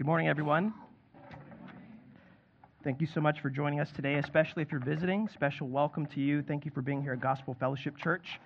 Good 0.00 0.06
morning, 0.06 0.28
everyone. 0.28 0.72
Thank 2.82 3.02
you 3.02 3.06
so 3.06 3.20
much 3.20 3.40
for 3.40 3.50
joining 3.50 3.80
us 3.80 3.92
today, 3.92 4.14
especially 4.14 4.62
if 4.62 4.72
you're 4.72 4.80
visiting. 4.80 5.28
Special 5.28 5.68
welcome 5.68 6.06
to 6.06 6.20
you. 6.22 6.40
Thank 6.40 6.64
you 6.64 6.70
for 6.70 6.80
being 6.80 7.02
here 7.02 7.12
at 7.12 7.20
Gospel 7.20 7.54
Fellowship 7.60 7.98
Church. 7.98 8.40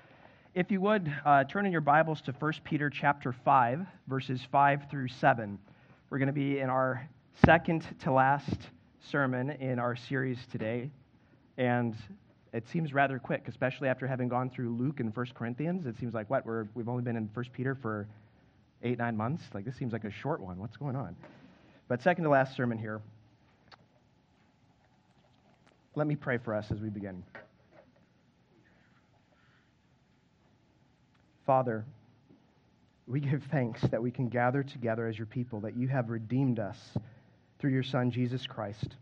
If 0.56 0.72
you 0.72 0.80
would, 0.80 1.14
uh, 1.24 1.44
turn 1.44 1.64
in 1.64 1.70
your 1.70 1.80
Bibles 1.80 2.20
to 2.22 2.32
1 2.32 2.52
Peter 2.64 2.90
chapter 2.90 3.32
5, 3.32 3.86
verses 4.08 4.40
5 4.50 4.90
through 4.90 5.06
7. 5.06 5.56
We're 6.10 6.18
going 6.18 6.26
to 6.26 6.32
be 6.32 6.58
in 6.58 6.68
our 6.70 7.08
second 7.46 7.86
to 8.00 8.10
last 8.10 8.70
sermon 9.00 9.50
in 9.50 9.78
our 9.78 9.94
series 9.94 10.44
today. 10.50 10.90
And 11.56 11.94
it 12.52 12.66
seems 12.66 12.92
rather 12.92 13.20
quick, 13.20 13.46
especially 13.46 13.86
after 13.86 14.08
having 14.08 14.26
gone 14.26 14.50
through 14.50 14.70
Luke 14.70 14.98
and 14.98 15.16
1 15.16 15.26
Corinthians. 15.36 15.86
It 15.86 15.96
seems 16.00 16.14
like, 16.14 16.28
what, 16.28 16.44
we're, 16.44 16.66
we've 16.74 16.88
only 16.88 17.04
been 17.04 17.16
in 17.16 17.30
1 17.32 17.46
Peter 17.52 17.76
for 17.76 18.08
eight, 18.82 18.98
nine 18.98 19.16
months? 19.16 19.44
Like, 19.54 19.64
this 19.64 19.76
seems 19.76 19.92
like 19.92 20.02
a 20.02 20.10
short 20.10 20.40
one. 20.40 20.58
What's 20.58 20.76
going 20.76 20.96
on? 20.96 21.14
But 21.88 22.02
second 22.02 22.24
to 22.24 22.30
last 22.30 22.56
sermon 22.56 22.78
here. 22.78 23.00
Let 25.94 26.06
me 26.06 26.16
pray 26.16 26.38
for 26.38 26.54
us 26.54 26.70
as 26.70 26.80
we 26.80 26.88
begin. 26.88 27.22
Father, 31.46 31.84
we 33.06 33.20
give 33.20 33.42
thanks 33.50 33.82
that 33.82 34.02
we 34.02 34.10
can 34.10 34.28
gather 34.28 34.62
together 34.62 35.06
as 35.06 35.18
your 35.18 35.26
people, 35.26 35.60
that 35.60 35.76
you 35.76 35.88
have 35.88 36.08
redeemed 36.08 36.58
us 36.58 36.78
through 37.58 37.70
your 37.70 37.82
Son, 37.82 38.10
Jesus 38.10 38.46
Christ. 38.46 38.96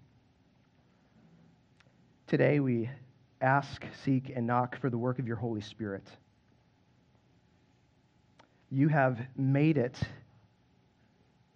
Today 2.27 2.61
we 2.61 2.91
ask, 3.41 3.85
seek, 4.05 4.33
and 4.35 4.47
knock 4.47 4.81
for 4.81 4.91
the 4.91 4.99
work 4.99 5.19
of 5.19 5.27
your 5.27 5.37
Holy 5.37 5.61
Spirit. 5.61 6.05
You 8.71 8.89
have 8.89 9.21
made 9.37 9.79
it 9.79 9.97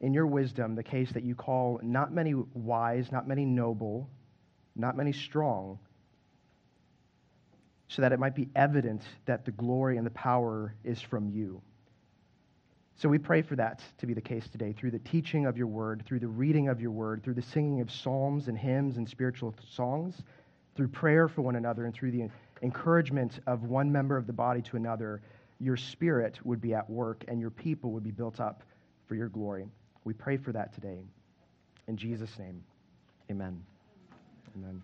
in 0.01 0.13
your 0.13 0.27
wisdom 0.27 0.75
the 0.75 0.83
case 0.83 1.11
that 1.13 1.25
you 1.25 1.35
call 1.35 1.81
not 1.83 2.13
many 2.13 2.35
wise, 2.35 3.11
not 3.11 3.27
many 3.27 3.45
noble, 3.45 4.09
not 4.75 4.97
many 4.97 5.13
strong, 5.13 5.79
so 7.89 8.03
that 8.03 8.13
it 8.13 8.19
might 8.19 8.35
be 8.35 8.49
evident 8.55 9.03
that 9.27 9.45
the 9.45 9.53
glory 9.53 9.97
and 9.97 10.07
the 10.07 10.11
power 10.11 10.75
is 10.85 11.01
from 11.01 11.31
you. 11.31 11.63
So 12.97 13.09
we 13.09 13.19
pray 13.19 13.43
for 13.43 13.57
that 13.57 13.83
to 13.99 14.07
be 14.07 14.15
the 14.15 14.23
case 14.23 14.49
today 14.49 14.73
through 14.73 14.91
the 14.91 14.99
teaching 15.01 15.45
of 15.45 15.59
your 15.59 15.67
word, 15.67 16.03
through 16.07 16.21
the 16.21 16.29
reading 16.29 16.69
of 16.69 16.81
your 16.81 16.91
word, 16.91 17.23
through 17.23 17.35
the 17.35 17.43
singing 17.43 17.81
of 17.81 17.91
psalms 17.91 18.49
and 18.49 18.57
hymns 18.57 18.97
and 18.97 19.07
spiritual 19.09 19.55
songs, 19.71 20.23
through 20.75 20.89
prayer 20.89 21.29
for 21.29 21.43
one 21.43 21.57
another, 21.57 21.85
and 21.85 21.95
through 21.95 22.11
the 22.11 22.29
encouragement 22.63 23.39
of 23.47 23.65
one 23.65 23.93
member 23.93 24.17
of 24.17 24.27
the 24.27 24.33
body 24.33 24.63
to 24.63 24.77
another. 24.77 25.21
Your 25.61 25.77
spirit 25.77 26.39
would 26.45 26.61
be 26.61 26.75
at 26.75 26.89
work 26.89 27.25
and 27.29 27.39
your 27.39 27.51
people 27.51 27.91
would 27.93 28.05
be 28.05 28.11
built 28.11 28.41
up 28.41 28.63
for 29.07 29.15
your 29.15 29.29
glory. 29.29 29.67
We 30.07 30.13
pray 30.13 30.37
for 30.37 30.53
that 30.53 30.73
today. 30.73 31.01
In 31.89 31.97
Jesus' 31.97 32.31
name, 32.39 32.63
amen. 33.29 33.61
Amen. 34.57 34.81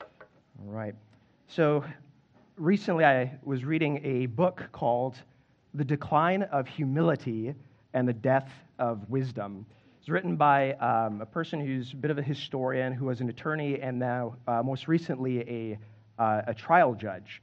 All 0.00 0.72
right. 0.72 0.96
So 1.46 1.84
recently 2.56 3.04
I 3.04 3.38
was 3.44 3.64
reading 3.64 4.00
a 4.04 4.26
book 4.26 4.64
called 4.72 5.14
The 5.74 5.84
Decline 5.84 6.42
of 6.42 6.66
Humility 6.66 7.54
and 7.94 8.08
the 8.08 8.12
Death 8.12 8.50
of 8.80 9.08
Wisdom. 9.08 9.64
It's 10.00 10.08
written 10.08 10.34
by 10.34 10.72
um, 10.72 11.20
a 11.20 11.26
person 11.26 11.64
who's 11.64 11.92
a 11.92 11.96
bit 11.96 12.10
of 12.10 12.18
a 12.18 12.22
historian, 12.22 12.92
who 12.92 13.04
was 13.04 13.20
an 13.20 13.28
attorney, 13.28 13.80
and 13.80 13.96
now, 13.96 14.34
uh, 14.48 14.60
most 14.64 14.88
recently, 14.88 15.38
a, 15.42 15.78
uh, 16.20 16.42
a 16.48 16.54
trial 16.54 16.96
judge. 16.96 17.42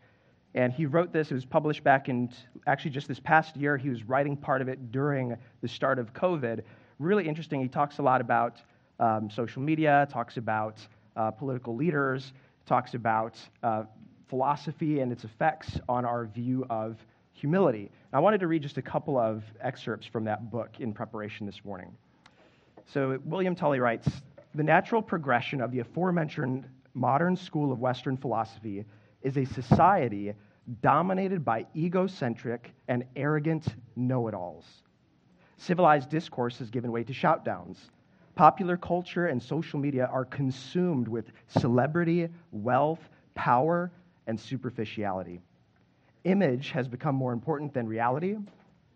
And 0.54 0.74
he 0.74 0.86
wrote 0.86 1.14
this, 1.14 1.32
it 1.32 1.36
was 1.36 1.46
published 1.46 1.82
back 1.82 2.10
in 2.10 2.30
actually 2.68 2.92
just 2.92 3.08
this 3.08 3.22
past 3.22 3.56
year. 3.56 3.78
He 3.78 3.90
was 3.90 4.04
writing 4.04 4.36
part 4.36 4.62
of 4.62 4.68
it 4.68 4.92
during 4.92 5.38
the 5.62 5.68
start 5.70 5.98
of 5.98 6.12
COVID. 6.14 6.62
Really 7.00 7.28
interesting. 7.28 7.62
He 7.62 7.68
talks 7.68 8.00
a 8.00 8.02
lot 8.02 8.22
about 8.22 8.62
um, 9.00 9.30
social 9.30 9.62
media, 9.62 10.08
talks 10.10 10.38
about 10.38 10.80
uh, 11.18 11.32
political 11.32 11.76
leaders, 11.76 12.32
talks 12.66 12.94
about 12.94 13.38
uh, 13.64 13.84
philosophy 14.30 15.02
and 15.02 15.12
its 15.12 15.24
effects 15.24 15.80
on 15.90 16.06
our 16.06 16.25
view 16.25 16.66
of 16.69 16.97
humility. 17.34 17.92
I 18.14 18.19
wanted 18.19 18.40
to 18.40 18.47
read 18.47 18.62
just 18.62 18.78
a 18.78 18.81
couple 18.81 19.18
of 19.18 19.44
excerpts 19.62 20.08
from 20.08 20.24
that 20.24 20.50
book 20.50 20.80
in 20.80 20.94
preparation 20.94 21.46
this 21.46 21.59
morning. 21.66 21.92
So, 22.86 23.19
William 23.25 23.56
Tully 23.56 23.80
writes 23.80 24.08
The 24.53 24.64
natural 24.64 25.02
progression 25.02 25.59
of 25.59 25.72
the 25.72 25.80
aforementioned 25.80 26.66
modern 26.94 27.36
school 27.36 27.74
of 27.74 27.80
Western 27.80 28.16
philosophy 28.16 28.86
is 29.22 29.36
a 29.36 29.46
society 29.46 30.34
dominated 30.81 31.44
by 31.44 31.66
egocentric 31.75 32.74
and 32.88 33.03
arrogant 33.16 33.68
know 33.98 34.28
it 34.30 34.34
alls. 34.34 34.66
Civilized 35.58 36.10
discourse 36.10 36.60
has 36.60 36.70
given 36.70 36.92
way 36.92 37.04
to 37.04 37.14
shoutdowns. 37.14 37.78
Popular 38.36 38.78
culture 38.78 39.28
and 39.28 39.42
social 39.42 39.80
media 39.80 40.10
are 40.12 40.26
consumed 40.26 41.08
with 41.08 41.32
celebrity, 41.48 42.28
wealth, 42.52 43.00
power, 43.34 43.92
and 44.28 44.40
superficiality. 44.40 45.40
Image 46.26 46.72
has 46.72 46.88
become 46.88 47.16
more 47.16 47.32
important 47.32 47.74
than 47.74 47.88
reality. 47.88 48.36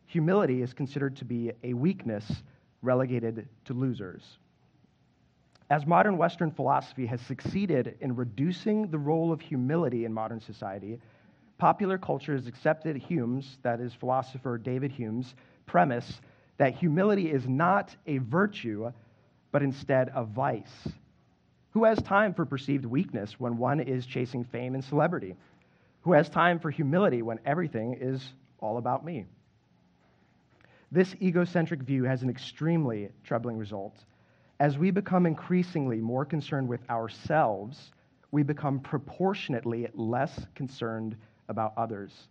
Humility 0.07 0.61
is 0.61 0.73
considered 0.73 1.15
to 1.17 1.25
be 1.25 1.51
a 1.63 1.73
weakness 1.73 2.43
relegated 2.81 3.47
to 3.65 3.73
losers. 3.73 4.39
As 5.69 5.85
modern 5.85 6.17
Western 6.17 6.49
philosophy 6.49 7.05
has 7.05 7.21
succeeded 7.21 7.95
in 8.01 8.15
reducing 8.15 8.89
the 8.89 8.97
role 8.97 9.31
of 9.31 9.39
humility 9.39 10.05
in 10.05 10.13
modern 10.13 10.41
society, 10.41 10.99
popular 11.59 11.97
culture 11.99 12.33
has 12.33 12.47
accepted 12.47 12.97
Hume's, 12.97 13.59
that 13.61 13.79
is, 13.79 13.93
philosopher 13.93 14.57
David 14.57 14.91
Hume's, 14.91 15.35
premise 15.67 16.21
that 16.59 16.75
humility 16.75 17.31
is 17.31 17.47
not 17.47 17.95
a 18.05 18.19
virtue, 18.19 18.91
but 19.51 19.63
instead 19.63 20.11
a 20.13 20.23
vice. 20.23 20.87
Who 21.71 21.85
has 21.85 22.01
time 22.01 22.33
for 22.33 22.45
perceived 22.45 22.85
weakness 22.85 23.39
when 23.39 23.57
one 23.57 23.79
is 23.79 24.05
chasing 24.05 24.43
fame 24.43 24.75
and 24.75 24.83
celebrity? 24.83 25.35
Who 26.01 26.11
has 26.13 26.29
time 26.29 26.59
for 26.59 26.69
humility 26.69 27.21
when 27.21 27.39
everything 27.45 27.97
is 27.99 28.33
all 28.59 28.77
about 28.77 29.05
me? 29.05 29.25
This 30.91 31.15
egocentric 31.21 31.81
view 31.81 32.03
has 32.03 32.23
an 32.23 32.29
extremely 32.29 33.09
troubling 33.23 33.57
result. 33.57 33.95
As 34.59 34.77
we 34.77 34.91
become 34.91 35.25
increasingly 35.25 36.01
more 36.01 36.25
concerned 36.25 36.67
with 36.67 36.81
ourselves, 36.89 37.91
we 38.31 38.43
become 38.43 38.79
proportionately 38.81 39.87
less 39.93 40.45
concerned 40.55 41.15
about 41.47 41.73
others. 41.77 42.27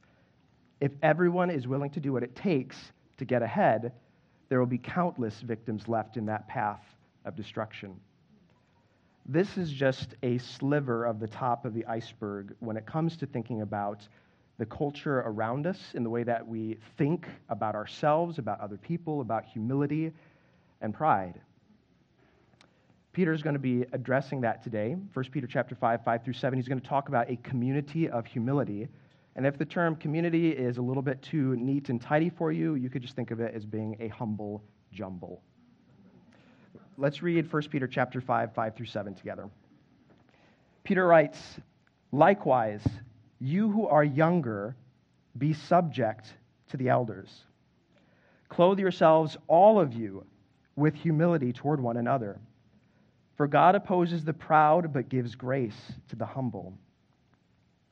If 0.81 0.93
everyone 1.03 1.51
is 1.51 1.67
willing 1.67 1.91
to 1.91 2.01
do 2.01 2.13
what 2.13 2.23
it 2.23 2.37
takes 2.37 2.77
to 3.17 3.25
get 3.25 3.43
ahead, 3.43 3.93
there 4.49 4.59
will 4.59 4.67
be 4.67 4.79
countless 4.79 5.41
victims 5.41 5.89
left 5.89 6.17
in 6.17 6.27
that 6.27 6.49
path 6.49 6.83
of 7.25 7.37
destruction. 7.37 7.95
This 9.27 9.59
is 9.59 9.71
just 9.71 10.15
a 10.23 10.39
sliver 10.39 11.05
of 11.05 11.21
the 11.21 11.29
top 11.29 11.67
of 11.67 11.75
the 11.75 11.85
iceberg 11.85 12.55
when 12.61 12.77
it 12.77 12.87
comes 12.87 13.17
to 13.19 13.27
thinking 13.27 13.61
about 13.61 14.09
the 14.57 14.65
culture 14.67 15.21
around 15.21 15.67
us 15.67 15.79
in 15.95 16.03
the 16.03 16.11
way 16.11 16.25
that 16.25 16.47
we 16.47 16.79
think 16.97 17.27
about 17.49 17.75
ourselves, 17.75 18.39
about 18.39 18.61
other 18.61 18.79
people, 18.79 19.21
about 19.21 19.45
humility 19.45 20.13
and 20.81 20.95
pride. 20.95 21.41
Peter 23.13 23.33
is 23.33 23.43
going 23.43 23.55
to 23.55 23.61
be 23.61 23.85
addressing 23.93 24.41
that 24.41 24.63
today. 24.63 24.97
1 25.13 25.25
Peter 25.31 25.47
chapter 25.47 25.75
5, 25.75 26.05
5 26.05 26.25
through 26.25 26.33
7. 26.33 26.59
He's 26.59 26.69
going 26.69 26.81
to 26.81 26.87
talk 26.87 27.09
about 27.09 27.31
a 27.31 27.37
community 27.37 28.09
of 28.09 28.27
humility. 28.27 28.89
And 29.39 29.47
if 29.47 29.57
the 29.57 29.65
term 29.65 29.97
community 29.97 30.51
is 30.51 30.77
a 30.77 30.83
little 30.83 31.03
bit 31.03 31.23
too 31.23 31.57
neat 31.57 31.89
and 31.89 32.03
tidy 32.03 32.29
for 32.29 32.53
you, 32.53 32.75
you 32.75 32.91
could 32.91 33.01
just 33.01 33.17
think 33.17 33.31
of 33.31 33.41
it 33.41 33.55
as 33.55 33.65
being 33.65 33.97
a 34.01 34.09
humble 34.09 34.63
jumble 34.93 35.41
let's 36.99 37.23
read 37.23 37.51
1 37.51 37.63
Peter 37.71 37.87
chapter 37.87 38.21
5, 38.21 38.53
5 38.53 38.75
through 38.75 38.87
7 38.87 39.15
together. 39.15 39.49
Peter 40.85 41.07
writes, 41.07 41.39
Likewise, 42.11 42.85
you 43.39 43.71
who 43.71 43.87
are 43.87 44.05
younger, 44.05 44.75
be 45.37 45.53
subject 45.53 46.35
to 46.71 46.77
the 46.77 46.89
elders. 46.89 47.45
Clothe 48.49 48.79
yourselves, 48.79 49.37
all 49.47 49.79
of 49.79 49.95
you, 49.95 50.25
with 50.75 50.95
humility 50.95 51.53
toward 51.53 51.81
one 51.81 51.97
another. 51.97 52.41
For 53.37 53.47
God 53.47 53.75
opposes 53.75 54.25
the 54.25 54.33
proud, 54.33 54.93
but 54.93 55.09
gives 55.09 55.35
grace 55.35 55.77
to 56.09 56.17
the 56.17 56.27
humble. 56.27 56.75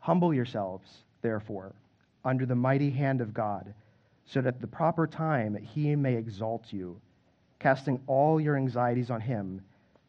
Humble 0.01 0.35
yourselves, 0.35 0.89
therefore, 1.23 1.75
under 2.25 2.47
the 2.47 2.55
mighty 2.55 2.91
hand 2.91 3.21
of 3.21 3.35
God, 3.35 3.75
so 4.25 4.41
that 4.41 4.55
at 4.55 4.61
the 4.61 4.67
proper 4.67 5.07
time 5.07 5.55
he 5.55 5.95
may 5.95 6.15
exalt 6.15 6.73
you 6.73 7.01
casting 7.59 8.01
all 8.07 8.41
your 8.41 8.57
anxieties 8.57 9.11
on 9.11 9.21
him 9.21 9.61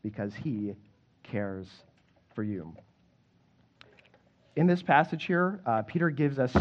because 0.04 0.33
he 0.33 0.75
cares 1.24 1.68
for 2.33 2.44
you. 2.44 2.74
In 4.56 4.68
this 4.68 4.81
passage 4.81 5.25
here, 5.25 5.59
uh, 5.65 5.83
Peter 5.83 6.09
gives 6.09 6.39
us 6.39 6.56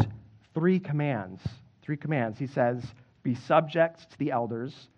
three 0.55 0.79
commands. 0.79 1.43
Three 1.83 1.97
commands. 1.97 2.39
He 2.39 2.47
says, 2.47 2.83
Be 3.23 3.35
subject 3.35 4.11
to 4.11 4.19
the 4.19 4.31
elders, 4.31 4.89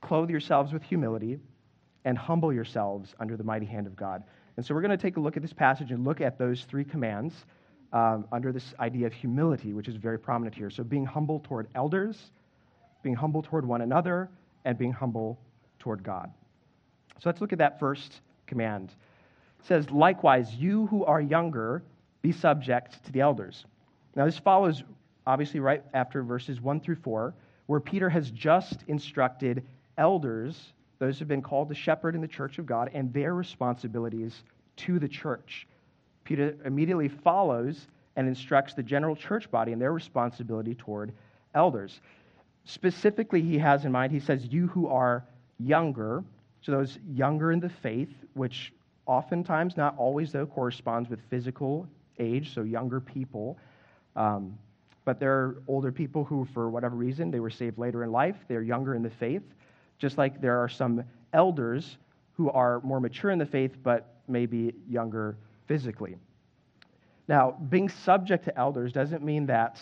clothe 0.00 0.30
yourselves 0.30 0.72
with 0.72 0.82
humility, 0.82 1.38
and 2.04 2.16
humble 2.16 2.52
yourselves 2.52 3.14
under 3.20 3.36
the 3.36 3.44
mighty 3.44 3.66
hand 3.66 3.86
of 3.86 3.96
God. 3.96 4.22
And 4.56 4.64
so 4.64 4.74
we're 4.74 4.80
going 4.80 4.90
to 4.90 4.96
take 4.96 5.16
a 5.16 5.20
look 5.20 5.36
at 5.36 5.42
this 5.42 5.52
passage 5.52 5.90
and 5.90 6.04
look 6.04 6.20
at 6.20 6.38
those 6.38 6.64
three 6.64 6.84
commands 6.84 7.34
um, 7.92 8.26
under 8.32 8.52
this 8.52 8.74
idea 8.78 9.06
of 9.06 9.12
humility, 9.12 9.72
which 9.72 9.88
is 9.88 9.96
very 9.96 10.18
prominent 10.18 10.54
here. 10.54 10.70
So 10.70 10.84
being 10.84 11.04
humble 11.04 11.40
toward 11.40 11.68
elders, 11.74 12.30
being 13.02 13.16
humble 13.16 13.42
toward 13.42 13.66
one 13.66 13.80
another, 13.80 14.28
and 14.64 14.78
being 14.78 14.92
humble 14.92 15.38
toward 15.78 16.02
God. 16.02 16.30
So 17.18 17.28
let's 17.28 17.40
look 17.40 17.52
at 17.52 17.58
that 17.58 17.80
first 17.80 18.20
command. 18.46 18.94
It 19.58 19.66
says, 19.66 19.90
Likewise, 19.90 20.54
you 20.54 20.86
who 20.86 21.04
are 21.04 21.20
younger, 21.20 21.82
be 22.22 22.32
subject 22.32 23.04
to 23.04 23.12
the 23.12 23.20
elders. 23.20 23.64
Now, 24.14 24.24
this 24.24 24.38
follows 24.38 24.82
obviously 25.26 25.60
right 25.60 25.82
after 25.94 26.22
verses 26.22 26.60
1 26.60 26.80
through 26.80 26.96
4, 26.96 27.34
where 27.66 27.80
Peter 27.80 28.08
has 28.08 28.30
just 28.30 28.84
instructed 28.88 29.64
elders, 29.96 30.72
those 30.98 31.16
who 31.16 31.20
have 31.20 31.28
been 31.28 31.42
called 31.42 31.68
to 31.68 31.74
shepherd 31.74 32.14
in 32.14 32.20
the 32.20 32.28
church 32.28 32.58
of 32.58 32.66
God, 32.66 32.90
and 32.94 33.12
their 33.12 33.34
responsibilities 33.34 34.42
to 34.76 34.98
the 34.98 35.08
church. 35.08 35.66
Peter 36.30 36.54
immediately 36.64 37.08
follows 37.08 37.88
and 38.14 38.28
instructs 38.28 38.74
the 38.74 38.84
general 38.84 39.16
church 39.16 39.50
body 39.50 39.72
in 39.72 39.80
their 39.80 39.92
responsibility 39.92 40.76
toward 40.76 41.12
elders. 41.56 42.00
Specifically, 42.64 43.42
he 43.42 43.58
has 43.58 43.84
in 43.84 43.90
mind, 43.90 44.12
he 44.12 44.20
says, 44.20 44.46
You 44.46 44.68
who 44.68 44.86
are 44.86 45.24
younger, 45.58 46.22
so 46.62 46.70
those 46.70 47.00
younger 47.12 47.50
in 47.50 47.58
the 47.58 47.68
faith, 47.68 48.10
which 48.34 48.72
oftentimes, 49.06 49.76
not 49.76 49.96
always 49.98 50.30
though, 50.30 50.46
corresponds 50.46 51.10
with 51.10 51.18
physical 51.30 51.88
age, 52.20 52.54
so 52.54 52.62
younger 52.62 53.00
people. 53.00 53.58
Um, 54.14 54.56
but 55.04 55.18
there 55.18 55.32
are 55.32 55.56
older 55.66 55.90
people 55.90 56.22
who, 56.22 56.46
for 56.54 56.70
whatever 56.70 56.94
reason, 56.94 57.32
they 57.32 57.40
were 57.40 57.50
saved 57.50 57.76
later 57.76 58.04
in 58.04 58.12
life. 58.12 58.36
They're 58.46 58.62
younger 58.62 58.94
in 58.94 59.02
the 59.02 59.10
faith. 59.10 59.42
Just 59.98 60.16
like 60.16 60.40
there 60.40 60.58
are 60.58 60.68
some 60.68 61.02
elders 61.32 61.96
who 62.36 62.50
are 62.50 62.80
more 62.82 63.00
mature 63.00 63.32
in 63.32 63.40
the 63.40 63.46
faith, 63.46 63.76
but 63.82 64.14
maybe 64.28 64.72
younger 64.88 65.34
physically. 65.70 66.16
Now, 67.28 67.56
being 67.68 67.88
subject 67.88 68.44
to 68.46 68.58
elders 68.58 68.92
doesn't 68.92 69.22
mean 69.22 69.46
that 69.46 69.80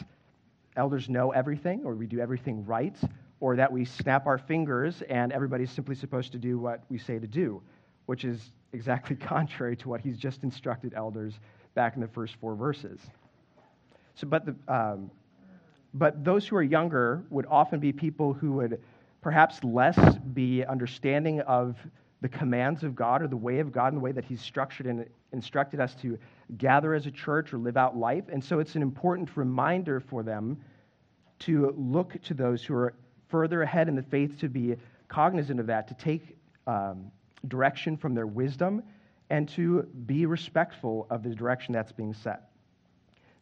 elders 0.77 1.09
know 1.09 1.31
everything 1.31 1.81
or 1.83 1.95
we 1.95 2.07
do 2.07 2.21
everything 2.21 2.63
right 2.67 2.95
or 3.41 3.57
that 3.57 3.73
we 3.73 3.87
snap 3.87 4.27
our 4.27 4.37
fingers 4.37 5.03
and 5.09 5.33
everybody's 5.33 5.71
simply 5.71 5.95
supposed 5.95 6.31
to 6.33 6.39
do 6.39 6.59
what 6.59 6.83
we 6.91 6.99
say 6.99 7.19
to 7.19 7.27
do, 7.27 7.63
which 8.05 8.27
is 8.27 8.53
exactly 8.75 9.17
contrary 9.35 9.75
to 9.77 9.89
what 9.89 10.03
he's 10.03 10.19
just 10.19 10.43
instructed 10.43 10.93
elders 10.93 11.41
back 11.75 11.95
in 11.95 12.03
the 12.03 12.09
first 12.09 12.37
four 12.39 12.55
verses. 12.55 13.01
So, 14.15 14.27
but, 14.27 14.45
the, 14.45 14.55
um, 14.69 15.11
but 15.95 16.23
those 16.23 16.47
who 16.47 16.57
are 16.57 16.63
younger 16.63 17.25
would 17.31 17.47
often 17.47 17.81
be 17.81 17.93
people 17.95 18.35
who 18.35 18.53
would 18.53 18.83
perhaps 19.23 19.65
less 19.65 19.99
be 20.35 20.67
understanding 20.67 21.41
of 21.41 21.79
the 22.21 22.29
commands 22.29 22.83
of 22.83 22.97
God 22.97 23.23
or 23.23 23.29
the 23.29 23.37
way 23.37 23.61
of 23.61 23.71
God 23.71 23.89
and 23.89 23.97
the 23.97 24.01
way 24.05 24.13
that 24.13 24.25
He's 24.25 24.43
structured 24.43 24.87
and 24.87 25.07
instructed 25.33 25.81
us 25.81 25.95
to 25.97 26.19
gather 26.57 26.95
as 26.95 27.07
a 27.07 27.11
church 27.11 27.53
or 27.53 27.59
live 27.59 27.77
out 27.77 27.97
life. 27.97 28.25
And 28.33 28.43
so 28.43 28.59
it's 28.59 28.75
an 28.75 28.83
important 28.83 29.37
reminder 29.37 30.01
for 30.01 30.23
them 30.23 30.59
to 31.41 31.75
look 31.77 32.21
to 32.23 32.35
those 32.35 32.65
who 32.65 32.75
are 32.75 32.95
further 33.29 33.63
ahead 33.63 33.89
in 33.89 33.95
the 33.95 34.03
faith 34.03 34.39
to 34.41 34.49
be 34.49 34.77
cognizant 35.09 35.61
of 35.61 35.67
that, 35.67 35.89
to 35.89 35.95
take 35.95 36.37
um, 36.67 37.11
direction 37.47 37.97
from 37.97 38.15
their 38.15 38.27
wisdom, 38.27 38.83
and 39.31 39.49
to 39.51 39.83
be 40.07 40.27
respectful 40.27 41.07
of 41.11 41.23
the 41.23 41.35
direction 41.35 41.73
that's 41.73 41.93
being 41.93 42.15
set. 42.15 42.51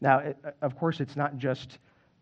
Now, 0.00 0.18
it, 0.18 0.36
of 0.60 0.76
course, 0.76 1.00
it's 1.00 1.16
not 1.16 1.38
just 1.38 1.78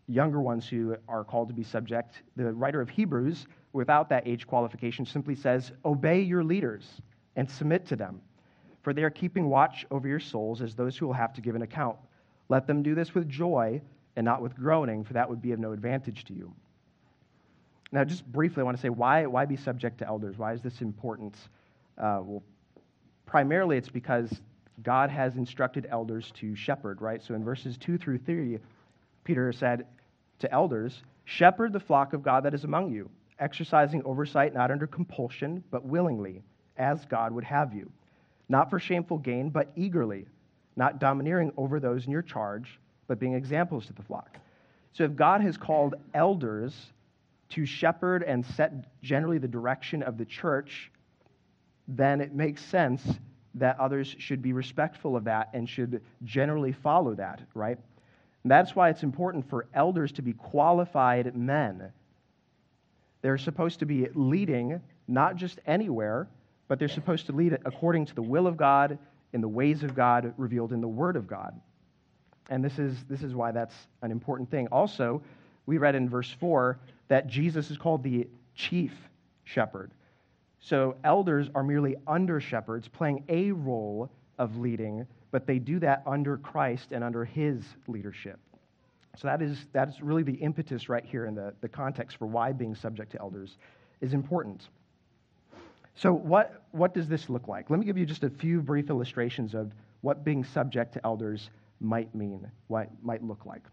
younger 0.07 0.39
ones 0.39 0.67
who 0.67 0.95
are 1.07 1.23
called 1.23 1.49
to 1.49 1.53
be 1.53 1.63
subject. 1.63 2.21
The 2.35 2.53
writer 2.53 2.79
of 2.79 2.89
Hebrews, 2.89 3.47
without 3.75 4.07
that 4.09 4.25
age 4.25 4.47
qualification, 4.47 5.05
simply 5.05 5.35
says, 5.35 5.73
Obey 5.83 6.21
your 6.21 6.43
leaders 6.43 6.89
and 7.35 7.49
submit 7.49 7.85
to 7.87 7.95
them, 7.95 8.21
for 8.81 8.93
they 8.93 9.03
are 9.03 9.09
keeping 9.09 9.49
watch 9.49 9.85
over 9.91 10.07
your 10.07 10.19
souls 10.19 10.61
as 10.61 10.73
those 10.73 10.97
who 10.97 11.05
will 11.05 11.13
have 11.13 11.33
to 11.33 11.41
give 11.41 11.55
an 11.55 11.61
account. 11.61 11.97
Let 12.47 12.65
them 12.67 12.81
do 12.81 12.95
this 12.95 13.13
with 13.13 13.27
joy 13.27 13.81
and 14.15 14.23
not 14.23 14.41
with 14.41 14.55
groaning, 14.55 15.03
for 15.03 15.13
that 15.13 15.29
would 15.29 15.41
be 15.41 15.51
of 15.51 15.59
no 15.59 15.73
advantage 15.73 16.23
to 16.25 16.33
you. 16.33 16.53
Now, 17.91 18.05
just 18.05 18.25
briefly, 18.25 18.61
I 18.61 18.63
want 18.63 18.77
to 18.77 18.81
say 18.81 18.89
why, 18.89 19.25
why 19.25 19.45
be 19.45 19.57
subject 19.57 19.97
to 19.99 20.07
elders? 20.07 20.37
Why 20.37 20.53
is 20.53 20.61
this 20.61 20.81
important? 20.81 21.35
Uh, 21.97 22.21
well, 22.23 22.43
primarily 23.25 23.77
it's 23.77 23.89
because 23.89 24.41
God 24.83 25.09
has 25.09 25.35
instructed 25.35 25.85
elders 25.89 26.31
to 26.35 26.55
shepherd, 26.55 27.01
right? 27.01 27.21
So 27.21 27.33
in 27.33 27.43
verses 27.43 27.77
2 27.77 27.97
through 27.97 28.19
3, 28.19 28.59
Peter 29.25 29.51
said 29.51 29.85
to 30.39 30.51
elders, 30.51 31.03
Shepherd 31.25 31.73
the 31.73 31.79
flock 31.79 32.13
of 32.13 32.23
God 32.23 32.43
that 32.43 32.53
is 32.53 32.63
among 32.63 32.91
you, 32.91 33.09
exercising 33.39 34.03
oversight 34.03 34.53
not 34.53 34.71
under 34.71 34.87
compulsion, 34.87 35.63
but 35.71 35.85
willingly, 35.85 36.41
as 36.77 37.05
God 37.05 37.31
would 37.31 37.43
have 37.43 37.73
you. 37.73 37.91
Not 38.49 38.69
for 38.69 38.79
shameful 38.79 39.17
gain, 39.17 39.49
but 39.49 39.71
eagerly, 39.75 40.25
not 40.75 40.99
domineering 40.99 41.51
over 41.57 41.79
those 41.79 42.05
in 42.05 42.11
your 42.11 42.21
charge, 42.21 42.79
but 43.07 43.19
being 43.19 43.33
examples 43.33 43.85
to 43.87 43.93
the 43.93 44.03
flock. 44.03 44.37
So 44.93 45.03
if 45.03 45.15
God 45.15 45.41
has 45.41 45.57
called 45.57 45.95
elders 46.13 46.73
to 47.49 47.65
shepherd 47.65 48.23
and 48.23 48.45
set 48.45 49.01
generally 49.01 49.37
the 49.37 49.47
direction 49.47 50.03
of 50.03 50.17
the 50.17 50.25
church, 50.25 50.91
then 51.87 52.21
it 52.21 52.33
makes 52.33 52.63
sense 52.63 53.01
that 53.55 53.79
others 53.79 54.15
should 54.19 54.41
be 54.41 54.53
respectful 54.53 55.15
of 55.15 55.23
that 55.25 55.49
and 55.53 55.69
should 55.69 56.01
generally 56.23 56.71
follow 56.71 57.13
that, 57.15 57.41
right? 57.53 57.77
And 58.43 58.51
that's 58.51 58.75
why 58.75 58.89
it's 58.89 59.03
important 59.03 59.49
for 59.49 59.67
elders 59.73 60.11
to 60.13 60.21
be 60.21 60.33
qualified 60.33 61.35
men. 61.35 61.91
They're 63.25 63.39
supposed 63.39 63.79
to 63.79 63.87
be 63.87 64.07
leading 64.13 64.79
not 65.07 65.35
just 65.35 65.57
anywhere, 65.65 66.27
but 66.67 66.77
they're 66.77 66.87
supposed 66.87 67.25
to 67.25 67.31
lead 67.31 67.57
according 67.65 68.05
to 68.05 68.13
the 68.13 68.21
will 68.21 68.45
of 68.45 68.55
God, 68.55 68.99
in 69.33 69.41
the 69.41 69.47
ways 69.47 69.81
of 69.81 69.95
God 69.95 70.31
revealed 70.37 70.71
in 70.71 70.79
the 70.79 70.87
Word 70.87 71.15
of 71.15 71.25
God. 71.25 71.59
And 72.51 72.63
this 72.63 72.77
is, 72.77 73.03
this 73.09 73.23
is 73.23 73.33
why 73.33 73.51
that's 73.51 73.73
an 74.03 74.11
important 74.11 74.51
thing. 74.51 74.67
Also, 74.67 75.23
we 75.65 75.79
read 75.79 75.95
in 75.95 76.07
verse 76.07 76.29
4 76.39 76.77
that 77.07 77.25
Jesus 77.25 77.71
is 77.71 77.79
called 77.79 78.03
the 78.03 78.27
chief 78.53 78.93
shepherd. 79.43 79.89
So 80.59 80.95
elders 81.03 81.49
are 81.55 81.63
merely 81.63 81.95
under 82.05 82.39
shepherds 82.39 82.87
playing 82.87 83.23
a 83.27 83.53
role 83.53 84.11
of 84.37 84.57
leading, 84.57 85.07
but 85.31 85.47
they 85.47 85.57
do 85.57 85.79
that 85.79 86.03
under 86.05 86.37
Christ 86.37 86.91
and 86.91 87.03
under 87.03 87.25
his 87.25 87.63
leadership. 87.87 88.39
So 89.17 89.27
that 89.27 89.41
is, 89.41 89.67
that 89.73 89.89
is 89.89 90.01
really 90.01 90.23
the 90.23 90.33
impetus 90.33 90.89
right 90.89 91.05
here 91.05 91.25
in 91.25 91.35
the, 91.35 91.53
the 91.61 91.69
context 91.69 92.17
for 92.17 92.25
why 92.25 92.51
being 92.51 92.75
subject 92.75 93.11
to 93.13 93.19
elders 93.19 93.57
is 94.01 94.13
important. 94.13 94.67
So, 95.95 96.11
what, 96.13 96.63
what 96.71 96.93
does 96.93 97.07
this 97.07 97.29
look 97.29 97.47
like? 97.47 97.69
Let 97.69 97.79
me 97.79 97.85
give 97.85 97.97
you 97.97 98.05
just 98.05 98.23
a 98.23 98.29
few 98.29 98.61
brief 98.61 98.89
illustrations 98.89 99.53
of 99.53 99.71
what 100.01 100.25
being 100.25 100.43
subject 100.43 100.93
to 100.93 101.05
elders 101.05 101.49
might 101.79 102.13
mean, 102.13 102.45
what 102.67 102.89
might 103.01 103.23
look 103.23 103.45
like. 103.45 103.63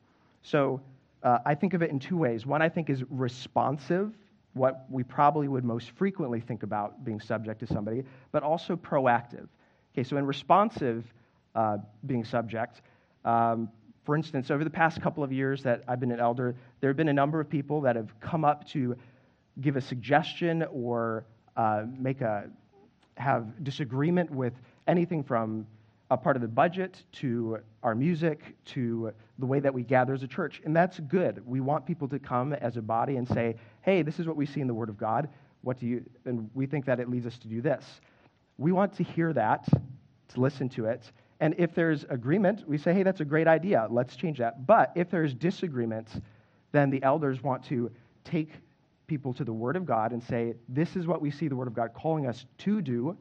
So, 0.43 0.81
uh, 1.25 1.39
I 1.45 1.55
think 1.55 1.75
of 1.75 1.83
it 1.83 1.91
in 1.91 1.99
two 1.99 2.17
ways. 2.17 2.47
One, 2.47 2.63
I 2.63 2.69
think, 2.69 2.91
is 2.91 3.03
responsive, 3.11 4.13
what 4.55 4.87
we 4.89 5.03
probably 5.03 5.49
would 5.49 5.65
most 5.65 5.91
frequently 5.93 6.41
think 6.41 6.63
about 6.63 7.05
being 7.05 7.21
subject 7.21 7.61
to 7.61 7.67
somebody, 7.67 8.05
but 8.31 8.43
also 8.43 8.77
proactive. 8.77 9.49
Okay, 9.95 10.05
so 10.05 10.17
in 10.17 10.27
responsive 10.27 11.05
uh, 11.55 11.79
being 12.07 12.25
subject, 12.25 12.83
um, 13.25 13.69
for 14.05 14.17
instance, 14.17 14.51
over 14.51 14.65
the 14.65 14.71
past 14.71 15.01
couple 15.01 15.23
of 15.23 15.33
years 15.33 15.63
that 15.63 15.85
I've 15.87 16.01
been 16.01 16.11
an 16.11 16.21
elder, 16.21 16.55
there 16.81 16.91
have 16.91 16.97
been 16.97 17.09
a 17.09 17.13
number 17.13 17.41
of 17.41 17.49
people 17.49 17.81
that 17.83 17.97
have 17.97 18.19
come 18.21 18.45
up 18.45 18.67
to 18.69 18.97
give 19.61 19.77
a 19.77 19.81
suggestion 19.81 20.65
or 20.73 21.25
uh, 21.57 21.85
make 21.99 22.21
a 22.21 22.49
have 23.17 23.63
disagreement 23.63 24.31
with 24.31 24.55
anything 24.89 25.23
from 25.23 25.67
a 26.11 26.17
part 26.17 26.37
of 26.37 26.43
the 26.43 26.49
budget 26.49 27.03
to 27.13 27.59
our 27.83 27.95
music 27.95 28.55
to 28.65 29.13
the 29.39 29.47
way 29.47 29.61
that 29.61 29.73
we 29.73 29.83
gather 29.83 30.15
as 30.15 30.23
a 30.23 30.27
church. 30.27 30.61
And 30.65 30.75
that's 30.75 31.01
good. 31.01 31.43
We 31.47 31.61
want 31.61 31.87
people 31.87 32.09
to 32.09 32.19
come 32.19 32.53
as 32.53 32.77
a 32.77 32.83
body 32.83 33.17
and 33.17 33.27
say, 33.27 33.57
hey, 33.83 34.03
this 34.03 34.19
is 34.19 34.27
what 34.27 34.37
we 34.37 34.47
see 34.47 34.61
in 34.61 34.67
the 34.67 34.75
Word 34.75 34.89
of 34.89 34.99
God. 34.99 35.29
What 35.63 35.79
do 35.79 35.87
you, 35.87 36.05
and 36.25 36.51
we 36.55 36.67
think 36.67 36.85
that 36.87 37.01
it 37.01 37.09
leads 37.09 37.27
us 37.27 37.39
to 37.39 37.49
do 37.49 37.63
this. 37.63 37.85
We 38.59 38.73
want 38.73 38.95
to 38.95 39.03
hear 39.05 39.33
that, 39.33 39.67
to 40.35 40.41
listen 40.41 40.69
to 40.71 40.87
it. 40.87 41.11
And 41.43 41.57
if 41.59 41.75
there's 41.75 42.05
agreement, 42.09 42.63
we 42.69 42.79
say, 42.79 42.95
hey, 42.95 43.03
that's 43.03 43.19
a 43.19 43.25
great 43.25 43.49
idea. 43.49 43.89
Let's 43.91 44.15
change 44.15 44.39
that. 44.39 44.65
But 44.65 44.93
if 44.95 45.11
there's 45.11 45.35
disagreement, 45.35 46.09
then 46.71 46.89
the 46.89 47.03
elders 47.03 47.43
want 47.43 47.65
to 47.65 47.91
take 48.23 48.53
people 49.09 49.35
to 49.35 49.43
the 49.43 49.53
Word 49.53 49.75
of 49.75 49.85
God 49.85 50.13
and 50.13 50.23
say, 50.23 50.55
this 50.69 50.95
is 50.95 51.05
what 51.05 51.21
we 51.21 51.33
see 51.33 51.49
the 51.49 51.57
Word 51.57 51.67
of 51.67 51.75
God 51.75 51.95
calling 51.95 52.29
us 52.29 52.47
to 52.59 52.81
do 52.81 53.17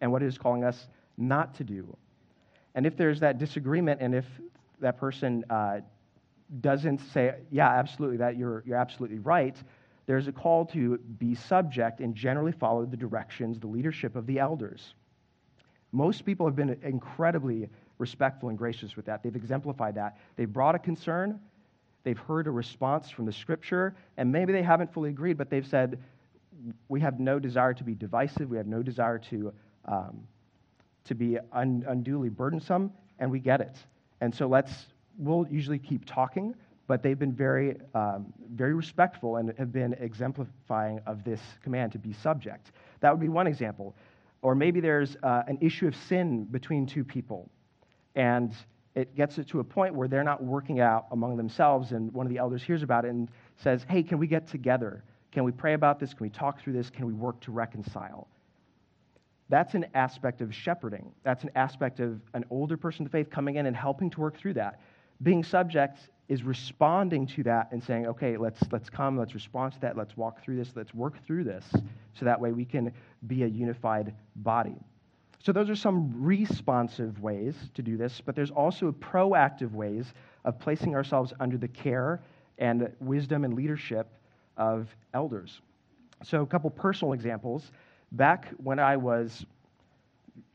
and 0.00 0.10
what 0.10 0.20
it 0.20 0.26
is 0.26 0.36
calling 0.36 0.64
us 0.64 0.88
not 1.16 1.54
to 1.54 1.62
do. 1.62 1.96
And 2.74 2.86
if 2.86 2.96
there's 2.96 3.20
that 3.20 3.38
disagreement, 3.38 4.00
and 4.00 4.16
if 4.16 4.26
that 4.80 4.98
person 4.98 5.44
uh, 5.48 5.78
doesn't 6.60 6.98
say, 7.12 7.36
yeah, 7.52 7.68
absolutely, 7.68 8.16
that 8.16 8.36
you're, 8.36 8.64
you're 8.66 8.78
absolutely 8.78 9.20
right, 9.20 9.54
there's 10.06 10.26
a 10.26 10.32
call 10.32 10.66
to 10.66 10.98
be 10.98 11.36
subject 11.36 12.00
and 12.00 12.16
generally 12.16 12.50
follow 12.50 12.84
the 12.84 12.96
directions, 12.96 13.60
the 13.60 13.68
leadership 13.68 14.16
of 14.16 14.26
the 14.26 14.40
elders. 14.40 14.94
Most 15.92 16.24
people 16.24 16.46
have 16.46 16.56
been 16.56 16.78
incredibly 16.82 17.68
respectful 17.98 18.48
and 18.48 18.56
gracious 18.56 18.96
with 18.96 19.06
that. 19.06 19.22
They've 19.22 19.34
exemplified 19.34 19.94
that. 19.96 20.18
They've 20.36 20.52
brought 20.52 20.74
a 20.74 20.78
concern, 20.78 21.40
they've 22.04 22.18
heard 22.18 22.46
a 22.46 22.50
response 22.50 23.10
from 23.10 23.26
the 23.26 23.32
scripture, 23.32 23.94
and 24.16 24.30
maybe 24.30 24.52
they 24.52 24.62
haven't 24.62 24.92
fully 24.92 25.10
agreed, 25.10 25.36
but 25.36 25.50
they've 25.50 25.66
said, 25.66 25.98
We 26.88 27.00
have 27.00 27.20
no 27.20 27.38
desire 27.38 27.74
to 27.74 27.84
be 27.84 27.94
divisive, 27.94 28.48
we 28.48 28.56
have 28.56 28.66
no 28.66 28.82
desire 28.82 29.18
to 29.30 29.52
um, 29.86 30.26
to 31.04 31.14
be 31.14 31.38
un- 31.52 31.84
unduly 31.88 32.28
burdensome, 32.28 32.92
and 33.18 33.30
we 33.30 33.40
get 33.40 33.60
it. 33.60 33.76
And 34.20 34.34
so 34.34 34.46
let's, 34.46 34.86
we'll 35.18 35.46
usually 35.50 35.78
keep 35.78 36.04
talking, 36.04 36.54
but 36.86 37.02
they've 37.02 37.18
been 37.18 37.32
very, 37.32 37.76
um, 37.94 38.32
very 38.54 38.74
respectful 38.74 39.36
and 39.36 39.52
have 39.58 39.72
been 39.72 39.94
exemplifying 39.94 41.00
of 41.06 41.24
this 41.24 41.40
command 41.62 41.92
to 41.92 41.98
be 41.98 42.12
subject. 42.12 42.72
That 43.00 43.10
would 43.12 43.20
be 43.20 43.28
one 43.28 43.46
example. 43.46 43.96
Or 44.42 44.54
maybe 44.54 44.80
there's 44.80 45.16
uh, 45.22 45.42
an 45.46 45.58
issue 45.60 45.86
of 45.86 45.94
sin 45.94 46.44
between 46.44 46.86
two 46.86 47.04
people, 47.04 47.50
and 48.14 48.52
it 48.94 49.14
gets 49.14 49.38
it 49.38 49.48
to 49.48 49.60
a 49.60 49.64
point 49.64 49.94
where 49.94 50.08
they're 50.08 50.24
not 50.24 50.42
working 50.42 50.80
out 50.80 51.06
among 51.12 51.36
themselves, 51.36 51.92
and 51.92 52.12
one 52.12 52.26
of 52.26 52.32
the 52.32 52.38
elders 52.38 52.62
hears 52.62 52.82
about 52.82 53.04
it 53.04 53.08
and 53.08 53.28
says, 53.56 53.84
Hey, 53.88 54.02
can 54.02 54.18
we 54.18 54.26
get 54.26 54.46
together? 54.46 55.04
Can 55.32 55.44
we 55.44 55.52
pray 55.52 55.74
about 55.74 56.00
this? 56.00 56.12
Can 56.12 56.24
we 56.24 56.30
talk 56.30 56.60
through 56.60 56.72
this? 56.72 56.90
Can 56.90 57.06
we 57.06 57.12
work 57.12 57.38
to 57.40 57.52
reconcile? 57.52 58.26
That's 59.48 59.74
an 59.74 59.86
aspect 59.94 60.40
of 60.40 60.54
shepherding. 60.54 61.12
That's 61.24 61.42
an 61.44 61.50
aspect 61.54 62.00
of 62.00 62.20
an 62.34 62.44
older 62.50 62.76
person 62.76 63.06
of 63.06 63.12
faith 63.12 63.30
coming 63.30 63.56
in 63.56 63.66
and 63.66 63.76
helping 63.76 64.08
to 64.10 64.20
work 64.20 64.36
through 64.36 64.54
that. 64.54 64.80
Being 65.22 65.44
subject 65.44 65.98
is 66.30 66.44
responding 66.44 67.26
to 67.26 67.42
that 67.42 67.72
and 67.72 67.82
saying, 67.82 68.06
okay, 68.06 68.36
let's, 68.36 68.62
let's 68.70 68.88
come, 68.88 69.18
let's 69.18 69.34
respond 69.34 69.72
to 69.72 69.80
that, 69.80 69.96
let's 69.96 70.16
walk 70.16 70.40
through 70.44 70.56
this, 70.56 70.70
let's 70.76 70.94
work 70.94 71.14
through 71.26 71.42
this, 71.42 71.64
so 72.14 72.24
that 72.24 72.40
way 72.40 72.52
we 72.52 72.64
can 72.64 72.92
be 73.26 73.42
a 73.42 73.46
unified 73.48 74.14
body. 74.36 74.76
So, 75.42 75.52
those 75.52 75.68
are 75.68 75.74
some 75.74 76.12
responsive 76.22 77.20
ways 77.20 77.56
to 77.74 77.82
do 77.82 77.96
this, 77.96 78.20
but 78.24 78.36
there's 78.36 78.52
also 78.52 78.92
proactive 78.92 79.72
ways 79.72 80.14
of 80.44 80.56
placing 80.60 80.94
ourselves 80.94 81.32
under 81.40 81.56
the 81.56 81.66
care 81.66 82.20
and 82.58 82.92
wisdom 83.00 83.44
and 83.44 83.54
leadership 83.54 84.06
of 84.56 84.86
elders. 85.14 85.60
So, 86.22 86.42
a 86.42 86.46
couple 86.46 86.70
personal 86.70 87.12
examples. 87.12 87.72
Back 88.12 88.52
when 88.58 88.78
I 88.78 88.96
was 88.96 89.44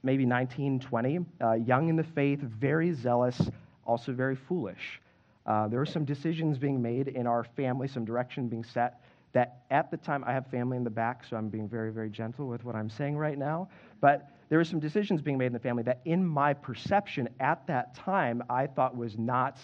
maybe 0.04 0.26
19, 0.26 0.80
20, 0.80 1.20
uh, 1.42 1.54
young 1.54 1.90
in 1.90 1.98
the 1.98 2.04
faith, 2.04 2.40
very 2.40 2.94
zealous, 2.94 3.42
also 3.86 4.14
very 4.14 4.36
foolish. 4.36 5.02
Uh, 5.46 5.68
there 5.68 5.80
were 5.80 5.86
some 5.86 6.06
decisions 6.06 6.58
being 6.58 6.82
made 6.82 7.08
in 7.08 7.28
our 7.28 7.44
family, 7.44 7.88
some 7.88 8.06
direction 8.06 8.48
being 8.48 8.64
set 8.64 9.02
that 9.34 9.64
at 9.70 9.92
the 9.92 9.98
time, 9.98 10.24
I 10.26 10.32
have 10.32 10.48
family 10.48 10.78
in 10.78 10.86
the 10.86 10.90
back, 10.90 11.26
so 11.30 11.36
I'm 11.36 11.50
being 11.50 11.68
very, 11.68 11.92
very 11.92 12.10
gentle 12.10 12.48
with 12.48 12.64
what 12.64 12.74
I'm 12.74 12.90
saying 12.90 13.18
right 13.18 13.38
now. 13.38 13.68
But 14.00 14.30
there 14.48 14.58
were 14.58 14.64
some 14.64 14.80
decisions 14.80 15.22
being 15.22 15.38
made 15.38 15.48
in 15.48 15.54
the 15.54 15.60
family 15.60 15.84
that, 15.84 16.00
in 16.06 16.26
my 16.26 16.54
perception 16.54 17.28
at 17.42 17.68
that 17.68 17.96
time, 17.96 18.42
I 18.50 18.66
thought 18.66 18.96
was 18.96 19.18
not 19.18 19.60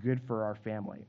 good 0.00 0.20
for 0.28 0.44
our 0.44 0.54
family. 0.54 1.04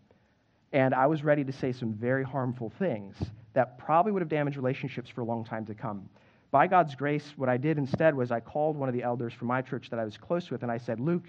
And 0.73 0.95
I 0.95 1.05
was 1.05 1.23
ready 1.23 1.43
to 1.43 1.51
say 1.51 1.71
some 1.71 1.93
very 1.93 2.23
harmful 2.23 2.71
things 2.79 3.15
that 3.53 3.77
probably 3.77 4.11
would 4.11 4.21
have 4.21 4.29
damaged 4.29 4.57
relationships 4.57 5.09
for 5.09 5.21
a 5.21 5.25
long 5.25 5.45
time 5.45 5.65
to 5.65 5.75
come. 5.75 6.09
By 6.49 6.65
God's 6.65 6.95
grace, 6.95 7.33
what 7.35 7.49
I 7.49 7.57
did 7.57 7.77
instead 7.77 8.15
was 8.15 8.31
I 8.31 8.39
called 8.39 8.77
one 8.77 8.89
of 8.89 8.95
the 8.95 9.03
elders 9.03 9.33
from 9.33 9.47
my 9.47 9.61
church 9.61 9.89
that 9.91 9.99
I 9.99 10.05
was 10.05 10.17
close 10.17 10.49
with, 10.49 10.63
and 10.63 10.71
I 10.71 10.77
said, 10.77 10.99
Luke, 10.99 11.25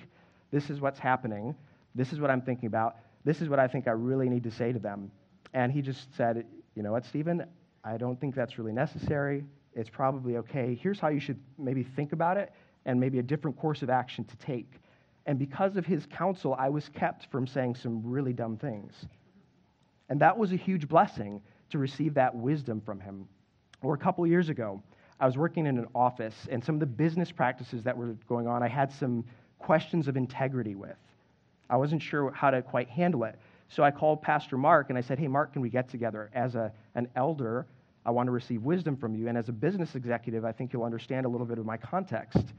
this 0.51 0.71
is 0.71 0.81
what's 0.81 0.99
happening. 0.99 1.55
This 1.99 2.13
is 2.13 2.21
what 2.21 2.31
I'm 2.31 2.41
thinking 2.41 2.69
about. 2.69 2.97
This 3.25 3.43
is 3.43 3.49
what 3.49 3.59
I 3.59 3.67
think 3.67 3.89
I 3.89 3.91
really 3.91 4.29
need 4.29 4.45
to 4.45 4.53
say 4.53 4.73
to 4.73 4.79
them. 4.79 5.11
And 5.53 5.73
he 5.73 5.83
just 5.83 6.15
said, 6.17 6.47
You 6.77 6.83
know 6.85 6.93
what, 6.93 7.05
Stephen? 7.05 7.45
I 7.85 7.97
don't 7.97 8.21
think 8.21 8.37
that's 8.37 8.57
really 8.57 8.73
necessary. 8.73 9.45
It's 9.75 9.91
probably 9.91 10.37
okay. 10.37 10.79
Here's 10.81 11.01
how 11.01 11.09
you 11.09 11.19
should 11.19 11.41
maybe 11.59 11.83
think 11.83 12.13
about 12.13 12.37
it 12.37 12.53
and 12.87 13.01
maybe 13.01 13.19
a 13.19 13.23
different 13.23 13.59
course 13.59 13.83
of 13.83 13.91
action 13.91 14.25
to 14.25 14.37
take. 14.37 14.71
And 15.27 15.41
because 15.41 15.77
of 15.77 15.85
his 15.85 16.07
counsel, 16.07 16.55
I 16.57 16.69
was 16.69 16.89
kept 16.89 17.27
from 17.33 17.49
saying 17.49 17.75
some 17.75 18.01
really 18.05 18.33
dumb 18.33 18.57
things. 18.57 18.95
And 20.09 20.21
that 20.21 20.39
was 20.39 20.53
a 20.53 20.57
huge 20.57 20.89
blessing 20.89 21.43
to 21.71 21.79
receive 21.79 22.15
that 22.15 22.35
wisdom 22.35 22.81
from 22.81 23.01
him. 23.01 23.27
Or 23.83 23.95
a 23.95 23.99
couple 23.99 24.25
years 24.27 24.49
ago, 24.49 24.81
I 25.19 25.27
was 25.27 25.37
working 25.37 25.67
in 25.67 25.79
an 25.79 25.87
office, 25.97 26.47
and 26.49 26.65
some 26.65 26.77
of 26.77 26.81
the 26.81 26.87
business 26.87 27.33
practices 27.33 27.83
that 27.83 27.97
were 27.97 28.15
going 28.29 28.47
on, 28.47 28.63
I 28.63 28.69
had 28.69 28.93
some 28.93 29.25
questions 29.59 30.07
of 30.07 30.17
integrity 30.17 30.77
with. 30.77 30.97
I 31.71 31.77
wasn't 31.77 32.03
sure 32.03 32.31
how 32.31 32.51
to 32.51 32.63
quite 32.63 32.89
handle 32.89 33.25
it. 33.25 33.39
So 33.69 33.83
I 33.83 33.91
called 33.91 34.23
Pastor 34.23 34.57
Mark 34.57 34.89
and 34.89 34.99
I 34.99 35.03
said, 35.03 35.19
Hey, 35.19 35.29
Mark, 35.29 35.53
can 35.53 35.63
we 35.63 35.69
get 35.69 35.89
together? 35.89 36.31
As 36.33 36.55
a, 36.55 36.73
an 36.95 37.09
elder, 37.17 37.67
I 38.07 38.11
want 38.11 38.27
to 38.27 38.31
receive 38.31 38.63
wisdom 38.63 38.97
from 38.97 39.15
you. 39.15 39.29
And 39.29 39.37
as 39.37 39.49
a 39.49 39.53
business 39.53 39.95
executive, 39.95 40.45
I 40.45 40.53
think 40.53 40.73
you'll 40.73 40.85
understand 40.85 41.27
a 41.27 41.29
little 41.29 41.47
bit 41.47 41.59
of 41.59 41.67
my 41.67 41.77
context. 41.77 42.55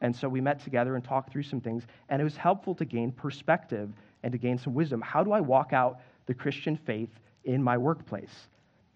And 0.00 0.14
so 0.14 0.28
we 0.28 0.40
met 0.40 0.62
together 0.62 0.94
and 0.94 1.04
talked 1.04 1.32
through 1.32 1.44
some 1.44 1.60
things. 1.60 1.84
And 2.08 2.20
it 2.20 2.24
was 2.24 2.36
helpful 2.36 2.74
to 2.76 2.84
gain 2.84 3.10
perspective 3.12 3.90
and 4.22 4.32
to 4.32 4.38
gain 4.38 4.58
some 4.58 4.74
wisdom. 4.74 5.00
How 5.00 5.24
do 5.24 5.32
I 5.32 5.40
walk 5.40 5.72
out 5.72 6.00
the 6.26 6.34
Christian 6.34 6.76
faith 6.76 7.10
in 7.44 7.62
my 7.62 7.76
workplace? 7.76 8.48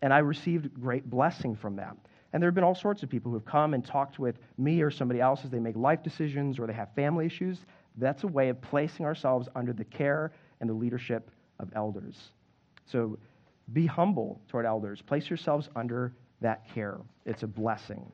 And 0.02 0.12
I 0.12 0.18
received 0.18 0.80
great 0.80 1.08
blessing 1.08 1.56
from 1.56 1.76
that. 1.76 1.96
And 2.32 2.42
there 2.42 2.48
have 2.48 2.54
been 2.54 2.64
all 2.64 2.74
sorts 2.74 3.02
of 3.02 3.08
people 3.08 3.30
who 3.30 3.38
have 3.38 3.46
come 3.46 3.72
and 3.72 3.84
talked 3.84 4.18
with 4.18 4.38
me 4.58 4.82
or 4.82 4.90
somebody 4.90 5.20
else 5.20 5.44
as 5.44 5.50
they 5.50 5.58
make 5.58 5.76
life 5.76 6.02
decisions 6.02 6.58
or 6.58 6.66
they 6.66 6.72
have 6.72 6.92
family 6.94 7.24
issues. 7.24 7.60
That's 7.96 8.24
a 8.24 8.28
way 8.28 8.48
of 8.48 8.60
placing 8.60 9.06
ourselves 9.06 9.48
under 9.54 9.72
the 9.72 9.84
care 9.84 10.32
and 10.60 10.68
the 10.68 10.74
leadership 10.74 11.30
of 11.58 11.70
elders. 11.74 12.30
So 12.86 13.18
be 13.72 13.86
humble 13.86 14.40
toward 14.48 14.66
elders. 14.66 15.02
Place 15.02 15.28
yourselves 15.28 15.68
under 15.74 16.12
that 16.40 16.68
care. 16.72 16.98
It's 17.24 17.42
a 17.42 17.46
blessing. 17.46 18.10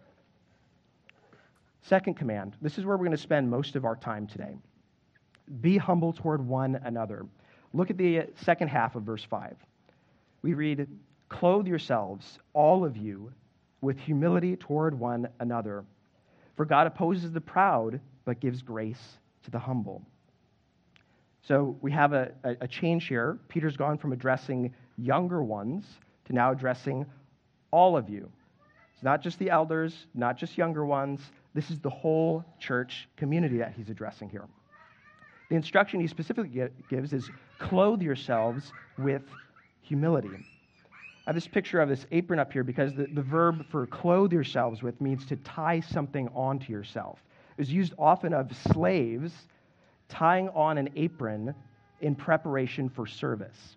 Second 1.82 2.14
command 2.14 2.56
this 2.62 2.78
is 2.78 2.84
where 2.84 2.96
we're 2.96 3.04
going 3.04 3.16
to 3.16 3.22
spend 3.22 3.50
most 3.50 3.74
of 3.76 3.84
our 3.84 3.96
time 3.96 4.26
today. 4.26 4.56
Be 5.60 5.76
humble 5.76 6.12
toward 6.12 6.46
one 6.46 6.80
another. 6.84 7.26
Look 7.74 7.90
at 7.90 7.98
the 7.98 8.20
uh, 8.20 8.24
second 8.44 8.68
half 8.68 8.94
of 8.94 9.02
verse 9.02 9.24
5. 9.24 9.56
We 10.42 10.54
read, 10.54 10.86
Clothe 11.28 11.66
yourselves, 11.66 12.38
all 12.52 12.84
of 12.84 12.96
you, 12.96 13.32
with 13.80 13.98
humility 13.98 14.56
toward 14.56 14.96
one 14.98 15.28
another. 15.40 15.84
For 16.56 16.64
God 16.64 16.86
opposes 16.86 17.32
the 17.32 17.40
proud, 17.40 18.00
but 18.24 18.38
gives 18.38 18.62
grace 18.62 19.18
to 19.44 19.50
the 19.50 19.58
humble. 19.58 20.02
So 21.42 21.76
we 21.80 21.90
have 21.92 22.12
a, 22.12 22.32
a, 22.44 22.68
change 22.68 23.08
here. 23.08 23.38
Peter's 23.48 23.76
gone 23.76 23.98
from 23.98 24.12
addressing 24.12 24.72
younger 24.96 25.42
ones 25.42 25.84
to 26.26 26.32
now 26.32 26.52
addressing 26.52 27.04
all 27.72 27.96
of 27.96 28.08
you. 28.08 28.30
It's 28.94 29.02
not 29.02 29.22
just 29.22 29.38
the 29.40 29.50
elders, 29.50 30.06
not 30.14 30.36
just 30.36 30.56
younger 30.56 30.86
ones. 30.86 31.20
This 31.54 31.70
is 31.70 31.80
the 31.80 31.90
whole 31.90 32.44
church 32.60 33.08
community 33.16 33.58
that 33.58 33.72
he's 33.76 33.90
addressing 33.90 34.30
here. 34.30 34.44
The 35.50 35.56
instruction 35.56 36.00
he 36.00 36.06
specifically 36.06 36.68
gives 36.88 37.12
is 37.12 37.28
clothe 37.58 38.00
yourselves 38.00 38.72
with 38.96 39.22
humility. 39.82 40.30
I 41.26 41.30
have 41.30 41.34
this 41.34 41.46
picture 41.46 41.80
of 41.80 41.88
this 41.88 42.06
apron 42.10 42.40
up 42.40 42.52
here 42.52 42.64
because 42.64 42.94
the, 42.94 43.06
the 43.12 43.22
verb 43.22 43.66
for 43.70 43.86
clothe 43.86 44.32
yourselves 44.32 44.82
with 44.82 45.00
means 45.00 45.26
to 45.26 45.36
tie 45.36 45.80
something 45.80 46.28
onto 46.34 46.72
yourself. 46.72 47.18
Was 47.58 47.72
used 47.72 47.94
often 47.98 48.32
of 48.32 48.54
slaves 48.72 49.32
tying 50.08 50.48
on 50.50 50.78
an 50.78 50.90
apron 50.96 51.54
in 52.00 52.14
preparation 52.14 52.88
for 52.88 53.06
service. 53.06 53.76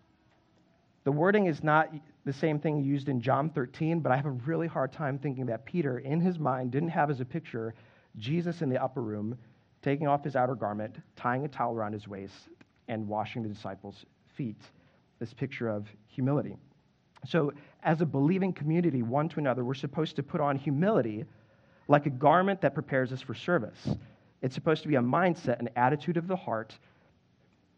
The 1.04 1.12
wording 1.12 1.46
is 1.46 1.64
not 1.64 1.94
the 2.26 2.34
same 2.34 2.60
thing 2.60 2.84
used 2.84 3.10
in 3.10 3.22
John 3.22 3.52
13, 3.52 4.00
but 4.00 4.12
I 4.12 4.16
have 4.16 4.26
a 4.26 4.32
really 4.32 4.68
hard 4.68 4.92
time 4.92 5.20
thinking 5.20 5.46
that 5.46 5.66
Peter, 5.66 6.00
in 6.00 6.20
his 6.20 6.40
mind, 6.40 6.72
didn't 6.72 6.90
have 6.90 7.12
as 7.12 7.22
a 7.22 7.26
picture 7.26 7.76
Jesus 8.18 8.62
in 8.62 8.70
the 8.70 8.82
upper 8.82 9.02
room 9.02 9.38
taking 9.84 10.08
off 10.08 10.24
his 10.24 10.36
outer 10.36 10.56
garment, 10.56 10.96
tying 11.16 11.46
a 11.46 11.48
towel 11.48 11.76
around 11.76 11.94
his 11.94 12.08
waist, 12.08 12.50
and 12.88 13.08
washing 13.08 13.44
the 13.44 13.50
disciples' 13.50 14.04
feet. 14.36 14.60
This 15.20 15.32
picture 15.32 15.70
of 15.70 15.88
humility. 16.08 16.58
So, 17.28 17.54
as 17.84 18.02
a 18.02 18.06
believing 18.06 18.52
community, 18.52 19.04
one 19.04 19.30
to 19.30 19.40
another, 19.40 19.64
we're 19.64 19.76
supposed 19.76 20.16
to 20.16 20.24
put 20.24 20.42
on 20.42 20.58
humility 20.58 21.26
like 21.88 22.06
a 22.06 22.10
garment 22.10 22.62
that 22.62 22.74
prepares 22.74 23.12
us 23.12 23.22
for 23.22 23.34
service. 23.34 23.90
It's 24.42 24.56
supposed 24.56 24.82
to 24.84 24.88
be 24.88 24.96
a 24.96 25.02
mindset, 25.02 25.60
an 25.60 25.70
attitude 25.76 26.18
of 26.18 26.28
the 26.28 26.36
heart 26.36 26.78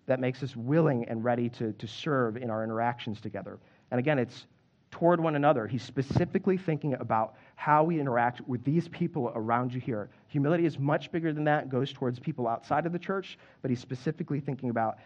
that 0.05 0.19
makes 0.19 0.41
us 0.41 0.55
willing 0.55 1.05
and 1.09 1.23
ready 1.23 1.49
to, 1.49 1.73
to 1.73 1.87
serve 1.87 2.37
in 2.37 2.49
our 2.49 2.63
interactions 2.63 3.19
together. 3.19 3.59
And 3.91 3.99
again, 3.99 4.19
it's 4.19 4.45
toward 4.89 5.19
one 5.19 5.35
another. 5.35 5.67
He's 5.67 5.83
specifically 5.83 6.57
thinking 6.57 6.93
about 6.93 7.35
how 7.55 7.83
we 7.83 7.99
interact 7.99 8.47
with 8.47 8.63
these 8.63 8.87
people 8.87 9.31
around 9.35 9.73
you 9.73 9.81
here. 9.81 10.09
Humility 10.29 10.65
is 10.65 10.79
much 10.79 11.11
bigger 11.11 11.33
than 11.33 11.43
that, 11.43 11.65
it 11.65 11.69
goes 11.69 11.91
towards 11.91 12.19
people 12.19 12.47
outside 12.47 12.85
of 12.85 12.93
the 12.93 12.99
church, 12.99 13.37
but 13.61 13.69
he's 13.69 13.81
specifically 13.81 14.39
thinking 14.39 14.69
about 14.69 14.97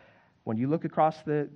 when 0.44 0.58
you 0.58 0.68
look 0.68 0.86
across 0.86 1.22
the, 1.24 1.50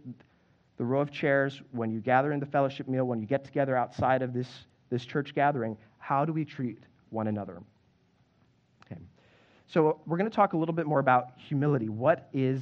the 0.77 0.85
row 0.85 1.01
of 1.01 1.11
chairs, 1.11 1.61
when 1.71 1.91
you 1.91 1.99
gather 1.99 2.31
in 2.31 2.39
the 2.39 2.45
fellowship 2.45 2.87
meal, 2.87 3.05
when 3.05 3.19
you 3.19 3.27
get 3.27 3.45
together 3.45 3.75
outside 3.75 4.21
of 4.21 4.33
this, 4.33 4.47
this 4.89 5.05
church 5.05 5.35
gathering, 5.35 5.77
how 5.99 6.25
do 6.25 6.33
we 6.33 6.45
treat 6.45 6.79
one 7.09 7.27
another? 7.27 7.61
Okay. 8.85 8.99
So 9.67 9.99
we're 10.05 10.17
going 10.17 10.29
to 10.29 10.35
talk 10.35 10.53
a 10.53 10.57
little 10.57 10.75
bit 10.75 10.85
more 10.85 10.99
about 10.99 11.31
humility. 11.37 11.89
What 11.89 12.29
is 12.33 12.61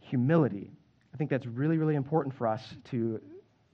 humility? 0.00 0.70
I 1.12 1.16
think 1.16 1.30
that's 1.30 1.46
really, 1.46 1.78
really 1.78 1.94
important 1.94 2.34
for 2.34 2.46
us 2.46 2.62
to, 2.90 3.20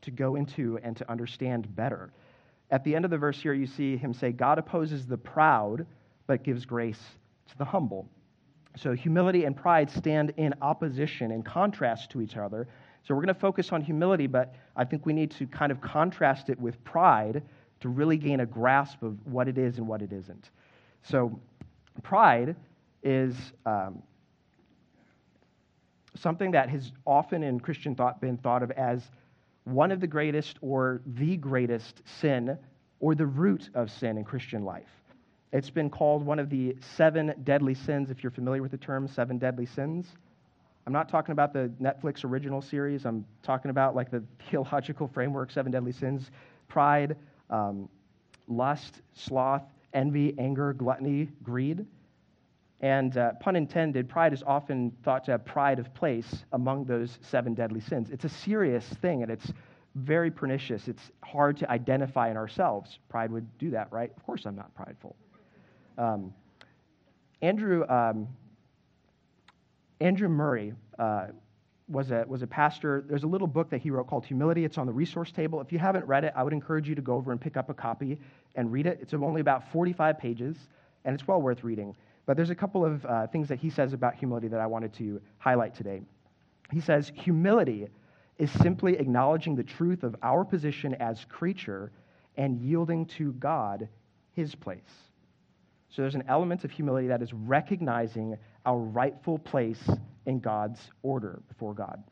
to 0.02 0.10
go 0.10 0.36
into 0.36 0.78
and 0.82 0.96
to 0.96 1.10
understand 1.10 1.74
better. 1.74 2.12
At 2.70 2.84
the 2.84 2.94
end 2.94 3.04
of 3.04 3.10
the 3.10 3.18
verse 3.18 3.40
here, 3.40 3.52
you 3.52 3.66
see 3.66 3.96
him 3.96 4.14
say, 4.14 4.32
God 4.32 4.58
opposes 4.58 5.06
the 5.06 5.18
proud, 5.18 5.86
but 6.26 6.42
gives 6.42 6.64
grace 6.64 7.00
to 7.48 7.58
the 7.58 7.64
humble. 7.64 8.08
So 8.76 8.92
humility 8.92 9.44
and 9.44 9.56
pride 9.56 9.90
stand 9.90 10.32
in 10.36 10.54
opposition, 10.62 11.30
in 11.30 11.42
contrast 11.42 12.10
to 12.10 12.20
each 12.20 12.36
other, 12.36 12.66
so 13.04 13.14
we're 13.14 13.20
going 13.20 13.34
to 13.34 13.40
focus 13.40 13.70
on 13.70 13.82
humility, 13.82 14.26
but 14.26 14.54
I 14.76 14.84
think 14.84 15.04
we 15.04 15.12
need 15.12 15.30
to 15.32 15.46
kind 15.46 15.70
of 15.70 15.80
contrast 15.82 16.48
it 16.48 16.58
with 16.58 16.82
pride 16.84 17.42
to 17.84 17.90
really 17.90 18.16
gain 18.16 18.40
a 18.40 18.46
grasp 18.46 19.02
of 19.02 19.14
what 19.26 19.46
it 19.46 19.58
is 19.58 19.76
and 19.76 19.86
what 19.86 20.00
it 20.00 20.10
isn't. 20.10 20.48
So 21.02 21.38
pride 22.02 22.56
is 23.02 23.36
um, 23.66 24.02
something 26.16 26.52
that 26.52 26.70
has 26.70 26.92
often 27.06 27.42
in 27.42 27.60
Christian 27.60 27.94
thought 27.94 28.22
been 28.22 28.38
thought 28.38 28.62
of 28.62 28.70
as 28.70 29.02
one 29.64 29.92
of 29.92 30.00
the 30.00 30.06
greatest 30.06 30.56
or 30.62 31.02
the 31.04 31.36
greatest 31.36 32.00
sin 32.06 32.56
or 33.00 33.14
the 33.14 33.26
root 33.26 33.68
of 33.74 33.90
sin 33.90 34.16
in 34.16 34.24
Christian 34.24 34.64
life. 34.64 34.88
It's 35.52 35.68
been 35.68 35.90
called 35.90 36.24
one 36.24 36.38
of 36.38 36.48
the 36.48 36.74
seven 36.96 37.34
deadly 37.44 37.74
sins, 37.74 38.10
if 38.10 38.22
you're 38.22 38.32
familiar 38.32 38.62
with 38.62 38.70
the 38.70 38.78
term 38.78 39.06
seven 39.08 39.36
deadly 39.36 39.66
sins. 39.66 40.06
I'm 40.86 40.92
not 40.94 41.10
talking 41.10 41.32
about 41.32 41.52
the 41.52 41.70
Netflix 41.82 42.24
original 42.24 42.62
series. 42.62 43.04
I'm 43.04 43.26
talking 43.42 43.70
about 43.70 43.94
like 43.94 44.10
the 44.10 44.22
theological 44.50 45.06
framework, 45.06 45.50
seven 45.50 45.70
deadly 45.70 45.92
sins 45.92 46.30
pride, 46.66 47.16
um, 47.50 47.88
lust, 48.48 49.00
sloth, 49.14 49.62
envy, 49.92 50.34
anger, 50.38 50.72
gluttony, 50.72 51.28
greed. 51.42 51.86
And 52.80 53.16
uh, 53.16 53.32
pun 53.40 53.56
intended, 53.56 54.08
pride 54.08 54.32
is 54.32 54.42
often 54.46 54.92
thought 55.04 55.24
to 55.24 55.30
have 55.30 55.44
pride 55.44 55.78
of 55.78 55.94
place 55.94 56.44
among 56.52 56.84
those 56.84 57.18
seven 57.22 57.54
deadly 57.54 57.80
sins. 57.80 58.10
It's 58.10 58.24
a 58.24 58.28
serious 58.28 58.84
thing 59.00 59.22
and 59.22 59.30
it's 59.30 59.52
very 59.94 60.30
pernicious. 60.30 60.88
It's 60.88 61.10
hard 61.22 61.56
to 61.58 61.70
identify 61.70 62.30
in 62.30 62.36
ourselves. 62.36 62.98
Pride 63.08 63.30
would 63.30 63.46
do 63.58 63.70
that, 63.70 63.90
right? 63.92 64.10
Of 64.14 64.26
course, 64.26 64.44
I'm 64.44 64.56
not 64.56 64.74
prideful. 64.74 65.16
Um, 65.96 66.34
Andrew, 67.40 67.88
um, 67.88 68.26
Andrew 70.00 70.28
Murray 70.28 70.74
uh, 70.98 71.28
was, 71.88 72.10
a, 72.10 72.24
was 72.26 72.42
a 72.42 72.46
pastor. 72.46 73.04
There's 73.06 73.24
a 73.24 73.26
little 73.26 73.46
book 73.46 73.70
that 73.70 73.80
he 73.80 73.90
wrote 73.90 74.06
called 74.06 74.24
Humility. 74.24 74.64
It's 74.64 74.78
on 74.78 74.86
the 74.86 74.92
resource 74.92 75.30
table. 75.30 75.60
If 75.60 75.72
you 75.72 75.78
haven't 75.78 76.06
read 76.06 76.24
it, 76.24 76.32
I 76.34 76.42
would 76.42 76.52
encourage 76.52 76.88
you 76.88 76.94
to 76.94 77.02
go 77.02 77.14
over 77.14 77.32
and 77.32 77.40
pick 77.40 77.56
up 77.56 77.68
a 77.70 77.74
copy 77.74 78.18
and 78.54 78.72
read 78.72 78.86
it. 78.86 78.98
It's 79.02 79.14
only 79.14 79.40
about 79.40 79.70
45 79.72 80.18
pages, 80.18 80.56
and 81.04 81.14
it's 81.14 81.26
well 81.28 81.42
worth 81.42 81.62
reading. 81.62 81.94
But 82.26 82.36
there's 82.36 82.50
a 82.50 82.54
couple 82.54 82.84
of 82.84 83.04
uh, 83.04 83.26
things 83.26 83.48
that 83.48 83.58
he 83.58 83.68
says 83.68 83.92
about 83.92 84.14
humility 84.14 84.48
that 84.48 84.60
I 84.60 84.66
wanted 84.66 84.94
to 84.94 85.20
highlight 85.38 85.74
today. 85.74 86.00
He 86.72 86.80
says, 86.80 87.12
Humility 87.14 87.88
is 88.38 88.50
simply 88.50 88.98
acknowledging 88.98 89.54
the 89.54 89.62
truth 89.62 90.02
of 90.02 90.16
our 90.22 90.44
position 90.44 90.94
as 90.94 91.24
creature 91.28 91.92
and 92.36 92.58
yielding 92.60 93.06
to 93.06 93.32
God 93.34 93.88
his 94.32 94.54
place. 94.54 94.80
So 95.90 96.02
there's 96.02 96.16
an 96.16 96.24
element 96.28 96.64
of 96.64 96.72
humility 96.72 97.06
that 97.08 97.22
is 97.22 97.32
recognizing 97.32 98.36
our 98.64 98.78
rightful 98.78 99.38
place 99.38 99.88
in 100.26 100.40
God's 100.40 100.80
order 101.02 101.42
before 101.48 101.74
God. 101.74 102.02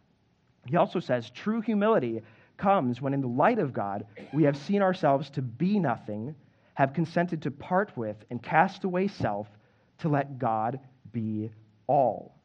He 0.66 0.76
also 0.76 1.00
says 1.00 1.30
true 1.30 1.61
humility 1.61 2.23
comes 2.56 3.00
when, 3.00 3.14
in 3.14 3.21
the 3.21 3.26
light 3.26 3.59
of 3.59 3.73
God, 3.73 4.06
we 4.32 4.44
have 4.44 4.56
seen 4.56 4.82
ourselves 4.82 5.30
to 5.30 5.42
be 5.42 5.78
nothing, 5.78 6.35
have 6.75 6.92
consented 6.92 7.42
to 7.42 7.50
part 7.50 7.97
with 7.97 8.16
and 8.30 8.42
cast 8.42 8.85
away 8.85 9.09
self 9.09 9.49
to 9.99 10.09
let 10.09 10.38
God 10.38 10.78
be 11.12 11.50
all. 11.87 12.37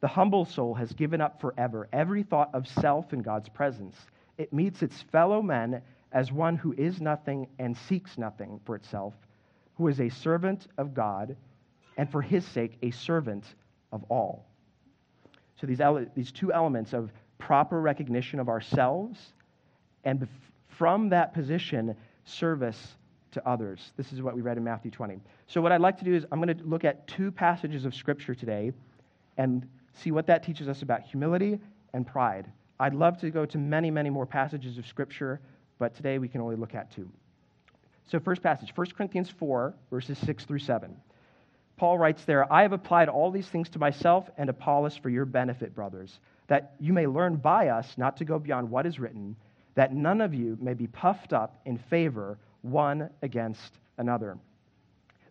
The 0.00 0.08
humble 0.08 0.44
soul 0.44 0.74
has 0.74 0.92
given 0.92 1.20
up 1.20 1.40
forever 1.40 1.88
every 1.92 2.24
thought 2.24 2.50
of 2.54 2.66
self 2.66 3.12
in 3.12 3.20
God's 3.22 3.48
presence. 3.48 3.96
It 4.36 4.52
meets 4.52 4.82
its 4.82 5.00
fellow 5.12 5.40
men 5.40 5.80
as 6.10 6.32
one 6.32 6.56
who 6.56 6.74
is 6.76 7.00
nothing 7.00 7.46
and 7.58 7.76
seeks 7.76 8.18
nothing 8.18 8.60
for 8.64 8.74
itself, 8.74 9.14
who 9.76 9.86
is 9.88 10.00
a 10.00 10.08
servant 10.08 10.66
of 10.76 10.94
God, 10.94 11.36
and 11.96 12.10
for 12.10 12.22
his 12.22 12.44
sake, 12.44 12.78
a 12.82 12.90
servant 12.90 13.44
of 13.92 14.04
all. 14.08 14.46
So 15.60 15.66
these, 15.66 15.80
ele- 15.80 16.06
these 16.14 16.32
two 16.32 16.52
elements 16.52 16.92
of 16.92 17.10
proper 17.38 17.80
recognition 17.80 18.40
of 18.40 18.48
ourselves 18.48 19.18
and 20.04 20.26
from 20.68 21.10
that 21.10 21.34
position, 21.34 21.94
service 22.24 22.96
to 23.32 23.48
others. 23.48 23.92
This 23.96 24.12
is 24.12 24.22
what 24.22 24.34
we 24.34 24.42
read 24.42 24.56
in 24.56 24.64
Matthew 24.64 24.90
20. 24.90 25.20
So, 25.46 25.60
what 25.60 25.72
I'd 25.72 25.80
like 25.80 25.98
to 25.98 26.04
do 26.04 26.14
is, 26.14 26.24
I'm 26.30 26.40
going 26.40 26.56
to 26.56 26.64
look 26.64 26.84
at 26.84 27.06
two 27.06 27.30
passages 27.30 27.84
of 27.84 27.94
Scripture 27.94 28.34
today 28.34 28.72
and 29.36 29.66
see 29.92 30.10
what 30.10 30.26
that 30.26 30.42
teaches 30.42 30.68
us 30.68 30.82
about 30.82 31.02
humility 31.02 31.58
and 31.92 32.06
pride. 32.06 32.50
I'd 32.80 32.94
love 32.94 33.18
to 33.20 33.30
go 33.30 33.46
to 33.46 33.58
many, 33.58 33.90
many 33.90 34.10
more 34.10 34.26
passages 34.26 34.78
of 34.78 34.86
Scripture, 34.86 35.40
but 35.78 35.94
today 35.94 36.18
we 36.18 36.28
can 36.28 36.40
only 36.40 36.56
look 36.56 36.74
at 36.74 36.90
two. 36.90 37.08
So, 38.06 38.18
first 38.18 38.42
passage, 38.42 38.72
1 38.74 38.86
Corinthians 38.96 39.30
4, 39.30 39.74
verses 39.90 40.18
6 40.18 40.44
through 40.44 40.58
7. 40.58 40.94
Paul 41.82 41.98
writes 41.98 42.24
there, 42.24 42.50
I 42.52 42.62
have 42.62 42.72
applied 42.72 43.08
all 43.08 43.32
these 43.32 43.48
things 43.48 43.68
to 43.70 43.80
myself 43.80 44.30
and 44.38 44.48
Apollos 44.48 44.96
for 44.96 45.10
your 45.10 45.24
benefit, 45.24 45.74
brothers, 45.74 46.20
that 46.46 46.76
you 46.78 46.92
may 46.92 47.08
learn 47.08 47.34
by 47.34 47.70
us 47.70 47.98
not 47.98 48.16
to 48.18 48.24
go 48.24 48.38
beyond 48.38 48.70
what 48.70 48.86
is 48.86 49.00
written, 49.00 49.34
that 49.74 49.92
none 49.92 50.20
of 50.20 50.32
you 50.32 50.56
may 50.60 50.74
be 50.74 50.86
puffed 50.86 51.32
up 51.32 51.60
in 51.64 51.76
favor 51.76 52.38
one 52.60 53.10
against 53.22 53.80
another. 53.98 54.38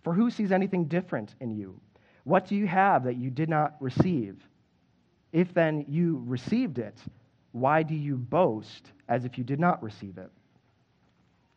For 0.04 0.14
who 0.14 0.30
sees 0.30 0.52
anything 0.52 0.90
different 0.90 1.36
in 1.40 1.52
you? 1.52 1.80
What 2.26 2.50
do 2.50 2.58
you 2.58 2.68
have 2.68 3.06
that 3.06 3.16
you 3.16 3.30
did 3.30 3.48
not 3.48 3.78
receive? 3.80 4.36
If 5.32 5.54
then 5.54 5.86
you 5.88 6.22
received 6.28 6.80
it, 6.80 7.00
why 7.54 7.82
do 7.82 7.96
you 7.96 8.18
boast 8.18 8.92
as 9.08 9.24
if 9.24 9.38
you 9.38 9.46
did 9.46 9.62
not 9.62 9.82
receive 9.82 10.18
it? 10.18 10.30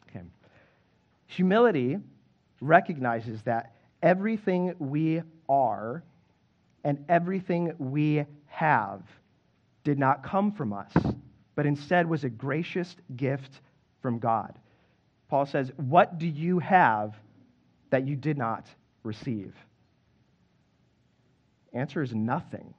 Okay. 0.09 0.25
Humility 1.27 1.99
recognizes 2.61 3.43
that 3.43 3.74
everything 4.05 4.75
we 4.79 5.23
are 5.49 6.05
and 6.85 7.03
everything 7.09 7.73
we 7.79 8.25
have 8.47 9.03
did 9.83 9.99
not 9.99 10.23
come 10.23 10.53
from 10.53 10.73
us, 10.73 10.93
but 11.57 11.67
instead 11.67 12.09
was 12.09 12.23
a 12.23 12.29
gracious 12.29 12.95
gift 13.17 13.61
from 14.03 14.19
God. 14.19 14.57
Paul 15.29 15.47
says, 15.47 15.73
What 15.77 16.19
do 16.19 16.27
you 16.29 16.59
have 16.59 17.15
that 17.91 18.07
you 18.07 18.15
did 18.15 18.37
not 18.37 18.67
receive? 19.03 19.55
Answer 21.73 22.03
is 22.03 22.15
nothing. 22.15 22.75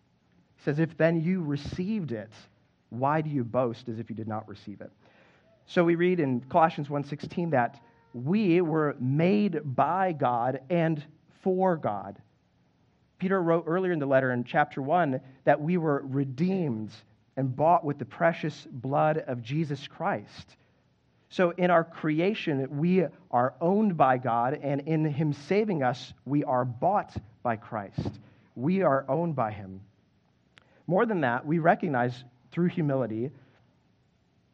He 0.57 0.63
says, 0.63 0.79
If 0.79 0.95
then 0.97 1.21
you 1.21 1.41
received 1.41 2.11
it, 2.11 2.31
why 2.89 3.21
do 3.21 3.29
you 3.31 3.43
boast 3.43 3.89
as 3.89 3.97
if 3.97 4.09
you 4.09 4.15
did 4.15 4.27
not 4.27 4.47
receive 4.47 4.79
it? 4.81 4.91
So 5.65 5.83
we 5.83 5.95
read 5.95 6.19
in 6.19 6.41
Colossians 6.41 6.87
1:16 6.87 7.49
that 7.51 7.79
we 8.13 8.61
were 8.61 8.95
made 8.99 9.75
by 9.75 10.13
God 10.13 10.61
and 10.69 11.03
for 11.45 11.77
God. 11.77 12.19
Peter 13.19 13.39
wrote 13.39 13.65
earlier 13.67 13.91
in 13.91 13.99
the 13.99 14.07
letter 14.07 14.31
in 14.31 14.43
chapter 14.43 14.81
1 14.81 15.21
that 15.43 15.61
we 15.61 15.77
were 15.77 16.01
redeemed 16.03 16.89
and 17.37 17.55
bought 17.55 17.85
with 17.85 17.99
the 17.99 18.05
precious 18.05 18.67
blood 18.71 19.19
of 19.19 19.43
Jesus 19.43 19.87
Christ. 19.87 20.57
So, 21.29 21.51
in 21.51 21.69
our 21.69 21.83
creation, 21.83 22.79
we 22.79 23.05
are 23.29 23.53
owned 23.61 23.95
by 23.95 24.17
God, 24.17 24.59
and 24.63 24.81
in 24.81 25.05
Him 25.05 25.33
saving 25.33 25.83
us, 25.83 26.13
we 26.25 26.43
are 26.43 26.65
bought 26.65 27.15
by 27.43 27.57
Christ. 27.57 28.19
We 28.55 28.81
are 28.81 29.05
owned 29.07 29.35
by 29.35 29.51
Him. 29.51 29.81
More 30.87 31.05
than 31.05 31.21
that, 31.21 31.45
we 31.45 31.59
recognize 31.59 32.23
through 32.51 32.69
humility 32.69 33.29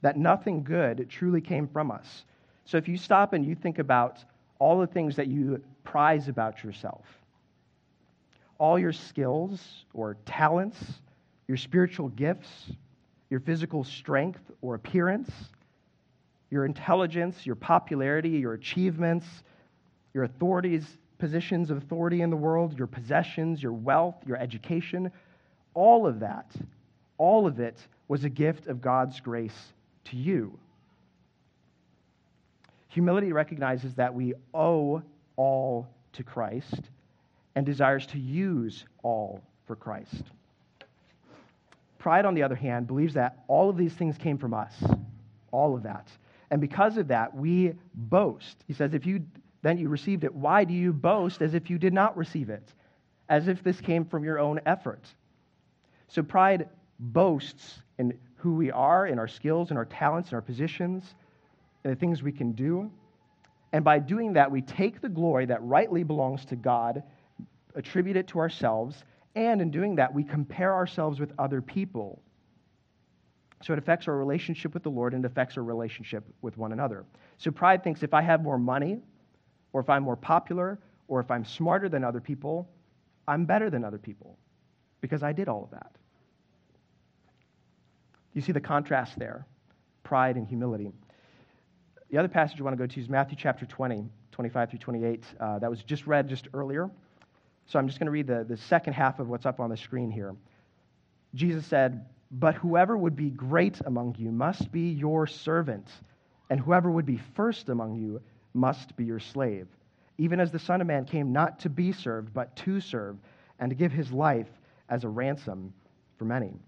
that 0.01 0.17
nothing 0.17 0.63
good 0.63 1.07
truly 1.09 1.39
came 1.39 1.69
from 1.69 1.89
us. 1.89 2.25
So, 2.65 2.75
if 2.77 2.89
you 2.89 2.97
stop 2.97 3.31
and 3.31 3.45
you 3.45 3.55
think 3.55 3.79
about 3.79 4.17
all 4.59 4.79
the 4.79 4.87
things 4.87 5.15
that 5.15 5.27
you 5.27 5.61
prize 5.83 6.27
about 6.27 6.63
yourself, 6.63 7.05
all 8.57 8.77
your 8.77 8.93
skills 8.93 9.85
or 9.93 10.17
talents, 10.25 10.77
your 11.47 11.57
spiritual 11.57 12.09
gifts, 12.09 12.71
your 13.29 13.39
physical 13.39 13.83
strength 13.83 14.41
or 14.61 14.75
appearance, 14.75 15.31
your 16.49 16.65
intelligence, 16.65 17.45
your 17.45 17.55
popularity, 17.55 18.29
your 18.29 18.53
achievements, 18.53 19.25
your 20.13 20.25
authorities, 20.25 20.97
positions 21.17 21.69
of 21.69 21.77
authority 21.77 22.21
in 22.21 22.29
the 22.29 22.35
world, 22.35 22.77
your 22.77 22.87
possessions, 22.87 23.61
your 23.63 23.73
wealth, 23.73 24.15
your 24.25 24.37
education, 24.37 25.11
all 25.73 26.05
of 26.05 26.19
that, 26.19 26.51
all 27.17 27.47
of 27.47 27.59
it 27.59 27.77
was 28.07 28.23
a 28.23 28.29
gift 28.29 28.67
of 28.67 28.81
God's 28.81 29.19
grace 29.19 29.73
to 30.05 30.17
you. 30.17 30.57
Humility 32.89 33.31
recognizes 33.31 33.95
that 33.95 34.13
we 34.13 34.33
owe 34.53 35.01
all 35.41 35.87
to 36.13 36.23
Christ 36.23 36.91
and 37.55 37.65
desires 37.65 38.05
to 38.05 38.19
use 38.19 38.85
all 39.01 39.41
for 39.65 39.75
Christ. 39.75 40.23
Pride, 41.97 42.25
on 42.25 42.35
the 42.35 42.43
other 42.43 42.55
hand, 42.55 42.85
believes 42.85 43.15
that 43.15 43.39
all 43.47 43.67
of 43.67 43.75
these 43.75 43.93
things 43.93 44.19
came 44.19 44.37
from 44.37 44.53
us, 44.53 44.73
all 45.51 45.75
of 45.75 45.81
that. 45.81 46.07
And 46.51 46.61
because 46.61 46.97
of 46.97 47.07
that, 47.07 47.35
we 47.35 47.73
boast. 47.95 48.57
He 48.67 48.73
says, 48.73 48.93
if 48.93 49.07
you 49.07 49.25
then 49.63 49.79
you 49.79 49.89
received 49.89 50.23
it, 50.23 50.33
why 50.33 50.63
do 50.63 50.75
you 50.75 50.93
boast 50.93 51.41
as 51.41 51.55
if 51.55 51.69
you 51.71 51.79
did 51.79 51.93
not 51.93 52.15
receive 52.17 52.49
it? 52.49 52.73
As 53.27 53.47
if 53.47 53.63
this 53.63 53.81
came 53.81 54.05
from 54.05 54.23
your 54.23 54.37
own 54.37 54.59
effort. 54.65 55.05
So 56.07 56.21
pride 56.21 56.69
boasts 56.99 57.81
in 57.97 58.17
who 58.35 58.53
we 58.55 58.71
are, 58.71 59.07
in 59.07 59.17
our 59.17 59.27
skills, 59.27 59.71
in 59.71 59.77
our 59.77 59.85
talents, 59.85 60.31
in 60.31 60.35
our 60.35 60.41
positions, 60.41 61.15
in 61.83 61.91
the 61.91 61.95
things 61.95 62.21
we 62.21 62.31
can 62.31 62.51
do. 62.51 62.91
And 63.73 63.85
by 63.85 63.99
doing 63.99 64.33
that, 64.33 64.51
we 64.51 64.61
take 64.61 65.01
the 65.01 65.09
glory 65.09 65.45
that 65.45 65.63
rightly 65.63 66.03
belongs 66.03 66.45
to 66.45 66.55
God, 66.55 67.03
attribute 67.75 68.17
it 68.17 68.27
to 68.29 68.39
ourselves, 68.39 69.03
and 69.35 69.61
in 69.61 69.71
doing 69.71 69.95
that, 69.95 70.13
we 70.13 70.23
compare 70.23 70.73
ourselves 70.73 71.19
with 71.19 71.31
other 71.39 71.61
people 71.61 72.21
so 73.63 73.73
it 73.73 73.79
affects 73.79 74.07
our 74.07 74.17
relationship 74.17 74.73
with 74.73 74.83
the 74.83 74.89
Lord 74.89 75.13
and 75.13 75.23
it 75.23 75.31
affects 75.31 75.57
our 75.57 75.63
relationship 75.63 76.23
with 76.41 76.57
one 76.57 76.71
another. 76.71 77.05
So 77.37 77.51
pride 77.51 77.83
thinks 77.83 78.03
if 78.03 78.13
I 78.13 78.21
have 78.21 78.41
more 78.41 78.57
money, 78.57 78.99
or 79.73 79.81
if 79.81 79.89
I'm 79.89 80.03
more 80.03 80.15
popular, 80.15 80.79
or 81.07 81.19
if 81.19 81.31
I'm 81.31 81.45
smarter 81.45 81.87
than 81.87 82.03
other 82.03 82.19
people, 82.19 82.69
I'm 83.27 83.45
better 83.45 83.69
than 83.69 83.83
other 83.83 83.97
people 83.97 84.37
because 84.99 85.23
I 85.23 85.31
did 85.31 85.47
all 85.47 85.63
of 85.63 85.71
that. 85.71 85.91
You 88.33 88.41
see 88.41 88.51
the 88.51 88.61
contrast 88.61 89.17
there 89.17 89.45
pride 90.03 90.35
and 90.35 90.47
humility. 90.47 90.91
The 92.11 92.17
other 92.17 92.27
passage 92.27 92.59
you 92.59 92.65
want 92.65 92.77
to 92.77 92.87
go 92.87 92.93
to 92.93 92.99
is 92.99 93.07
Matthew 93.07 93.37
chapter 93.39 93.65
20, 93.65 94.03
25 94.33 94.69
through 94.69 94.79
28. 94.79 95.23
Uh, 95.39 95.59
that 95.59 95.69
was 95.69 95.81
just 95.81 96.05
read 96.05 96.27
just 96.27 96.49
earlier. 96.53 96.91
So 97.67 97.79
I'm 97.79 97.87
just 97.87 97.99
going 97.99 98.07
to 98.07 98.11
read 98.11 98.27
the, 98.27 98.43
the 98.43 98.57
second 98.57 98.93
half 98.93 99.19
of 99.19 99.29
what's 99.29 99.45
up 99.45 99.61
on 99.61 99.69
the 99.69 99.77
screen 99.77 100.11
here. 100.11 100.35
Jesus 101.35 101.65
said, 101.65 102.05
But 102.29 102.55
whoever 102.55 102.97
would 102.97 103.15
be 103.15 103.29
great 103.29 103.79
among 103.85 104.15
you 104.19 104.29
must 104.29 104.73
be 104.73 104.89
your 104.89 105.25
servant, 105.25 105.87
and 106.49 106.59
whoever 106.59 106.91
would 106.91 107.05
be 107.05 107.21
first 107.33 107.69
among 107.69 107.95
you 107.95 108.21
must 108.53 108.97
be 108.97 109.05
your 109.05 109.21
slave. 109.21 109.69
Even 110.17 110.41
as 110.41 110.51
the 110.51 110.59
Son 110.59 110.81
of 110.81 110.87
Man 110.87 111.05
came 111.05 111.31
not 111.31 111.59
to 111.59 111.69
be 111.69 111.93
served, 111.93 112.33
but 112.33 112.53
to 112.57 112.81
serve, 112.81 113.15
and 113.57 113.69
to 113.69 113.75
give 113.75 113.93
his 113.93 114.11
life 114.11 114.49
as 114.89 115.05
a 115.05 115.09
ransom 115.09 115.73
for 116.17 116.25
many. 116.25 116.59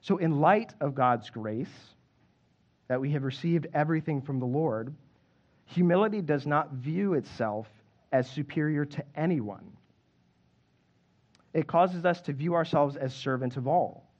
So, 0.00 0.16
in 0.16 0.40
light 0.40 0.72
of 0.80 0.94
God's 0.94 1.28
grace, 1.28 1.68
that 2.90 3.00
we 3.00 3.12
have 3.12 3.22
received 3.22 3.68
everything 3.72 4.20
from 4.20 4.40
the 4.40 4.46
Lord, 4.46 4.92
humility 5.66 6.20
does 6.20 6.44
not 6.44 6.72
view 6.72 7.14
itself 7.14 7.68
as 8.10 8.28
superior 8.28 8.84
to 8.84 9.04
anyone. 9.14 9.64
It 11.54 11.68
causes 11.68 12.04
us 12.04 12.20
to 12.22 12.32
view 12.32 12.54
ourselves 12.54 12.96
as 12.96 13.14
servants 13.14 13.56
of 13.56 13.68
all. 13.68 14.10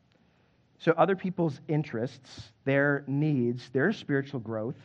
So, 0.78 0.92
other 0.92 1.16
people's 1.16 1.60
interests, 1.66 2.52
their 2.64 3.02
needs, 3.08 3.68
their 3.70 3.92
spiritual 3.92 4.38
growth, 4.38 4.78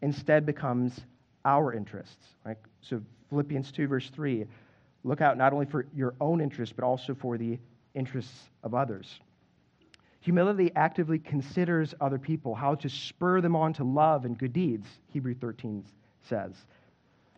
instead 0.00 0.46
becomes 0.46 0.98
our 1.44 1.74
interests. 1.74 2.26
Right? 2.46 2.56
So, 2.80 3.02
Philippians 3.28 3.70
2, 3.70 3.86
verse 3.86 4.08
3 4.08 4.46
look 5.04 5.20
out 5.20 5.36
not 5.36 5.52
only 5.52 5.66
for 5.66 5.84
your 5.94 6.14
own 6.22 6.40
interests, 6.40 6.74
but 6.74 6.86
also 6.86 7.14
for 7.14 7.36
the 7.36 7.58
interests 7.92 8.48
of 8.62 8.74
others. 8.74 9.20
Humility 10.20 10.70
actively 10.76 11.18
considers 11.18 11.94
other 12.00 12.18
people, 12.18 12.54
how 12.54 12.74
to 12.76 12.88
spur 12.88 13.40
them 13.40 13.56
on 13.56 13.72
to 13.74 13.84
love 13.84 14.24
and 14.24 14.38
good 14.38 14.52
deeds, 14.52 14.86
Hebrew 15.08 15.34
13 15.34 15.84
says. 16.22 16.54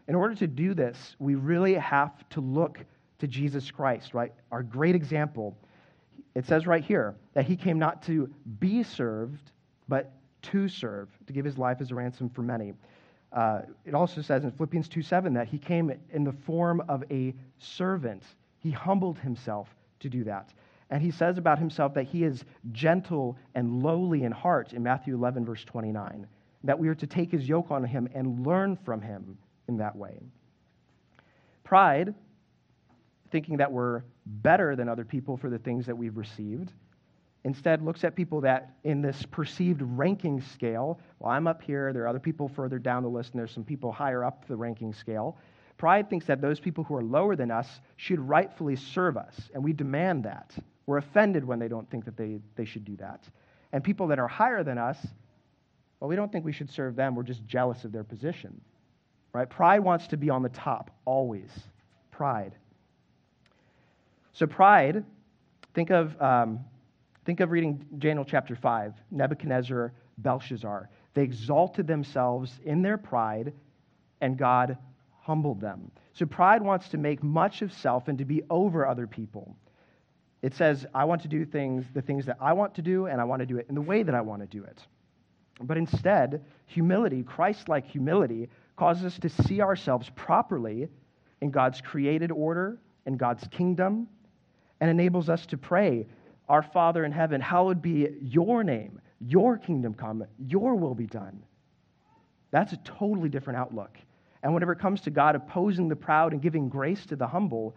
In 0.09 0.17
order 0.17 0.35
to 0.35 0.49
do 0.49 0.75
this, 0.75 1.15
we 1.21 1.37
really 1.37 1.75
have 1.75 2.29
to 2.31 2.41
look 2.41 2.79
to 3.21 3.29
Jesus 3.29 3.71
Christ, 3.71 4.15
right? 4.15 4.33
Our 4.51 4.65
great 4.65 4.97
example. 4.97 5.57
It 6.35 6.45
says 6.45 6.67
right 6.67 6.83
here 6.83 7.15
that 7.35 7.47
he 7.47 7.57
came 7.57 7.79
not 7.79 8.03
to 8.05 8.29
be 8.59 8.83
served, 8.83 9.53
but 9.87 10.13
to 10.43 10.69
serve, 10.69 11.09
to 11.29 11.33
give 11.33 11.45
his 11.45 11.57
life 11.57 11.81
as 11.81 11.93
a 11.93 11.95
ransom 11.95 12.29
for 12.31 12.43
many. 12.43 12.73
Uh, 13.33 13.61
it 13.87 13.95
also 13.95 14.21
says 14.21 14.43
in 14.43 14.51
Philippians 14.51 14.89
2 14.89 15.03
7 15.03 15.33
that 15.35 15.47
he 15.47 15.57
came 15.57 15.93
in 16.13 16.25
the 16.25 16.33
form 16.33 16.83
of 16.89 17.05
a 17.13 17.33
servant. 17.59 18.25
He 18.59 18.71
humbled 18.71 19.19
himself 19.19 19.69
to 20.01 20.09
do 20.09 20.25
that. 20.25 20.53
And 20.93 21.01
he 21.01 21.11
says 21.11 21.39
about 21.39 21.59
himself 21.59 21.95
that 21.95 22.03
he 22.05 22.23
is 22.23 22.45
gentle 22.71 23.39
and 23.55 23.83
lowly 23.83 24.25
in 24.25 24.31
heart 24.31 24.75
in 24.75 24.83
Matthew 24.83 25.15
11, 25.15 25.43
verse 25.47 25.65
29. 25.65 26.27
That 26.65 26.79
we 26.79 26.87
are 26.89 26.95
to 26.95 27.07
take 27.07 27.33
his 27.33 27.49
yoke 27.49 27.71
on 27.71 27.83
him 27.83 28.11
and 28.15 28.47
learn 28.47 28.77
from 28.77 29.01
him 29.01 29.39
in 29.69 29.79
that 29.79 29.97
way. 29.97 30.21
Pride, 31.65 32.15
thinking 33.31 33.57
that 33.57 33.73
we're 33.73 34.03
better 34.27 34.77
than 34.77 34.91
other 34.91 35.07
people 35.07 35.39
for 35.39 35.49
the 35.49 35.59
things 35.59 35.87
that 35.87 35.97
we've 35.97 36.19
received, 36.19 36.73
instead 37.45 37.81
looks 37.81 38.05
at 38.05 38.15
people 38.15 38.43
that 38.43 38.75
in 38.85 39.01
this 39.01 39.25
perceived 39.31 39.81
ranking 39.81 40.43
scale, 40.43 41.01
well, 41.21 41.33
I'm 41.33 41.47
up 41.47 41.63
here, 41.63 41.95
there 41.95 42.03
are 42.03 42.09
other 42.09 42.21
people 42.21 42.49
further 42.49 42.79
down 42.79 43.03
the 43.03 43.09
list, 43.09 43.33
and 43.33 43.41
there's 43.41 43.53
some 43.53 43.65
people 43.65 43.93
higher 43.93 44.25
up 44.25 44.47
the 44.47 44.57
ranking 44.57 44.93
scale. 44.93 45.39
Pride 45.79 46.11
thinks 46.11 46.27
that 46.27 46.43
those 46.43 46.61
people 46.61 46.85
who 46.85 46.95
are 46.95 47.03
lower 47.03 47.35
than 47.35 47.51
us 47.51 47.81
should 47.97 48.21
rightfully 48.21 48.77
serve 48.77 49.17
us, 49.17 49.49
and 49.55 49.65
we 49.65 49.73
demand 49.73 50.25
that. 50.25 50.55
We're 50.93 50.99
offended 50.99 51.43
when 51.47 51.59
they 51.59 51.69
don't 51.69 51.91
think 51.91 52.05
that 52.05 52.19
they, 52.19 52.39
they 52.55 52.67
should 52.67 52.85
do 52.85 52.97
that. 52.97 53.27
And 53.73 53.83
people 53.83 54.09
that 54.09 54.19
are 54.19 54.29
higher 54.29 54.63
than 54.63 54.77
us, 54.77 54.99
well, 55.99 56.11
we 56.11 56.17
don't 56.17 56.31
think 56.31 56.45
we 56.45 56.53
should 56.53 56.69
serve 56.69 56.97
them. 56.97 57.15
We're 57.15 57.23
just 57.23 57.47
jealous 57.47 57.85
of 57.85 57.93
their 57.93 58.05
position. 58.05 58.61
Right? 59.33 59.49
Pride 59.49 59.81
wants 59.81 60.07
to 60.09 60.19
be 60.19 60.29
on 60.29 60.43
the 60.43 60.51
top, 60.51 60.91
always. 61.07 61.49
Pride. 62.11 62.55
So, 64.35 64.47
pride, 64.47 65.03
think 65.73 65.89
of, 65.89 66.21
um, 66.21 66.61
think 67.25 67.41
of 67.41 67.53
reading 67.53 67.87
Daniel 67.97 68.27
chapter 68.27 68.55
5, 68.55 68.93
Nebuchadnezzar, 69.11 69.95
Belshazzar. 70.19 70.91
They 71.15 71.23
exalted 71.23 71.87
themselves 71.87 72.61
in 72.67 72.83
their 72.83 72.99
pride, 72.99 73.55
and 74.21 74.37
God 74.37 74.77
humbled 75.23 75.59
them. 75.59 75.91
So, 76.13 76.27
pride 76.27 76.61
wants 76.61 76.91
to 76.91 76.99
make 76.99 77.23
much 77.23 77.63
of 77.63 77.73
self 77.73 78.09
and 78.09 78.19
to 78.19 78.27
be 78.27 78.43
over 78.51 78.87
other 78.87 79.07
people. 79.07 79.57
It 80.43 80.55
says, 80.55 80.85
I 80.93 81.05
want 81.05 81.23
to 81.23 81.29
do 81.29 81.45
things, 81.45 81.85
the 81.95 82.03
things 82.03 82.27
that 82.27 82.37
I 82.41 82.53
want 82.53 82.75
to 82.75 82.83
do, 82.83 83.07
and 83.07 83.21
I 83.21 83.25
want 83.25 83.41
to 83.41 83.47
do 83.47 83.59
it 83.59 83.67
in 83.69 83.77
the 83.77 83.81
way 83.81 84.03
that 84.03 84.15
I 84.15 84.21
want 84.21 84.43
to 84.43 84.49
do 84.49 84.65
it. 84.65 84.85
But 85.61 85.77
instead, 85.77 86.45
humility, 86.67 87.23
Christ 87.23 87.69
like 87.69 87.87
humility, 87.87 88.49
causes 88.77 89.05
us 89.05 89.19
to 89.21 89.29
see 89.29 89.61
ourselves 89.61 90.11
properly 90.17 90.89
in 91.41 91.51
God's 91.51 91.81
created 91.81 92.33
order, 92.33 92.79
in 93.07 93.17
God's 93.17 93.47
kingdom, 93.49 94.09
and 94.81 94.91
enables 94.91 95.29
us 95.29 95.47
to 95.47 95.57
pray, 95.57 96.07
Our 96.49 96.63
Father 96.63 97.05
in 97.05 97.13
heaven, 97.13 97.41
hallowed 97.41 97.81
be 97.81 98.09
your 98.21 98.65
name, 98.65 99.01
your 99.21 99.59
kingdom 99.59 99.95
come, 99.95 100.25
your 100.39 100.75
will 100.75 100.95
be 100.95 101.07
done. 101.07 101.45
That's 102.51 102.73
a 102.73 102.79
totally 102.79 103.29
different 103.29 103.61
outlook. 103.61 103.97
And 104.43 104.53
whenever 104.53 104.73
it 104.73 104.81
comes 104.81 105.03
to 105.03 105.11
God 105.11 105.37
opposing 105.37 105.89
the 105.89 105.95
proud 105.95 106.33
and 106.33 106.43
giving 106.43 106.69
grace 106.69 107.07
to 107.07 107.17
the 107.17 107.29
humble, 107.29 107.77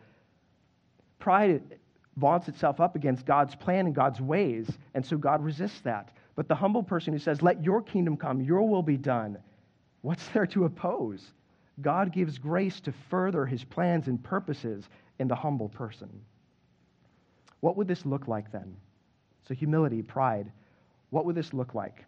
pride 1.20 1.62
vaunts 2.18 2.48
itself 2.48 2.80
up 2.80 2.96
against 2.96 3.26
God's 3.26 3.56
plan 3.56 3.86
and 3.86 3.96
God's 3.96 4.22
ways, 4.22 4.70
and 4.94 5.06
so 5.06 5.18
God 5.18 5.44
resists 5.44 5.82
that. 5.82 6.12
But 6.36 6.48
the 6.48 6.56
humble 6.56 6.84
person 6.84 7.14
who 7.14 7.20
says, 7.20 7.42
Let 7.42 7.64
your 7.64 7.82
kingdom 7.82 8.18
come, 8.18 8.42
your 8.42 8.68
will 8.68 8.84
be 8.84 8.98
done, 8.98 9.38
what's 10.02 10.28
there 10.30 10.48
to 10.48 10.66
oppose? 10.66 11.32
God 11.82 12.14
gives 12.14 12.38
grace 12.38 12.80
to 12.82 12.94
further 13.10 13.46
his 13.46 13.64
plans 13.64 14.08
and 14.08 14.24
purposes 14.24 14.88
in 15.20 15.28
the 15.28 15.36
humble 15.36 15.70
person. 15.70 16.10
What 17.60 17.76
would 17.78 17.88
this 17.88 18.06
look 18.06 18.28
like 18.28 18.52
then? 18.52 18.78
So, 19.48 19.54
humility, 19.54 20.02
pride. 20.02 20.52
What 21.10 21.26
would 21.26 21.36
this 21.36 21.54
look 21.54 21.76
like? 21.76 22.06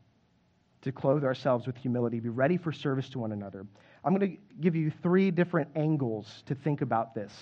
To 0.83 0.91
clothe 0.91 1.23
ourselves 1.23 1.67
with 1.67 1.75
humility, 1.75 2.19
be 2.19 2.29
ready 2.29 2.57
for 2.57 2.71
service 2.71 3.09
to 3.09 3.19
one 3.19 3.31
another. 3.31 3.65
I'm 4.03 4.15
going 4.15 4.31
to 4.31 4.37
give 4.61 4.75
you 4.75 4.91
three 5.03 5.31
different 5.31 5.69
angles 5.75 6.43
to 6.45 6.55
think 6.55 6.81
about 6.81 7.13
this 7.13 7.33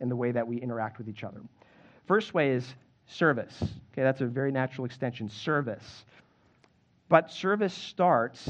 in 0.00 0.08
the 0.08 0.16
way 0.16 0.32
that 0.32 0.46
we 0.46 0.58
interact 0.58 0.98
with 0.98 1.08
each 1.08 1.24
other. 1.24 1.40
First 2.06 2.34
way 2.34 2.50
is 2.50 2.74
service. 3.06 3.62
Okay, 3.92 4.02
that's 4.02 4.20
a 4.20 4.26
very 4.26 4.52
natural 4.52 4.84
extension 4.84 5.28
service. 5.28 6.04
But 7.08 7.30
service 7.30 7.74
starts 7.74 8.48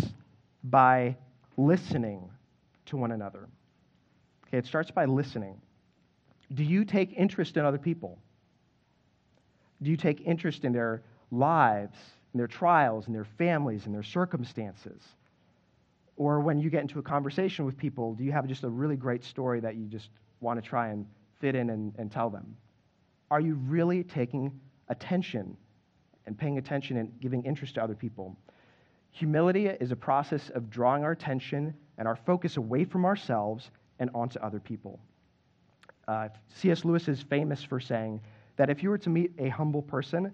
by 0.62 1.16
listening 1.56 2.30
to 2.86 2.96
one 2.96 3.12
another. 3.12 3.48
Okay, 4.46 4.58
it 4.58 4.66
starts 4.66 4.90
by 4.90 5.04
listening. 5.04 5.60
Do 6.52 6.64
you 6.64 6.84
take 6.84 7.12
interest 7.12 7.56
in 7.56 7.64
other 7.64 7.78
people? 7.78 8.18
Do 9.82 9.90
you 9.90 9.96
take 9.96 10.20
interest 10.22 10.64
in 10.64 10.72
their 10.72 11.02
lives, 11.30 11.96
in 12.32 12.38
their 12.38 12.46
trials, 12.46 13.06
in 13.06 13.12
their 13.12 13.26
families, 13.38 13.86
in 13.86 13.92
their 13.92 14.02
circumstances? 14.02 15.02
Or 16.16 16.40
when 16.40 16.60
you 16.60 16.70
get 16.70 16.82
into 16.82 16.98
a 16.98 17.02
conversation 17.02 17.64
with 17.64 17.76
people, 17.76 18.14
do 18.14 18.24
you 18.24 18.32
have 18.32 18.46
just 18.46 18.62
a 18.62 18.68
really 18.68 18.96
great 18.96 19.24
story 19.24 19.60
that 19.60 19.74
you 19.74 19.86
just 19.86 20.10
want 20.40 20.62
to 20.62 20.68
try 20.68 20.88
and 20.88 21.06
fit 21.40 21.54
in 21.54 21.70
and, 21.70 21.92
and 21.98 22.10
tell 22.10 22.30
them? 22.30 22.56
Are 23.30 23.40
you 23.40 23.54
really 23.54 24.04
taking 24.04 24.60
attention 24.88 25.56
and 26.26 26.36
paying 26.36 26.58
attention 26.58 26.96
and 26.98 27.12
giving 27.20 27.44
interest 27.44 27.74
to 27.74 27.82
other 27.82 27.94
people? 27.94 28.36
Humility 29.10 29.66
is 29.66 29.92
a 29.92 29.96
process 29.96 30.50
of 30.50 30.70
drawing 30.70 31.04
our 31.04 31.12
attention 31.12 31.74
and 31.98 32.08
our 32.08 32.16
focus 32.16 32.56
away 32.56 32.84
from 32.84 33.04
ourselves 33.04 33.70
and 33.98 34.10
onto 34.14 34.38
other 34.40 34.60
people. 34.60 34.98
Uh, 36.08 36.28
C.S. 36.54 36.84
Lewis 36.84 37.08
is 37.08 37.22
famous 37.22 37.62
for 37.62 37.80
saying 37.80 38.20
that 38.56 38.70
if 38.70 38.82
you 38.82 38.90
were 38.90 38.98
to 38.98 39.10
meet 39.10 39.32
a 39.38 39.48
humble 39.48 39.82
person, 39.82 40.32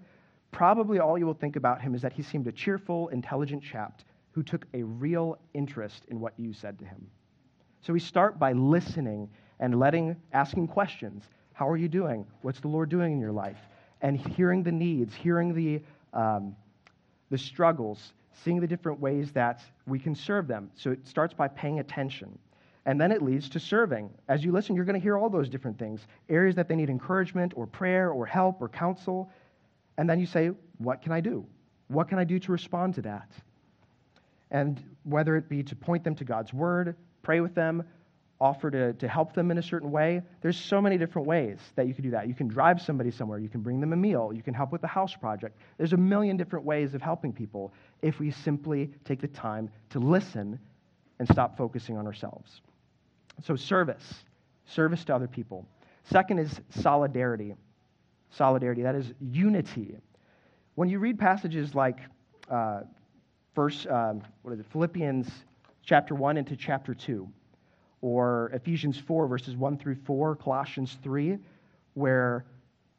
probably 0.51 0.99
all 0.99 1.17
you 1.17 1.25
will 1.25 1.33
think 1.33 1.55
about 1.55 1.81
him 1.81 1.95
is 1.95 2.01
that 2.01 2.13
he 2.13 2.21
seemed 2.21 2.47
a 2.47 2.51
cheerful, 2.51 3.07
intelligent 3.09 3.63
chap 3.63 4.01
who 4.31 4.43
took 4.43 4.65
a 4.73 4.83
real 4.83 5.37
interest 5.53 6.05
in 6.09 6.19
what 6.19 6.33
you 6.37 6.53
said 6.53 6.79
to 6.79 6.85
him. 6.85 7.07
So 7.81 7.93
we 7.93 7.99
start 7.99 8.39
by 8.39 8.53
listening 8.53 9.29
and 9.59 9.79
letting, 9.79 10.15
asking 10.33 10.67
questions 10.67 11.23
how 11.53 11.67
are 11.67 11.77
you 11.77 11.87
doing? 11.87 12.25
What's 12.41 12.59
the 12.59 12.67
Lord 12.67 12.89
doing 12.89 13.13
in 13.13 13.19
your 13.19 13.31
life? 13.31 13.57
And 14.01 14.17
hearing 14.17 14.63
the 14.63 14.71
needs, 14.71 15.13
hearing 15.13 15.53
the, 15.53 15.81
um, 16.17 16.55
the 17.29 17.37
struggles, 17.37 18.13
seeing 18.43 18.59
the 18.59 18.67
different 18.67 18.99
ways 18.99 19.31
that 19.33 19.61
we 19.85 19.99
can 19.99 20.15
serve 20.15 20.47
them. 20.47 20.71
So 20.75 20.91
it 20.91 21.07
starts 21.07 21.33
by 21.33 21.47
paying 21.47 21.79
attention. 21.79 22.37
And 22.85 22.99
then 22.99 23.11
it 23.11 23.21
leads 23.21 23.47
to 23.49 23.59
serving. 23.59 24.09
As 24.27 24.43
you 24.43 24.51
listen, 24.51 24.75
you're 24.75 24.85
going 24.85 24.99
to 24.99 25.03
hear 25.03 25.17
all 25.17 25.29
those 25.29 25.49
different 25.49 25.77
things 25.77 26.07
areas 26.29 26.55
that 26.55 26.67
they 26.67 26.75
need 26.75 26.89
encouragement 26.89 27.53
or 27.55 27.67
prayer 27.67 28.09
or 28.09 28.25
help 28.25 28.61
or 28.61 28.69
counsel. 28.69 29.29
And 29.97 30.09
then 30.09 30.19
you 30.19 30.25
say, 30.25 30.51
What 30.79 31.01
can 31.01 31.11
I 31.11 31.21
do? 31.21 31.45
What 31.89 32.07
can 32.09 32.17
I 32.17 32.23
do 32.23 32.39
to 32.39 32.51
respond 32.51 32.95
to 32.95 33.01
that? 33.03 33.29
And 34.49 34.81
whether 35.03 35.35
it 35.35 35.47
be 35.47 35.61
to 35.63 35.75
point 35.75 36.03
them 36.03 36.15
to 36.15 36.23
God's 36.23 36.53
word, 36.53 36.95
pray 37.21 37.39
with 37.39 37.53
them, 37.53 37.83
offer 38.41 38.71
to, 38.71 38.93
to 38.93 39.07
help 39.07 39.33
them 39.33 39.51
in 39.51 39.59
a 39.59 39.61
certain 39.61 39.91
way. 39.91 40.21
There's 40.41 40.57
so 40.57 40.81
many 40.81 40.97
different 40.97 41.27
ways 41.27 41.59
that 41.75 41.87
you 41.87 41.93
can 41.93 42.03
do 42.03 42.09
that. 42.09 42.27
You 42.27 42.33
can 42.33 42.47
drive 42.47 42.81
somebody 42.81 43.11
somewhere, 43.11 43.37
you 43.37 43.47
can 43.47 43.61
bring 43.61 43.79
them 43.79 43.93
a 43.93 43.95
meal, 43.95 44.31
you 44.33 44.41
can 44.41 44.55
help 44.55 44.71
with 44.71 44.81
the 44.81 44.87
house 44.87 45.15
project. 45.15 45.57
There's 45.77 45.93
a 45.93 45.97
million 45.97 46.37
different 46.37 46.65
ways 46.65 46.95
of 46.95 47.01
helping 47.03 47.31
people 47.31 47.71
if 48.01 48.19
we 48.19 48.31
simply 48.31 48.89
take 49.05 49.21
the 49.21 49.27
time 49.27 49.69
to 49.91 49.99
listen 49.99 50.59
and 51.19 51.29
stop 51.29 51.55
focusing 51.55 51.97
on 51.97 52.07
ourselves. 52.07 52.61
So, 53.43 53.55
service, 53.55 54.23
service 54.65 55.05
to 55.05 55.15
other 55.15 55.27
people. 55.27 55.65
Second 56.03 56.39
is 56.39 56.59
solidarity. 56.71 57.53
Solidarity, 58.31 58.81
that 58.81 58.95
is 58.95 59.13
unity. 59.19 59.97
When 60.75 60.89
you 60.89 60.97
read 60.97 61.19
passages 61.19 61.75
like 61.75 61.99
uh, 62.49 62.81
first, 63.53 63.85
um, 63.87 64.23
what 64.41 64.53
is 64.53 64.59
it, 64.59 64.65
Philippians 64.71 65.29
chapter 65.85 66.15
1 66.15 66.37
into 66.37 66.55
chapter 66.55 66.95
2, 66.95 67.27
or 68.01 68.49
Ephesians 68.53 68.97
4, 68.97 69.27
verses 69.27 69.55
1 69.55 69.77
through 69.77 69.95
4, 70.05 70.35
Colossians 70.35 70.97
3, 71.03 71.37
where 71.93 72.45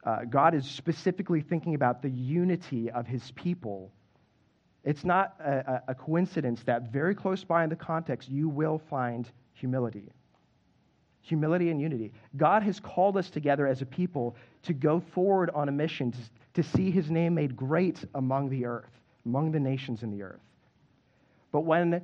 uh, 0.05 0.25
God 0.25 0.53
is 0.53 0.65
specifically 0.65 1.41
thinking 1.41 1.75
about 1.75 2.01
the 2.01 2.09
unity 2.09 2.89
of 2.91 3.05
his 3.05 3.31
people. 3.31 3.91
It's 4.83 5.05
not 5.05 5.35
a, 5.39 5.81
a 5.89 5.95
coincidence 5.95 6.63
that 6.63 6.91
very 6.91 7.15
close 7.15 7.43
by 7.43 7.63
in 7.63 7.69
the 7.69 7.75
context, 7.75 8.29
you 8.29 8.49
will 8.49 8.81
find 8.89 9.29
humility. 9.53 10.09
Humility 11.21 11.69
and 11.69 11.79
unity. 11.79 12.11
God 12.35 12.63
has 12.63 12.81
called 12.81 13.15
us 13.15 13.29
together 13.29 13.65
as 13.65 13.81
a 13.81 13.85
people 13.85 14.35
to 14.63 14.73
go 14.73 15.01
forward 15.13 15.49
on 15.53 15.69
a 15.69 15.71
mission 15.71 16.11
to, 16.11 16.17
to 16.55 16.63
see 16.63 16.91
his 16.91 17.09
name 17.09 17.33
made 17.33 17.55
great 17.55 18.03
among 18.15 18.49
the 18.49 18.65
earth, 18.65 18.91
among 19.25 19.51
the 19.51 19.59
nations 19.59 20.03
in 20.03 20.11
the 20.11 20.21
earth. 20.21 20.41
But 21.53 21.61
when 21.61 22.03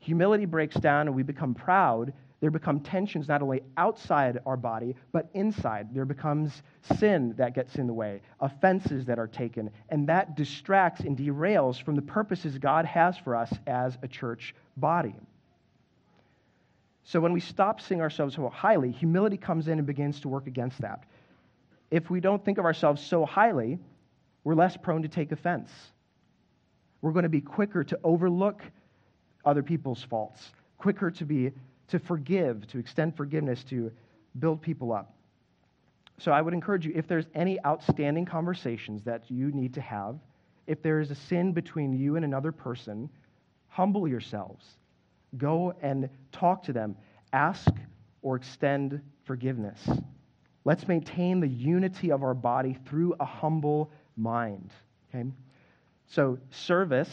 humility 0.00 0.44
breaks 0.44 0.76
down 0.76 1.06
and 1.06 1.16
we 1.16 1.22
become 1.22 1.54
proud, 1.54 2.12
there 2.42 2.50
become 2.50 2.80
tensions 2.80 3.28
not 3.28 3.40
only 3.40 3.62
outside 3.76 4.40
our 4.44 4.56
body, 4.56 4.96
but 5.12 5.30
inside. 5.32 5.94
There 5.94 6.04
becomes 6.04 6.64
sin 6.98 7.34
that 7.38 7.54
gets 7.54 7.76
in 7.76 7.86
the 7.86 7.94
way, 7.94 8.20
offenses 8.40 9.04
that 9.04 9.20
are 9.20 9.28
taken, 9.28 9.70
and 9.88 10.08
that 10.08 10.34
distracts 10.34 11.02
and 11.02 11.16
derails 11.16 11.80
from 11.80 11.94
the 11.94 12.02
purposes 12.02 12.58
God 12.58 12.84
has 12.84 13.16
for 13.16 13.36
us 13.36 13.48
as 13.68 13.96
a 14.02 14.08
church 14.08 14.56
body. 14.76 15.14
So 17.04 17.20
when 17.20 17.32
we 17.32 17.38
stop 17.38 17.80
seeing 17.80 18.00
ourselves 18.00 18.34
so 18.34 18.48
highly, 18.48 18.90
humility 18.90 19.36
comes 19.36 19.68
in 19.68 19.78
and 19.78 19.86
begins 19.86 20.18
to 20.22 20.28
work 20.28 20.48
against 20.48 20.80
that. 20.80 21.04
If 21.92 22.10
we 22.10 22.18
don't 22.18 22.44
think 22.44 22.58
of 22.58 22.64
ourselves 22.64 23.00
so 23.06 23.24
highly, 23.24 23.78
we're 24.42 24.56
less 24.56 24.76
prone 24.76 25.02
to 25.02 25.08
take 25.08 25.30
offense. 25.30 25.70
We're 27.02 27.12
going 27.12 27.22
to 27.22 27.28
be 27.28 27.40
quicker 27.40 27.84
to 27.84 28.00
overlook 28.02 28.62
other 29.44 29.62
people's 29.62 30.02
faults, 30.02 30.50
quicker 30.76 31.12
to 31.12 31.24
be 31.24 31.52
to 31.88 31.98
forgive, 31.98 32.66
to 32.68 32.78
extend 32.78 33.16
forgiveness, 33.16 33.64
to 33.64 33.92
build 34.38 34.62
people 34.62 34.92
up. 34.92 35.14
So 36.18 36.32
I 36.32 36.40
would 36.40 36.54
encourage 36.54 36.86
you 36.86 36.92
if 36.94 37.08
there's 37.08 37.26
any 37.34 37.62
outstanding 37.64 38.24
conversations 38.24 39.02
that 39.04 39.30
you 39.30 39.50
need 39.52 39.74
to 39.74 39.80
have, 39.80 40.18
if 40.66 40.82
there 40.82 41.00
is 41.00 41.10
a 41.10 41.14
sin 41.14 41.52
between 41.52 41.92
you 41.92 42.16
and 42.16 42.24
another 42.24 42.52
person, 42.52 43.08
humble 43.68 44.06
yourselves. 44.06 44.64
Go 45.36 45.74
and 45.82 46.08
talk 46.30 46.62
to 46.64 46.72
them. 46.72 46.96
Ask 47.32 47.70
or 48.20 48.36
extend 48.36 49.00
forgiveness. 49.24 49.88
Let's 50.64 50.86
maintain 50.86 51.40
the 51.40 51.48
unity 51.48 52.12
of 52.12 52.22
our 52.22 52.34
body 52.34 52.78
through 52.86 53.16
a 53.18 53.24
humble 53.24 53.90
mind. 54.16 54.70
Okay? 55.08 55.28
So, 56.06 56.38
service, 56.50 57.10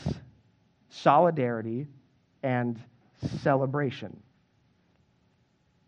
solidarity, 0.90 1.88
and 2.44 2.80
celebration. 3.42 4.22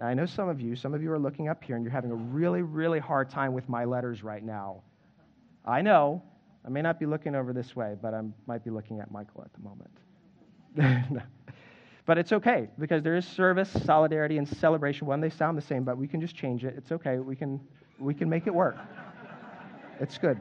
Now, 0.01 0.07
I 0.07 0.15
know 0.15 0.25
some 0.25 0.49
of 0.49 0.59
you, 0.59 0.75
some 0.75 0.95
of 0.95 1.03
you 1.03 1.11
are 1.11 1.19
looking 1.19 1.47
up 1.47 1.63
here 1.63 1.75
and 1.75 1.85
you're 1.85 1.91
having 1.91 2.09
a 2.09 2.15
really, 2.15 2.63
really 2.63 2.97
hard 2.99 3.29
time 3.29 3.53
with 3.53 3.69
my 3.69 3.85
letters 3.85 4.23
right 4.23 4.43
now. 4.43 4.81
I 5.63 5.81
know. 5.81 6.23
I 6.65 6.69
may 6.69 6.81
not 6.81 6.99
be 6.99 7.05
looking 7.05 7.35
over 7.35 7.53
this 7.53 7.75
way, 7.75 7.95
but 8.01 8.15
I 8.15 8.21
might 8.47 8.63
be 8.63 8.71
looking 8.71 8.99
at 8.99 9.11
Michael 9.11 9.45
at 9.45 9.53
the 9.53 9.59
moment. 9.59 11.23
but 12.07 12.17
it's 12.17 12.31
okay 12.31 12.67
because 12.79 13.03
there 13.03 13.15
is 13.15 13.27
service, 13.27 13.69
solidarity, 13.85 14.39
and 14.39 14.47
celebration. 14.47 15.05
One, 15.05 15.21
they 15.21 15.29
sound 15.29 15.55
the 15.55 15.61
same, 15.61 15.83
but 15.83 15.97
we 15.97 16.07
can 16.07 16.19
just 16.19 16.35
change 16.35 16.65
it. 16.65 16.73
It's 16.77 16.91
okay. 16.91 17.19
We 17.19 17.35
can, 17.35 17.59
we 17.99 18.15
can 18.15 18.27
make 18.27 18.47
it 18.47 18.53
work. 18.53 18.77
it's 19.99 20.17
good. 20.17 20.39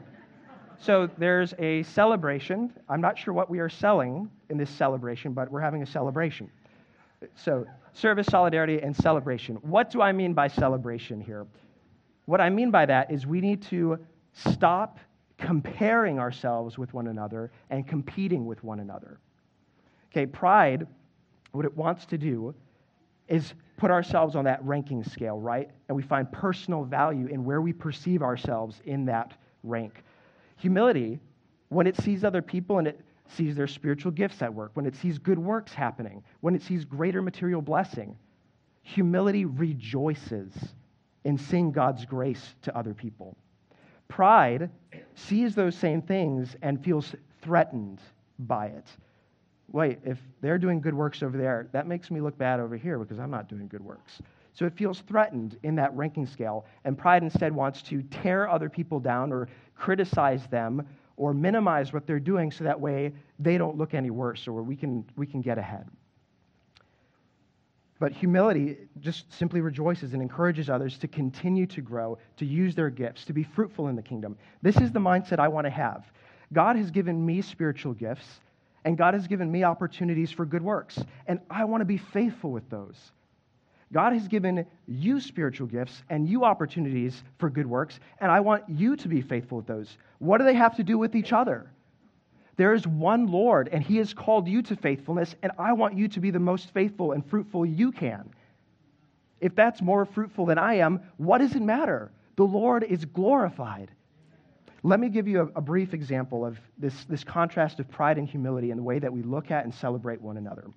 So 0.79 1.07
there's 1.19 1.53
a 1.59 1.83
celebration. 1.83 2.73
I'm 2.89 3.01
not 3.01 3.15
sure 3.15 3.33
what 3.33 3.47
we 3.47 3.59
are 3.59 3.69
selling 3.69 4.31
in 4.49 4.57
this 4.57 4.71
celebration, 4.71 5.33
but 5.33 5.51
we're 5.51 5.61
having 5.61 5.83
a 5.83 5.87
celebration. 5.87 6.49
So, 7.35 7.67
service, 7.93 8.27
solidarity, 8.27 8.81
and 8.81 8.95
celebration. 8.95 9.55
What 9.57 9.89
do 9.89 10.01
I 10.01 10.11
mean 10.11 10.33
by 10.33 10.47
celebration 10.47 11.19
here? 11.21 11.45
What 12.25 12.41
I 12.41 12.49
mean 12.49 12.71
by 12.71 12.85
that 12.85 13.11
is 13.11 13.25
we 13.25 13.41
need 13.41 13.61
to 13.63 13.99
stop 14.33 14.99
comparing 15.37 16.19
ourselves 16.19 16.77
with 16.77 16.93
one 16.93 17.07
another 17.07 17.51
and 17.69 17.87
competing 17.87 18.45
with 18.45 18.63
one 18.63 18.79
another. 18.79 19.19
Okay, 20.11 20.25
pride, 20.25 20.87
what 21.51 21.65
it 21.65 21.75
wants 21.75 22.05
to 22.05 22.17
do 22.17 22.53
is 23.27 23.53
put 23.77 23.91
ourselves 23.91 24.35
on 24.35 24.45
that 24.45 24.63
ranking 24.63 25.03
scale, 25.03 25.39
right? 25.39 25.69
And 25.87 25.95
we 25.95 26.03
find 26.03 26.31
personal 26.31 26.83
value 26.83 27.27
in 27.27 27.43
where 27.43 27.61
we 27.61 27.73
perceive 27.73 28.21
ourselves 28.21 28.81
in 28.85 29.05
that 29.05 29.33
rank. 29.63 30.03
Humility, 30.57 31.19
when 31.69 31.87
it 31.87 31.97
sees 31.97 32.23
other 32.23 32.41
people 32.41 32.77
and 32.77 32.87
it 32.87 32.99
sees 33.31 33.55
their 33.55 33.67
spiritual 33.67 34.11
gifts 34.11 34.41
at 34.41 34.53
work, 34.53 34.71
when 34.73 34.85
it 34.85 34.95
sees 34.95 35.17
good 35.17 35.39
works 35.39 35.73
happening, 35.73 36.23
when 36.41 36.55
it 36.55 36.61
sees 36.61 36.85
greater 36.85 37.21
material 37.21 37.61
blessing, 37.61 38.17
humility 38.83 39.45
rejoices 39.45 40.53
in 41.23 41.37
seeing 41.37 41.71
God's 41.71 42.05
grace 42.05 42.55
to 42.63 42.75
other 42.77 42.93
people. 42.93 43.35
Pride 44.07 44.69
sees 45.15 45.55
those 45.55 45.75
same 45.75 46.01
things 46.01 46.55
and 46.61 46.83
feels 46.83 47.15
threatened 47.41 47.99
by 48.39 48.67
it. 48.67 48.85
Wait, 49.71 49.99
if 50.03 50.19
they're 50.41 50.57
doing 50.57 50.81
good 50.81 50.93
works 50.93 51.23
over 51.23 51.37
there, 51.37 51.69
that 51.71 51.87
makes 51.87 52.11
me 52.11 52.19
look 52.19 52.37
bad 52.37 52.59
over 52.59 52.75
here 52.75 52.99
because 52.99 53.19
I'm 53.19 53.31
not 53.31 53.47
doing 53.47 53.67
good 53.67 53.83
works. 53.83 54.21
So 54.53 54.65
it 54.65 54.73
feels 54.75 54.99
threatened 55.01 55.57
in 55.63 55.75
that 55.75 55.95
ranking 55.95 56.25
scale, 56.25 56.65
and 56.83 56.97
pride 56.97 57.23
instead 57.23 57.55
wants 57.55 57.81
to 57.83 58.01
tear 58.03 58.49
other 58.49 58.69
people 58.69 58.99
down 58.99 59.31
or 59.31 59.47
criticize 59.75 60.45
them 60.47 60.85
or 61.21 61.35
minimize 61.35 61.93
what 61.93 62.07
they're 62.07 62.19
doing 62.19 62.51
so 62.51 62.63
that 62.63 62.81
way 62.81 63.13
they 63.37 63.55
don't 63.55 63.77
look 63.77 63.93
any 63.93 64.09
worse 64.09 64.47
or 64.47 64.63
we 64.63 64.75
can, 64.75 65.05
we 65.15 65.27
can 65.27 65.39
get 65.39 65.59
ahead. 65.59 65.87
But 67.99 68.11
humility 68.11 68.77
just 68.99 69.31
simply 69.31 69.61
rejoices 69.61 70.13
and 70.13 70.21
encourages 70.23 70.67
others 70.67 70.97
to 70.97 71.07
continue 71.07 71.67
to 71.67 71.81
grow, 71.81 72.17
to 72.37 72.45
use 72.47 72.73
their 72.73 72.89
gifts, 72.89 73.23
to 73.25 73.33
be 73.33 73.43
fruitful 73.43 73.87
in 73.87 73.95
the 73.95 74.01
kingdom. 74.01 74.35
This 74.63 74.77
is 74.77 74.91
the 74.91 74.99
mindset 74.99 75.37
I 75.37 75.47
want 75.47 75.65
to 75.67 75.69
have. 75.69 76.11
God 76.53 76.75
has 76.75 76.89
given 76.89 77.23
me 77.23 77.43
spiritual 77.43 77.93
gifts, 77.93 78.25
and 78.83 78.97
God 78.97 79.13
has 79.13 79.27
given 79.27 79.51
me 79.51 79.63
opportunities 79.63 80.31
for 80.31 80.43
good 80.43 80.63
works, 80.63 80.97
and 81.27 81.39
I 81.51 81.65
want 81.65 81.81
to 81.81 81.85
be 81.85 81.97
faithful 81.97 82.51
with 82.51 82.67
those. 82.71 82.97
God 83.91 84.13
has 84.13 84.27
given 84.27 84.65
you 84.87 85.19
spiritual 85.19 85.67
gifts 85.67 86.03
and 86.09 86.27
you 86.27 86.45
opportunities 86.45 87.23
for 87.37 87.49
good 87.49 87.67
works, 87.67 87.99
and 88.19 88.31
I 88.31 88.39
want 88.39 88.63
you 88.69 88.95
to 88.95 89.07
be 89.07 89.21
faithful 89.21 89.57
with 89.57 89.67
those. 89.67 89.97
What 90.19 90.37
do 90.37 90.45
they 90.45 90.53
have 90.53 90.77
to 90.77 90.83
do 90.83 90.97
with 90.97 91.15
each 91.15 91.33
other? 91.33 91.69
There 92.55 92.73
is 92.73 92.87
one 92.87 93.27
Lord, 93.27 93.69
and 93.71 93.83
He 93.83 93.97
has 93.97 94.13
called 94.13 94.47
you 94.47 94.61
to 94.63 94.75
faithfulness, 94.75 95.35
and 95.41 95.51
I 95.57 95.73
want 95.73 95.97
you 95.97 96.07
to 96.09 96.19
be 96.19 96.31
the 96.31 96.39
most 96.39 96.71
faithful 96.71 97.11
and 97.11 97.25
fruitful 97.25 97.65
you 97.65 97.91
can. 97.91 98.29
If 99.39 99.55
that's 99.55 99.81
more 99.81 100.05
fruitful 100.05 100.45
than 100.45 100.57
I 100.57 100.75
am, 100.75 101.01
what 101.17 101.39
does 101.39 101.55
it 101.55 101.61
matter? 101.61 102.11
The 102.35 102.43
Lord 102.43 102.83
is 102.83 103.03
glorified. 103.05 103.91
Let 104.83 104.99
me 104.99 105.09
give 105.09 105.27
you 105.27 105.41
a, 105.41 105.45
a, 105.57 105.61
brief 105.61 105.93
example 105.93 106.45
of 106.45 106.59
this, 106.77 107.05
this 107.05 107.23
contrast 107.23 107.79
of 107.79 107.89
pride 107.89 108.17
and 108.17 108.27
humility 108.27 108.71
and 108.71 108.79
the 108.79 108.83
way 108.83 108.99
that 108.99 109.11
we 109.13 109.21
look 109.21 109.51
at 109.51 109.63
and 109.63 109.73
celebrate 109.73 110.19
one 110.19 110.37
another. 110.37 110.67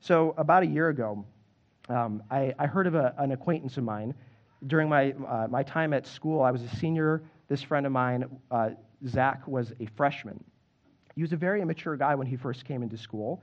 So, 0.00 0.34
about 0.36 0.62
a 0.62 0.66
year 0.66 0.88
ago, 0.88 1.24
um, 1.90 2.22
I, 2.30 2.54
I, 2.58 2.66
heard 2.66 2.86
of 2.86 2.94
a, 2.94 3.14
an 3.18 3.32
acquaintance 3.32 3.76
of 3.76 3.84
mine. 3.84 4.14
During 4.66 4.88
my, 4.88 5.12
uh, 5.12 5.48
my 5.50 5.62
time 5.62 5.92
at 5.92 6.06
school, 6.06 6.42
I 6.42 6.50
was 6.50 6.62
a 6.62 6.76
senior. 6.76 7.22
This 7.48 7.62
friend 7.62 7.84
of 7.86 7.92
mine, 7.92 8.26
uh, 8.50 8.70
Zach, 9.06 9.46
was 9.48 9.72
a 9.80 9.86
freshman. 9.96 10.42
He 11.14 11.22
was 11.22 11.32
a 11.32 11.36
very 11.36 11.60
immature 11.60 11.96
guy 11.96 12.14
when 12.14 12.26
he 12.26 12.36
first 12.36 12.64
came 12.64 12.82
into 12.82 12.96
school, 12.96 13.42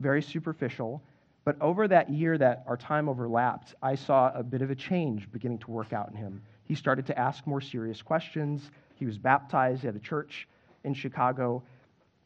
very 0.00 0.20
superficial. 0.20 1.02
But 1.44 1.60
over 1.60 1.88
that 1.88 2.10
year 2.10 2.36
that 2.38 2.64
our 2.66 2.76
time 2.76 3.08
overlapped, 3.08 3.74
I 3.82 3.94
saw 3.94 4.32
a 4.34 4.42
bit 4.42 4.62
of 4.62 4.70
a 4.70 4.74
change 4.74 5.30
beginning 5.32 5.58
to 5.60 5.70
work 5.70 5.92
out 5.92 6.10
in 6.10 6.16
him. 6.16 6.42
He 6.64 6.74
started 6.74 7.06
to 7.06 7.18
ask 7.18 7.46
more 7.46 7.60
serious 7.60 8.02
questions. 8.02 8.70
He 8.96 9.06
was 9.06 9.16
baptized 9.16 9.84
at 9.84 9.94
a 9.94 10.00
church 10.00 10.48
in 10.84 10.92
Chicago. 10.92 11.62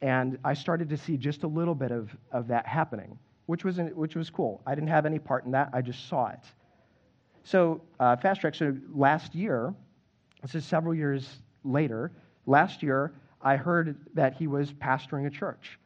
And 0.01 0.39
I 0.43 0.55
started 0.55 0.89
to 0.89 0.97
see 0.97 1.17
just 1.17 1.43
a 1.43 1.47
little 1.47 1.75
bit 1.75 1.91
of, 1.91 2.09
of 2.31 2.47
that 2.47 2.65
happening 2.65 3.19
which 3.51 3.65
was, 3.65 3.77
which 3.95 4.15
was 4.15 4.29
cool. 4.29 4.61
I 4.65 4.75
didn't 4.75 4.91
have 4.91 5.05
any 5.05 5.19
part 5.19 5.43
in 5.43 5.51
that, 5.51 5.71
I 5.73 5.81
just 5.81 6.07
saw 6.07 6.27
it. 6.27 6.39
So, 7.43 7.81
uh, 7.99 8.15
fast 8.15 8.39
track, 8.39 8.55
so 8.55 8.77
last 8.93 9.35
year, 9.35 9.73
this 10.41 10.55
is 10.55 10.63
several 10.63 10.95
years 10.95 11.27
later, 11.65 12.13
last 12.45 12.81
year, 12.81 13.11
I 13.41 13.57
heard 13.57 13.97
that 14.13 14.35
he 14.35 14.47
was 14.47 14.71
pastoring 14.71 15.27
a 15.27 15.29
church, 15.29 15.77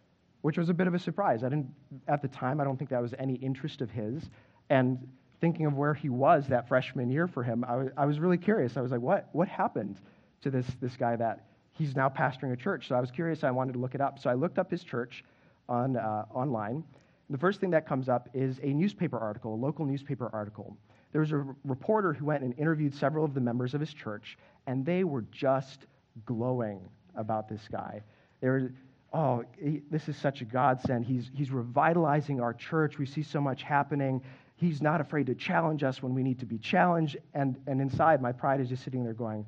which 0.44 0.60
was 0.60 0.70
a 0.70 0.76
bit 0.76 0.86
of 0.86 0.94
a 0.94 1.00
surprise. 1.00 1.44
I 1.44 1.50
didn't, 1.50 1.74
at 2.08 2.22
the 2.22 2.28
time, 2.28 2.62
I 2.62 2.66
don't 2.66 2.78
think 2.78 2.92
that 2.92 3.02
was 3.02 3.16
any 3.18 3.34
interest 3.34 3.82
of 3.82 3.90
his. 3.90 4.30
And 4.70 5.00
thinking 5.42 5.66
of 5.66 5.74
where 5.74 5.96
he 5.96 6.10
was 6.10 6.46
that 6.50 6.68
freshman 6.68 7.10
year 7.10 7.28
for 7.28 7.42
him, 7.42 7.66
I 7.68 7.76
was, 7.78 7.90
I 7.98 8.06
was 8.06 8.20
really 8.20 8.38
curious. 8.38 8.78
I 8.78 8.82
was 8.82 8.92
like, 8.92 9.02
what, 9.02 9.30
what 9.32 9.48
happened 9.48 10.00
to 10.44 10.52
this, 10.52 10.68
this 10.80 10.96
guy 10.98 11.16
that 11.16 11.48
he's 11.72 11.96
now 11.96 12.10
pastoring 12.10 12.54
a 12.54 12.58
church? 12.58 12.90
So 12.90 12.96
I 12.96 13.02
was 13.02 13.10
curious. 13.10 13.44
I 13.44 13.50
wanted 13.50 13.74
to 13.74 13.80
look 13.80 13.96
it 13.96 14.02
up. 14.02 14.20
So 14.20 14.30
I 14.30 14.36
looked 14.36 14.60
up 14.60 14.70
his 14.70 14.84
church 14.84 15.24
on, 15.68 15.98
uh, 15.98 16.26
online. 16.32 16.84
The 17.30 17.38
first 17.38 17.60
thing 17.60 17.72
that 17.72 17.88
comes 17.88 18.08
up 18.08 18.30
is 18.34 18.60
a 18.62 18.68
newspaper 18.68 19.18
article, 19.18 19.56
a 19.56 19.58
local 19.58 19.86
newspaper 19.86 20.30
article. 20.32 20.78
There 21.12 21.22
was 21.22 21.32
a 21.32 21.46
reporter 21.64 22.14
who 22.14 22.26
went 22.26 22.44
and 22.44 22.58
interviewed 22.60 22.94
several 22.94 23.26
of 23.26 23.34
the 23.34 23.42
members 23.42 23.74
of 23.74 23.80
his 23.80 23.94
church, 23.94 24.38
and 24.68 24.86
they 24.86 25.04
were 25.04 25.24
just 25.32 25.86
glowing 26.26 26.82
about 27.16 27.50
this 27.50 27.68
guy. 27.72 28.02
They 28.42 28.50
were, 28.50 28.74
oh, 29.14 29.44
he, 29.58 29.82
this 29.90 30.08
is 30.08 30.18
such 30.18 30.42
a 30.42 30.46
godsend. 30.46 31.06
He's, 31.06 31.32
he's 31.34 31.52
revitalizing 31.52 32.42
our 32.42 32.54
church. 32.54 32.98
We 33.00 33.06
see 33.06 33.24
so 33.24 33.42
much 33.42 33.64
happening. 33.64 34.22
He's 34.58 34.82
not 34.82 35.02
afraid 35.02 35.26
to 35.28 35.36
challenge 35.36 35.84
us 35.84 36.04
when 36.04 36.14
we 36.14 36.22
need 36.22 36.40
to 36.40 36.46
be 36.46 36.58
challenged. 36.58 37.18
And, 37.34 37.56
and 37.66 37.82
inside, 37.82 38.22
my 38.22 38.32
pride 38.32 38.60
is 38.62 38.70
just 38.70 38.84
sitting 38.84 39.04
there 39.04 39.14
going, 39.14 39.46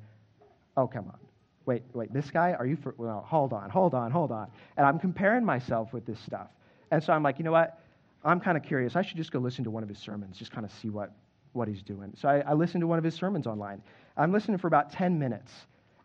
oh, 0.76 0.86
come 0.86 1.06
on. 1.06 1.18
Wait, 1.66 1.82
wait, 1.92 2.12
this 2.14 2.30
guy? 2.30 2.54
Are 2.54 2.66
you 2.66 2.76
for, 2.76 2.94
well, 2.96 3.24
hold 3.28 3.52
on, 3.52 3.68
hold 3.68 3.94
on, 3.94 4.10
hold 4.10 4.32
on. 4.32 4.48
And 4.78 4.86
I'm 4.86 4.98
comparing 4.98 5.44
myself 5.44 5.92
with 5.92 6.06
this 6.06 6.18
stuff. 6.20 6.48
And 6.90 7.02
so 7.02 7.12
I'm 7.12 7.22
like, 7.22 7.38
you 7.38 7.44
know 7.44 7.52
what? 7.52 7.80
I'm 8.24 8.40
kind 8.40 8.56
of 8.56 8.62
curious. 8.62 8.96
I 8.96 9.02
should 9.02 9.16
just 9.16 9.30
go 9.30 9.38
listen 9.38 9.64
to 9.64 9.70
one 9.70 9.82
of 9.82 9.88
his 9.88 9.98
sermons, 9.98 10.36
just 10.36 10.50
kind 10.50 10.64
of 10.64 10.72
see 10.72 10.90
what, 10.90 11.12
what 11.52 11.68
he's 11.68 11.82
doing. 11.82 12.12
So 12.16 12.28
I, 12.28 12.40
I 12.40 12.52
listened 12.54 12.80
to 12.80 12.86
one 12.86 12.98
of 12.98 13.04
his 13.04 13.14
sermons 13.14 13.46
online. 13.46 13.82
I'm 14.16 14.32
listening 14.32 14.58
for 14.58 14.66
about 14.66 14.90
10 14.90 15.18
minutes. 15.18 15.52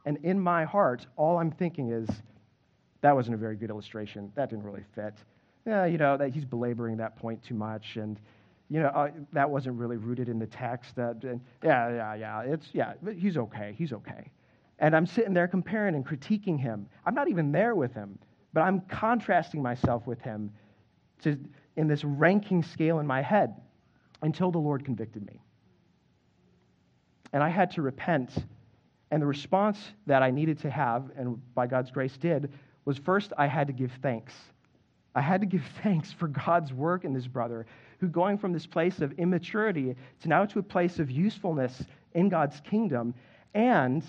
And 0.05 0.17
in 0.23 0.39
my 0.39 0.65
heart, 0.65 1.07
all 1.15 1.37
I'm 1.37 1.51
thinking 1.51 1.91
is, 1.91 2.07
that 3.01 3.13
wasn't 3.13 3.35
a 3.35 3.37
very 3.37 3.55
good 3.55 3.69
illustration. 3.69 4.31
That 4.35 4.49
didn't 4.49 4.63
really 4.63 4.83
fit. 4.95 5.13
Yeah, 5.65 5.85
you 5.85 5.97
know, 5.97 6.17
that 6.17 6.29
he's 6.29 6.45
belaboring 6.45 6.97
that 6.97 7.17
point 7.17 7.43
too 7.43 7.53
much. 7.53 7.97
And, 7.97 8.19
you 8.69 8.79
know, 8.79 8.87
uh, 8.87 9.09
that 9.33 9.49
wasn't 9.49 9.77
really 9.77 9.97
rooted 9.97 10.29
in 10.29 10.39
the 10.39 10.47
text. 10.47 10.95
That, 10.95 11.23
and, 11.23 11.41
yeah, 11.63 11.89
yeah, 11.89 12.15
yeah. 12.15 12.41
It's, 12.41 12.69
yeah, 12.73 12.93
he's 13.17 13.37
okay. 13.37 13.75
He's 13.77 13.91
okay. 13.91 14.29
And 14.79 14.95
I'm 14.95 15.05
sitting 15.05 15.33
there 15.33 15.47
comparing 15.47 15.95
and 15.95 16.05
critiquing 16.05 16.59
him. 16.59 16.87
I'm 17.05 17.13
not 17.13 17.27
even 17.27 17.51
there 17.51 17.75
with 17.75 17.93
him, 17.93 18.17
but 18.53 18.61
I'm 18.61 18.81
contrasting 18.81 19.61
myself 19.61 20.07
with 20.07 20.21
him 20.21 20.51
to, 21.21 21.37
in 21.75 21.87
this 21.87 22.03
ranking 22.03 22.63
scale 22.63 22.99
in 22.99 23.07
my 23.07 23.21
head 23.21 23.55
until 24.21 24.51
the 24.51 24.57
Lord 24.57 24.85
convicted 24.85 25.25
me. 25.25 25.41
And 27.31 27.41
I 27.43 27.49
had 27.49 27.71
to 27.71 27.81
repent. 27.81 28.31
And 29.11 29.21
the 29.21 29.27
response 29.27 29.77
that 30.07 30.23
I 30.23 30.31
needed 30.31 30.59
to 30.59 30.69
have, 30.69 31.11
and 31.15 31.39
by 31.53 31.67
God's 31.67 31.91
grace 31.91 32.17
did, 32.17 32.51
was 32.85 32.97
first 32.97 33.33
I 33.37 33.47
had 33.47 33.67
to 33.67 33.73
give 33.73 33.91
thanks. 34.01 34.33
I 35.15 35.21
had 35.21 35.41
to 35.41 35.47
give 35.47 35.63
thanks 35.83 36.11
for 36.11 36.27
God's 36.27 36.73
work 36.73 37.05
in 37.05 37.13
this 37.13 37.27
brother, 37.27 37.65
who 37.99 38.07
going 38.07 38.37
from 38.37 38.53
this 38.53 38.65
place 38.65 38.99
of 39.01 39.11
immaturity 39.13 39.95
to 40.21 40.29
now 40.29 40.45
to 40.45 40.59
a 40.59 40.63
place 40.63 40.99
of 40.99 41.09
usefulness 41.09 41.83
in 42.13 42.29
God's 42.29 42.59
kingdom. 42.61 43.13
And 43.53 44.03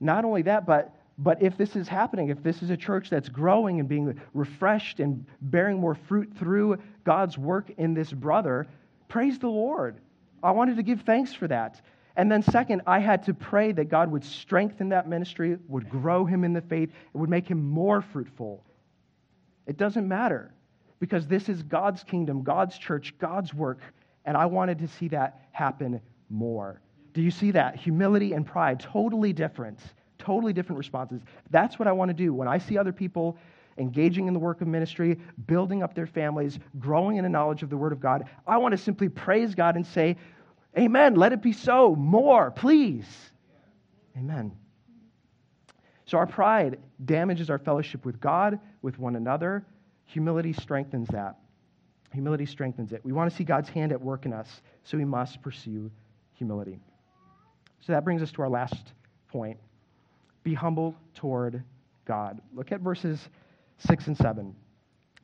not 0.00 0.24
only 0.24 0.42
that, 0.42 0.66
but 0.66 0.95
but 1.18 1.42
if 1.42 1.56
this 1.56 1.76
is 1.76 1.88
happening, 1.88 2.28
if 2.28 2.42
this 2.42 2.62
is 2.62 2.70
a 2.70 2.76
church 2.76 3.08
that's 3.08 3.28
growing 3.28 3.80
and 3.80 3.88
being 3.88 4.20
refreshed 4.34 5.00
and 5.00 5.24
bearing 5.40 5.80
more 5.80 5.94
fruit 5.94 6.30
through 6.38 6.78
God's 7.04 7.38
work 7.38 7.70
in 7.78 7.94
this 7.94 8.12
brother, 8.12 8.66
praise 9.08 9.38
the 9.38 9.48
Lord. 9.48 9.96
I 10.42 10.50
wanted 10.50 10.76
to 10.76 10.82
give 10.82 11.02
thanks 11.02 11.32
for 11.32 11.48
that. 11.48 11.80
And 12.16 12.30
then, 12.30 12.42
second, 12.42 12.82
I 12.86 12.98
had 12.98 13.22
to 13.24 13.34
pray 13.34 13.72
that 13.72 13.86
God 13.86 14.10
would 14.10 14.24
strengthen 14.24 14.90
that 14.90 15.08
ministry, 15.08 15.58
would 15.68 15.88
grow 15.88 16.24
him 16.24 16.44
in 16.44 16.52
the 16.52 16.60
faith, 16.60 16.90
and 17.12 17.20
would 17.20 17.30
make 17.30 17.48
him 17.48 17.62
more 17.62 18.02
fruitful. 18.02 18.64
It 19.66 19.76
doesn't 19.76 20.06
matter 20.06 20.52
because 20.98 21.26
this 21.26 21.48
is 21.48 21.62
God's 21.62 22.02
kingdom, 22.02 22.42
God's 22.42 22.78
church, 22.78 23.14
God's 23.18 23.52
work, 23.52 23.80
and 24.24 24.36
I 24.36 24.46
wanted 24.46 24.78
to 24.78 24.88
see 24.88 25.08
that 25.08 25.48
happen 25.52 26.00
more. 26.30 26.80
Do 27.12 27.22
you 27.22 27.30
see 27.30 27.50
that? 27.52 27.76
Humility 27.76 28.32
and 28.32 28.46
pride, 28.46 28.80
totally 28.80 29.32
different 29.32 29.78
totally 30.26 30.52
different 30.52 30.78
responses. 30.78 31.22
That's 31.50 31.78
what 31.78 31.86
I 31.86 31.92
want 31.92 32.08
to 32.08 32.14
do 32.14 32.34
when 32.34 32.48
I 32.48 32.58
see 32.58 32.76
other 32.76 32.92
people 32.92 33.38
engaging 33.78 34.26
in 34.26 34.34
the 34.34 34.40
work 34.40 34.60
of 34.60 34.66
ministry, 34.66 35.18
building 35.46 35.82
up 35.82 35.94
their 35.94 36.06
families, 36.06 36.58
growing 36.78 37.16
in 37.16 37.24
a 37.24 37.28
knowledge 37.28 37.62
of 37.62 37.70
the 37.70 37.76
Word 37.76 37.92
of 37.92 38.00
God. 38.00 38.28
I 38.46 38.56
want 38.56 38.72
to 38.72 38.78
simply 38.78 39.08
praise 39.08 39.54
God 39.54 39.76
and 39.76 39.86
say, 39.86 40.16
Amen. 40.76 41.14
Let 41.14 41.32
it 41.32 41.40
be 41.40 41.52
so. 41.52 41.94
More, 41.94 42.50
please. 42.50 43.06
Amen. 44.16 44.52
So, 46.04 46.18
our 46.18 46.26
pride 46.26 46.78
damages 47.04 47.48
our 47.48 47.58
fellowship 47.58 48.04
with 48.04 48.20
God, 48.20 48.60
with 48.82 48.98
one 48.98 49.16
another. 49.16 49.64
Humility 50.06 50.52
strengthens 50.52 51.08
that. 51.08 51.36
Humility 52.12 52.46
strengthens 52.46 52.92
it. 52.92 53.02
We 53.04 53.12
want 53.12 53.30
to 53.30 53.36
see 53.36 53.44
God's 53.44 53.68
hand 53.68 53.92
at 53.92 54.00
work 54.00 54.26
in 54.26 54.32
us, 54.32 54.60
so 54.84 54.98
we 54.98 55.04
must 55.04 55.40
pursue 55.40 55.90
humility. 56.34 56.78
So, 57.80 57.92
that 57.92 58.04
brings 58.04 58.22
us 58.22 58.30
to 58.32 58.42
our 58.42 58.50
last 58.50 58.92
point 59.28 59.58
be 60.46 60.54
humble 60.54 60.94
toward 61.12 61.60
God. 62.04 62.40
Look 62.54 62.70
at 62.70 62.80
verses 62.80 63.18
6 63.78 64.06
and 64.06 64.16
7. 64.16 64.54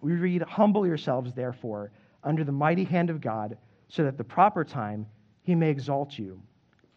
We 0.01 0.15
read, 0.15 0.43
Humble 0.43 0.85
yourselves, 0.85 1.33
therefore, 1.33 1.93
under 2.25 2.43
the 2.43 2.51
mighty 2.51 2.83
hand 2.83 3.09
of 3.09 3.21
God, 3.21 3.57
so 3.89 4.03
that 4.03 4.19
the 4.19 4.25
proper 4.25 4.65
time 4.65 5.07
he 5.43 5.55
may 5.55 5.71
exalt 5.71 6.19
you, 6.19 6.43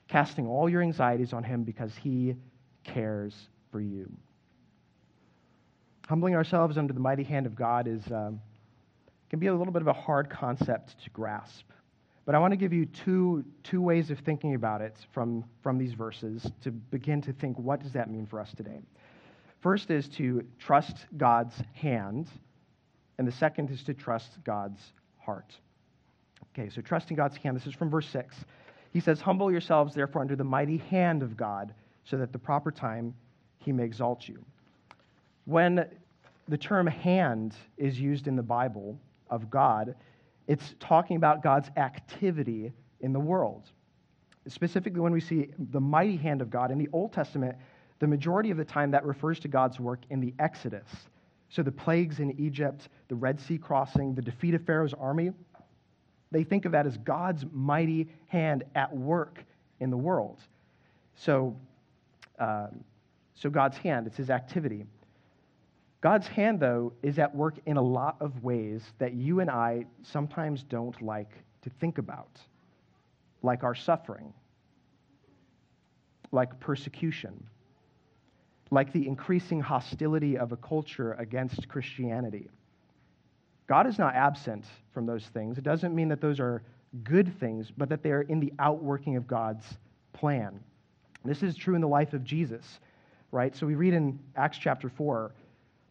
casting 0.07 0.47
all 0.47 0.67
your 0.67 0.81
anxieties 0.81 1.33
on 1.33 1.43
him 1.43 1.63
because 1.63 1.95
he 1.95 2.35
cares 2.83 3.47
for 3.71 3.79
you. 3.79 4.11
Humbling 6.07 6.33
ourselves 6.33 6.79
under 6.79 6.93
the 6.93 6.99
mighty 6.99 7.23
hand 7.23 7.45
of 7.45 7.55
God 7.55 7.87
is, 7.87 8.01
um, 8.11 8.41
can 9.29 9.37
be 9.37 9.47
a 9.47 9.55
little 9.55 9.73
bit 9.73 9.83
of 9.83 9.87
a 9.87 9.93
hard 9.93 10.31
concept 10.31 10.95
to 11.03 11.11
grasp. 11.11 11.65
But 12.25 12.33
I 12.33 12.39
want 12.39 12.51
to 12.51 12.57
give 12.57 12.73
you 12.73 12.87
two, 12.87 13.45
two 13.63 13.81
ways 13.81 14.09
of 14.09 14.19
thinking 14.19 14.55
about 14.55 14.81
it 14.81 14.97
from, 15.13 15.45
from 15.61 15.77
these 15.77 15.93
verses 15.93 16.49
to 16.63 16.71
begin 16.71 17.21
to 17.21 17.33
think 17.33 17.57
what 17.59 17.81
does 17.81 17.93
that 17.93 18.09
mean 18.09 18.25
for 18.25 18.39
us 18.39 18.51
today. 18.55 18.81
First 19.61 19.91
is 19.91 20.07
to 20.09 20.43
trust 20.59 21.05
God's 21.17 21.55
hand, 21.73 22.29
and 23.17 23.27
the 23.27 23.31
second 23.31 23.69
is 23.69 23.83
to 23.83 23.93
trust 23.93 24.43
God's 24.43 24.79
heart. 25.19 25.55
Okay, 26.53 26.69
so 26.69 26.81
trusting 26.81 27.15
God's 27.15 27.37
hand. 27.37 27.55
This 27.55 27.67
is 27.67 27.73
from 27.73 27.89
verse 27.89 28.07
6. 28.09 28.35
He 28.91 28.99
says, 28.99 29.21
Humble 29.21 29.51
yourselves, 29.51 29.93
therefore, 29.93 30.21
under 30.21 30.35
the 30.35 30.43
mighty 30.43 30.77
hand 30.77 31.21
of 31.21 31.37
God, 31.37 31.73
so 32.05 32.17
that 32.17 32.23
at 32.23 32.31
the 32.31 32.39
proper 32.39 32.71
time 32.71 33.13
he 33.59 33.71
may 33.71 33.83
exalt 33.83 34.27
you. 34.27 34.43
When 35.45 35.85
the 36.47 36.57
term 36.57 36.87
hand 36.87 37.55
is 37.77 37.99
used 37.99 38.27
in 38.27 38.35
the 38.35 38.43
Bible 38.43 38.97
of 39.29 39.49
God, 39.49 39.95
it's 40.47 40.75
talking 40.79 41.17
about 41.17 41.41
God's 41.41 41.69
activity 41.77 42.71
in 43.01 43.13
the 43.13 43.19
world. 43.19 43.63
Specifically, 44.47 44.99
when 44.99 45.11
we 45.11 45.19
see 45.19 45.49
the 45.71 45.81
mighty 45.81 46.17
hand 46.17 46.41
of 46.41 46.49
God 46.49 46.71
in 46.71 46.77
the 46.77 46.89
Old 46.93 47.13
Testament, 47.13 47.55
the 47.99 48.07
majority 48.07 48.51
of 48.51 48.57
the 48.57 48.65
time 48.65 48.91
that 48.91 49.03
refers 49.05 49.39
to 49.39 49.47
God's 49.47 49.79
work 49.79 50.01
in 50.09 50.19
the 50.19 50.33
Exodus. 50.37 50.87
So 51.49 51.63
the 51.63 51.71
plagues 51.71 52.19
in 52.19 52.39
Egypt, 52.39 52.89
the 53.07 53.15
Red 53.15 53.39
Sea 53.39 53.57
crossing, 53.57 54.13
the 54.13 54.21
defeat 54.21 54.53
of 54.53 54.63
Pharaoh's 54.65 54.93
army, 54.93 55.31
they 56.31 56.43
think 56.43 56.65
of 56.65 56.73
that 56.73 56.85
as 56.85 56.97
God's 56.97 57.45
mighty 57.51 58.09
hand 58.27 58.63
at 58.75 58.95
work 58.95 59.43
in 59.79 59.89
the 59.89 59.97
world. 59.97 60.39
So, 61.15 61.55
uh, 62.39 62.67
so 63.35 63.49
God's 63.49 63.77
hand, 63.77 64.07
it's 64.07 64.17
his 64.17 64.29
activity. 64.29 64.85
God's 66.05 66.27
hand, 66.27 66.59
though, 66.59 66.93
is 67.01 67.17
at 67.17 67.35
work 67.35 67.55
in 67.65 67.77
a 67.77 67.81
lot 67.81 68.17
of 68.19 68.43
ways 68.43 68.83
that 68.99 69.15
you 69.15 69.39
and 69.39 69.49
I 69.49 69.87
sometimes 70.03 70.61
don't 70.61 71.01
like 71.01 71.31
to 71.63 71.71
think 71.79 71.97
about, 71.97 72.29
like 73.41 73.63
our 73.63 73.73
suffering, 73.73 74.31
like 76.31 76.59
persecution, 76.59 77.43
like 78.69 78.93
the 78.93 79.07
increasing 79.07 79.59
hostility 79.59 80.37
of 80.37 80.51
a 80.51 80.57
culture 80.57 81.13
against 81.13 81.67
Christianity. 81.67 82.51
God 83.65 83.87
is 83.87 83.97
not 83.97 84.13
absent 84.13 84.65
from 84.93 85.07
those 85.07 85.25
things. 85.33 85.57
It 85.57 85.63
doesn't 85.63 85.95
mean 85.95 86.09
that 86.09 86.21
those 86.21 86.39
are 86.39 86.61
good 87.03 87.35
things, 87.39 87.71
but 87.75 87.89
that 87.89 88.03
they 88.03 88.11
are 88.11 88.21
in 88.21 88.39
the 88.39 88.53
outworking 88.59 89.15
of 89.15 89.25
God's 89.25 89.65
plan. 90.13 90.59
This 91.23 91.41
is 91.41 91.55
true 91.55 91.73
in 91.73 91.81
the 91.81 91.87
life 91.87 92.13
of 92.13 92.23
Jesus, 92.23 92.79
right? 93.31 93.55
So 93.55 93.65
we 93.65 93.73
read 93.73 93.95
in 93.95 94.19
Acts 94.35 94.59
chapter 94.59 94.87
4 94.87 95.31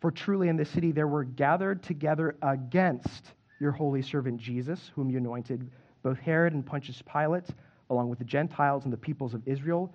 for 0.00 0.10
truly 0.10 0.48
in 0.48 0.56
this 0.56 0.70
city 0.70 0.92
there 0.92 1.08
were 1.08 1.24
gathered 1.24 1.82
together 1.82 2.36
against 2.42 3.32
your 3.60 3.72
holy 3.72 4.02
servant 4.02 4.38
Jesus, 4.40 4.90
whom 4.94 5.10
you 5.10 5.18
anointed, 5.18 5.70
both 6.02 6.18
Herod 6.18 6.52
and 6.52 6.64
Pontius 6.64 7.02
Pilate, 7.10 7.46
along 7.90 8.10
with 8.10 8.18
the 8.18 8.24
Gentiles 8.24 8.84
and 8.84 8.92
the 8.92 8.98
peoples 8.98 9.34
of 9.34 9.42
Israel, 9.46 9.92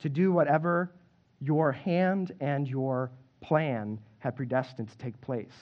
to 0.00 0.08
do 0.08 0.32
whatever 0.32 0.92
your 1.40 1.72
hand 1.72 2.32
and 2.40 2.68
your 2.68 3.10
plan 3.40 3.98
had 4.18 4.36
predestined 4.36 4.88
to 4.88 4.98
take 4.98 5.20
place. 5.20 5.54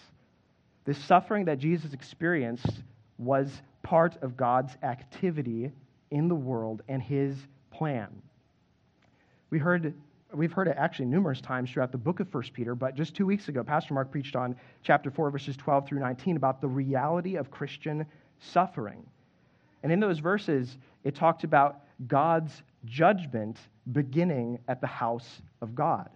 This 0.84 0.99
suffering 1.05 1.45
that 1.47 1.59
Jesus 1.59 1.93
experienced 1.93 2.82
was 3.18 3.62
part 3.82 4.16
of 4.22 4.37
God's 4.37 4.76
activity 4.82 5.72
in 6.11 6.28
the 6.28 6.34
world 6.34 6.82
and 6.89 7.03
his 7.03 7.37
plan. 7.70 8.09
We 9.51 9.59
heard 9.59 9.95
we've 10.35 10.53
heard 10.53 10.68
it 10.68 10.77
actually 10.79 11.07
numerous 11.07 11.41
times 11.41 11.70
throughout 11.70 11.93
the 11.93 11.99
book 11.99 12.20
of 12.20 12.33
1 12.33 12.45
Peter, 12.53 12.74
but 12.74 12.95
just 12.95 13.14
two 13.14 13.27
weeks 13.27 13.49
ago, 13.49 13.62
Pastor 13.62 13.95
Mark 13.95 14.11
preached 14.11 14.37
on 14.37 14.57
chapter 14.83 15.11
4, 15.11 15.31
verses 15.31 15.57
12 15.57 15.87
through 15.87 16.01
19 16.01 16.37
about 16.37 16.61
the 16.61 16.68
reality 16.68 17.37
of 17.37 17.51
Christian 17.51 18.07
suffering. 18.41 19.05
And 19.83 19.93
in 19.93 20.01
those 20.01 20.18
verses, 20.18 20.79
it 21.05 21.14
talked 21.14 21.45
about 21.45 21.81
God's 22.07 22.62
judgment 22.85 23.59
beginning 23.93 24.59
at 24.68 24.81
the 24.81 24.87
house 24.87 25.43
of 25.61 25.74
God. 25.74 26.11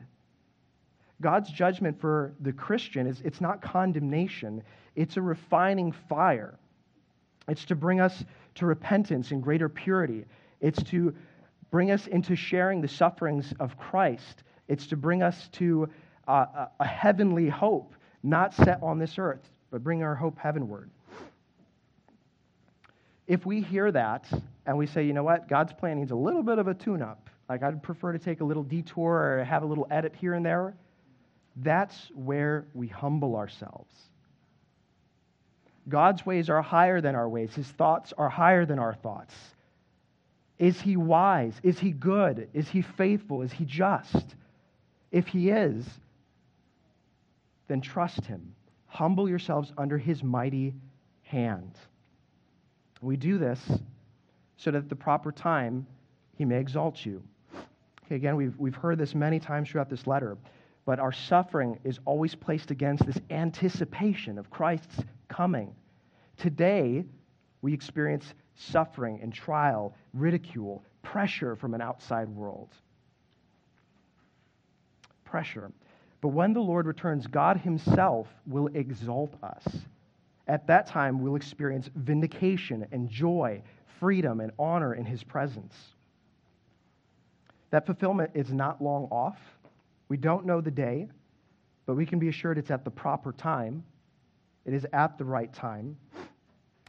God's 1.21 1.51
judgment 1.51 2.01
for 2.01 2.33
the 2.41 2.53
Christian 2.53 3.07
is 3.07 3.21
it's 3.25 3.41
not 3.41 3.61
condemnation, 3.61 4.63
it's 4.97 5.17
a 5.17 5.23
refining 5.23 5.93
fire. 5.93 6.59
It's 7.49 7.65
to 7.67 7.75
bring 7.75 8.01
us 8.01 8.25
to 8.57 8.67
repentance 8.67 9.31
and 9.31 9.43
greater 9.43 9.69
purity. 9.69 10.25
It's 10.61 10.83
to 10.85 11.15
bring 11.71 11.91
us 11.91 12.07
into 12.07 12.37
sharing 12.37 12.81
the 12.81 12.89
sufferings 12.89 13.53
of 13.61 13.79
Christ. 13.79 14.43
It's 14.69 14.89
to 14.89 14.97
bring 14.97 15.23
us 15.23 15.49
to 15.53 15.89
uh, 16.27 16.67
a 16.79 16.87
heavenly 16.87 17.49
hope, 17.49 17.95
not 18.23 18.55
set 18.55 18.83
on 18.83 18.99
this 18.99 19.19
earth, 19.19 19.43
but 19.71 19.83
bring 19.83 20.03
our 20.03 20.15
hope 20.15 20.39
heavenward. 20.39 20.91
If 23.27 23.47
we 23.47 23.61
hear 23.61 23.91
that 23.93 24.29
and 24.67 24.77
we 24.77 24.87
say, 24.87 25.05
you 25.05 25.13
know 25.13 25.23
what, 25.23 25.49
God's 25.49 25.73
plan 25.73 25.99
needs 25.99 26.11
a 26.11 26.17
little 26.17 26.43
bit 26.43 26.59
of 26.59 26.67
a 26.67 26.75
tune 26.75 27.03
up, 27.03 27.31
like 27.49 27.63
I'd 27.63 27.83
prefer 27.83 28.13
to 28.13 28.19
take 28.19 28.41
a 28.41 28.45
little 28.45 28.65
detour 28.65 29.39
or 29.39 29.45
have 29.45 29.63
a 29.63 29.67
little 29.67 29.87
edit 29.91 30.15
here 30.17 30.35
and 30.35 30.45
there, 30.45 30.75
that's 31.57 32.11
where 32.15 32.67
we 32.75 32.89
humble 32.89 33.37
ourselves. 33.37 33.95
God's 35.89 36.25
ways 36.25 36.49
are 36.51 36.63
higher 36.63 37.01
than 37.01 37.15
our 37.15 37.29
ways, 37.29 37.55
His 37.55 37.67
thoughts 37.67 38.13
are 38.17 38.29
higher 38.29 38.67
than 38.67 38.79
our 38.79 38.95
thoughts. 38.95 39.35
Is 40.61 40.81
He 40.81 40.97
wise? 40.97 41.55
Is 41.65 41.81
He 41.81 41.91
good? 41.91 42.49
Is 42.55 42.69
He 42.69 42.83
faithful? 42.83 43.43
Is 43.43 43.51
He 43.51 43.65
just? 43.65 44.37
If 45.11 45.27
He 45.27 45.51
is, 45.51 45.85
then 47.67 47.81
trust 47.81 48.25
Him. 48.27 48.55
Humble 48.87 49.29
yourselves 49.29 49.73
under 49.77 49.99
His 49.99 50.23
mighty 50.23 50.75
hand. 51.23 51.73
We 53.03 53.17
do 53.17 53.39
this 53.39 53.61
so 54.57 54.71
that 54.71 54.79
at 54.79 54.89
the 54.89 54.95
proper 54.95 55.33
time 55.33 55.85
He 56.37 56.45
may 56.45 56.61
exalt 56.61 57.05
you. 57.05 57.21
Okay, 58.05 58.15
again, 58.15 58.37
we've, 58.37 58.57
we've 58.57 58.77
heard 58.77 58.99
this 58.99 59.17
many 59.17 59.41
times 59.41 59.71
throughout 59.71 59.91
this 59.91 60.07
letter 60.07 60.37
but 60.91 60.99
our 60.99 61.13
suffering 61.13 61.79
is 61.85 62.01
always 62.05 62.35
placed 62.35 62.73
against 62.73 63.07
this 63.07 63.21
anticipation 63.31 64.39
of 64.39 64.51
Christ's 64.51 65.05
coming. 65.29 65.73
Today, 66.37 67.05
we 67.63 67.73
experience 67.73 68.35
suffering 68.61 69.21
and 69.23 69.33
trial, 69.33 69.95
ridicule, 70.13 70.85
pressure 71.03 71.57
from 71.57 71.75
an 71.75 71.81
outside 71.81 72.29
world. 72.29 72.69
Pressure. 75.25 75.71
But 76.21 76.29
when 76.29 76.53
the 76.53 76.61
Lord 76.61 76.87
returns, 76.87 77.27
God 77.27 77.57
Himself 77.57 78.29
will 78.47 78.69
exalt 78.75 79.35
us. 79.43 79.65
At 80.47 80.67
that 80.67 80.87
time, 80.87 81.21
we'll 81.21 81.37
experience 81.37 81.89
vindication 81.95 82.87
and 82.93 83.09
joy, 83.09 83.63
freedom 83.99 84.41
and 84.41 84.53
honor 84.59 84.95
in 84.95 85.05
His 85.05 85.23
presence. 85.23 85.75
That 87.71 87.87
fulfillment 87.87 88.33
is 88.35 88.53
not 88.53 88.83
long 88.83 89.05
off. 89.05 89.39
We 90.09 90.17
don't 90.17 90.45
know 90.45 90.61
the 90.61 90.73
day, 90.73 91.07
but 91.87 91.95
we 91.95 92.05
can 92.05 92.19
be 92.19 92.29
assured 92.29 92.59
it's 92.59 92.71
at 92.71 92.85
the 92.85 92.91
proper 92.91 93.33
time. 93.33 93.85
It 94.67 94.75
is 94.75 94.87
at 94.93 95.17
the 95.17 95.25
right 95.25 95.53
time. 95.53 95.97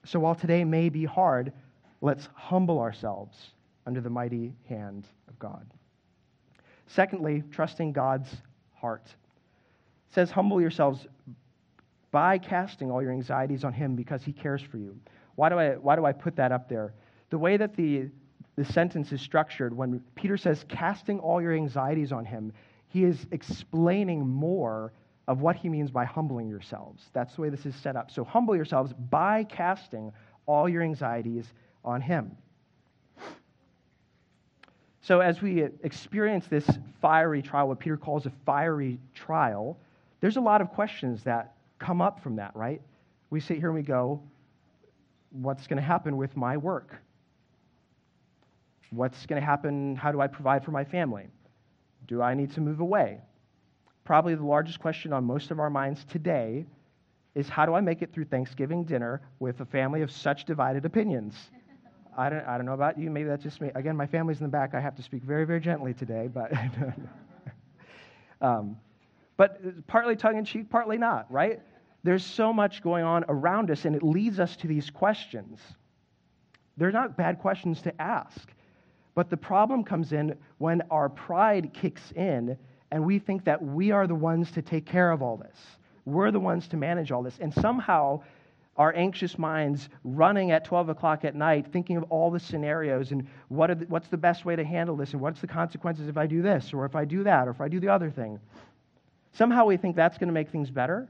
So 0.04 0.20
while 0.20 0.36
today 0.36 0.64
may 0.64 0.90
be 0.90 1.06
hard, 1.06 1.54
let's 2.02 2.28
humble 2.34 2.80
ourselves 2.80 3.38
under 3.86 4.02
the 4.02 4.10
mighty 4.10 4.54
hand 4.68 5.08
of 5.28 5.38
God. 5.40 5.66
Secondly, 6.88 7.44
trusting 7.52 7.94
God's 7.94 8.30
heart. 8.74 9.06
It 9.06 10.14
says, 10.14 10.32
Humble 10.32 10.60
yourselves 10.60 11.08
by 12.12 12.38
casting 12.38 12.92
all 12.92 13.02
your 13.02 13.12
anxieties 13.12 13.64
on 13.64 13.72
Him 13.72 13.96
because 13.96 14.24
He 14.24 14.34
cares 14.34 14.62
for 14.62 14.78
you. 14.78 14.98
Why 15.36 15.50
do 15.50 15.58
I, 15.58 15.76
why 15.76 15.96
do 15.96 16.06
I 16.06 16.12
put 16.12 16.36
that 16.36 16.52
up 16.52 16.68
there? 16.68 16.94
The 17.30 17.38
way 17.38 17.56
that 17.56 17.76
the, 17.76 18.10
the 18.58 18.66
sentence 18.66 19.14
is 19.14 19.22
structured, 19.22 19.76
when 19.76 20.02
Peter 20.16 20.36
says, 20.36 20.66
casting 20.68 21.20
all 21.20 21.42
your 21.42 21.54
anxieties 21.54 22.12
on 22.12 22.26
Him, 22.26 22.52
he 22.92 23.06
is 23.06 23.26
explaining 23.32 24.28
more 24.28 24.92
of 25.30 25.40
what 25.40 25.56
he 25.56 25.70
means 25.70 25.92
by 25.92 26.04
humbling 26.04 26.50
yourselves. 26.50 27.06
That's 27.14 27.36
the 27.36 27.42
way 27.42 27.50
this 27.50 27.66
is 27.66 27.74
set 27.74 27.96
up. 27.96 28.12
So 28.12 28.26
humble 28.26 28.54
yourselves 28.54 28.92
by 29.10 29.46
casting 29.46 30.12
all 30.46 30.68
your 30.68 30.82
anxieties 30.82 31.54
on 31.84 32.02
him. 32.02 32.36
So, 35.02 35.20
as 35.20 35.42
we 35.42 35.64
experience 35.84 36.48
this 36.48 36.70
fiery 37.02 37.42
trial, 37.42 37.68
what 37.68 37.80
Peter 37.80 37.98
calls 37.98 38.28
a 38.28 38.32
fiery 38.46 39.00
trial, 39.16 39.78
there's 40.20 40.38
a 40.38 40.42
lot 40.42 40.62
of 40.62 40.70
questions 40.70 41.24
that 41.24 41.56
come 41.80 42.02
up 42.02 42.22
from 42.22 42.36
that, 42.36 42.56
right? 42.56 42.82
We 43.32 43.40
sit 43.40 43.58
here 43.58 43.70
and 43.70 43.76
we 43.76 43.82
go, 43.82 44.22
What's 45.32 45.66
going 45.66 45.78
to 45.78 45.84
happen 45.84 46.18
with 46.18 46.36
my 46.36 46.58
work? 46.58 47.02
What's 48.90 49.26
going 49.26 49.42
to 49.42 49.46
happen? 49.46 49.96
How 49.96 50.12
do 50.12 50.20
I 50.20 50.28
provide 50.28 50.66
for 50.66 50.72
my 50.72 50.84
family? 50.84 51.28
Do 52.08 52.22
I 52.22 52.34
need 52.34 52.52
to 52.54 52.62
move 52.62 52.82
away? 52.82 53.20
Probably 54.04 54.36
the 54.36 54.44
largest 54.44 54.80
question 54.80 55.14
on 55.14 55.24
most 55.24 55.50
of 55.50 55.60
our 55.60 55.70
minds 55.70 56.04
today 56.04 56.66
is 57.34 57.48
how 57.48 57.66
do 57.66 57.74
I 57.74 57.80
make 57.80 58.02
it 58.02 58.12
through 58.12 58.26
Thanksgiving 58.26 58.84
dinner 58.84 59.22
with 59.40 59.62
a 59.62 59.66
family 59.66 60.02
of 60.02 60.12
such 60.12 60.44
divided 60.44 60.84
opinions? 60.86 61.36
I 62.18 62.30
don't, 62.30 62.46
I 62.46 62.58
don't 62.58 62.66
know 62.66 62.74
about 62.74 62.98
you. 62.98 63.10
Maybe 63.10 63.30
that's 63.30 63.44
just 63.44 63.62
me. 63.62 63.72
Again, 63.76 63.96
my 63.96 64.08
family's 64.08 64.40
in 64.40 64.46
the 64.46 64.52
back. 64.52 64.74
I 64.74 64.80
have 64.80 64.96
to 64.96 65.04
speak 65.04 65.24
very, 65.24 65.46
very 65.46 65.60
gently 65.60 65.94
today, 65.94 66.28
but, 66.28 66.52
um, 68.42 68.78
but 69.38 69.88
partly 69.88 70.16
tongue 70.16 70.38
in 70.38 70.46
cheek, 70.46 70.70
partly 70.70 70.98
not, 70.98 71.32
right? 71.32 71.62
There's 72.04 72.26
so 72.26 72.52
much 72.52 72.82
going 72.82 73.04
on 73.04 73.24
around 73.30 73.72
us, 73.72 73.86
and 73.86 73.96
it 73.96 74.04
leads 74.04 74.40
us 74.40 74.56
to 74.58 74.68
these 74.68 74.90
questions. 74.90 75.60
They're 76.78 76.92
not 76.92 77.16
bad 77.16 77.40
questions 77.40 77.82
to 77.84 78.02
ask. 78.02 78.50
But 79.14 79.30
the 79.30 79.38
problem 79.38 79.84
comes 79.84 80.14
in 80.14 80.38
when 80.58 80.82
our 80.90 81.10
pride 81.10 81.74
kicks 81.74 82.12
in 82.16 82.58
and 82.92 83.06
we 83.06 83.20
think 83.20 83.46
that 83.46 83.62
we 83.64 83.92
are 83.92 84.06
the 84.06 84.16
ones 84.16 84.52
to 84.52 84.62
take 84.62 84.86
care 84.86 85.12
of 85.12 85.22
all 85.22 85.38
this. 85.38 85.58
We're 86.06 86.32
the 86.32 86.40
ones 86.40 86.68
to 86.70 86.78
manage 86.78 87.12
all 87.12 87.24
this. 87.24 87.38
And 87.40 87.54
somehow, 87.54 88.22
our 88.82 88.96
anxious 88.96 89.38
minds 89.38 89.90
running 90.04 90.50
at 90.50 90.66
12 90.66 90.90
o'clock 90.90 91.24
at 91.24 91.36
night, 91.36 91.68
thinking 91.72 91.98
of 91.98 92.04
all 92.10 92.32
the 92.32 92.40
scenarios 92.40 93.12
and 93.12 93.28
what 93.48 93.68
the, 93.68 93.86
what's 93.86 94.08
the 94.08 94.18
best 94.18 94.44
way 94.44 94.56
to 94.56 94.64
handle 94.64 94.96
this 94.96 95.12
and 95.12 95.22
what's 95.22 95.40
the 95.40 95.46
consequences 95.46 96.08
if 96.08 96.18
I 96.18 96.26
do 96.26 96.42
this 96.42 96.74
or 96.74 96.84
if 96.84 96.96
I 96.96 97.06
do 97.06 97.24
that 97.24 97.48
or 97.48 97.52
if 97.52 97.62
I 97.62 97.68
do 97.68 97.80
the 97.80 97.90
other 97.90 98.10
thing. 98.10 98.40
Somehow 99.34 99.66
we 99.66 99.78
think 99.78 99.96
that's 99.96 100.18
going 100.18 100.30
to 100.30 100.34
make 100.34 100.50
things 100.50 100.72
better. 100.72 101.08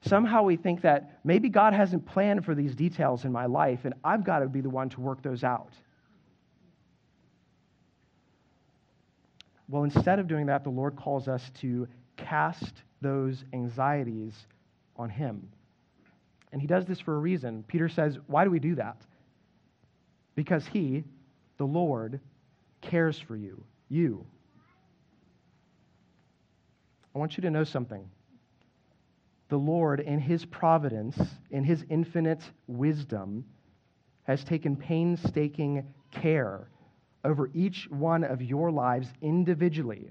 Somehow 0.00 0.42
we 0.42 0.56
think 0.56 0.80
that 0.80 1.20
maybe 1.22 1.48
God 1.48 1.72
hasn't 1.74 2.04
planned 2.04 2.44
for 2.44 2.56
these 2.56 2.74
details 2.74 3.24
in 3.24 3.30
my 3.30 3.46
life 3.46 3.84
and 3.84 3.94
I've 4.02 4.24
got 4.24 4.40
to 4.40 4.48
be 4.48 4.60
the 4.60 4.68
one 4.68 4.88
to 4.88 5.00
work 5.00 5.22
those 5.22 5.44
out. 5.44 5.74
Well, 9.68 9.84
instead 9.84 10.18
of 10.18 10.26
doing 10.26 10.46
that, 10.46 10.64
the 10.64 10.70
Lord 10.70 10.96
calls 10.96 11.28
us 11.28 11.52
to 11.60 11.86
cast 12.16 12.82
those 13.00 13.44
anxieties 13.52 14.34
on 14.96 15.08
Him. 15.08 15.48
And 16.56 16.60
He 16.62 16.66
does 16.66 16.86
this 16.86 17.00
for 17.00 17.14
a 17.14 17.18
reason. 17.18 17.64
Peter 17.68 17.86
says, 17.86 18.18
Why 18.28 18.42
do 18.42 18.50
we 18.50 18.60
do 18.60 18.76
that? 18.76 18.96
Because 20.36 20.66
He, 20.66 21.04
the 21.58 21.66
Lord, 21.66 22.18
cares 22.80 23.18
for 23.18 23.36
you. 23.36 23.62
You. 23.90 24.24
I 27.14 27.18
want 27.18 27.36
you 27.36 27.42
to 27.42 27.50
know 27.50 27.64
something. 27.64 28.08
The 29.50 29.58
Lord, 29.58 30.00
in 30.00 30.18
His 30.18 30.46
providence, 30.46 31.20
in 31.50 31.62
His 31.62 31.84
infinite 31.90 32.42
wisdom, 32.68 33.44
has 34.22 34.42
taken 34.42 34.76
painstaking 34.76 35.84
care 36.10 36.70
over 37.22 37.50
each 37.52 37.86
one 37.90 38.24
of 38.24 38.40
your 38.40 38.70
lives 38.70 39.08
individually, 39.20 40.10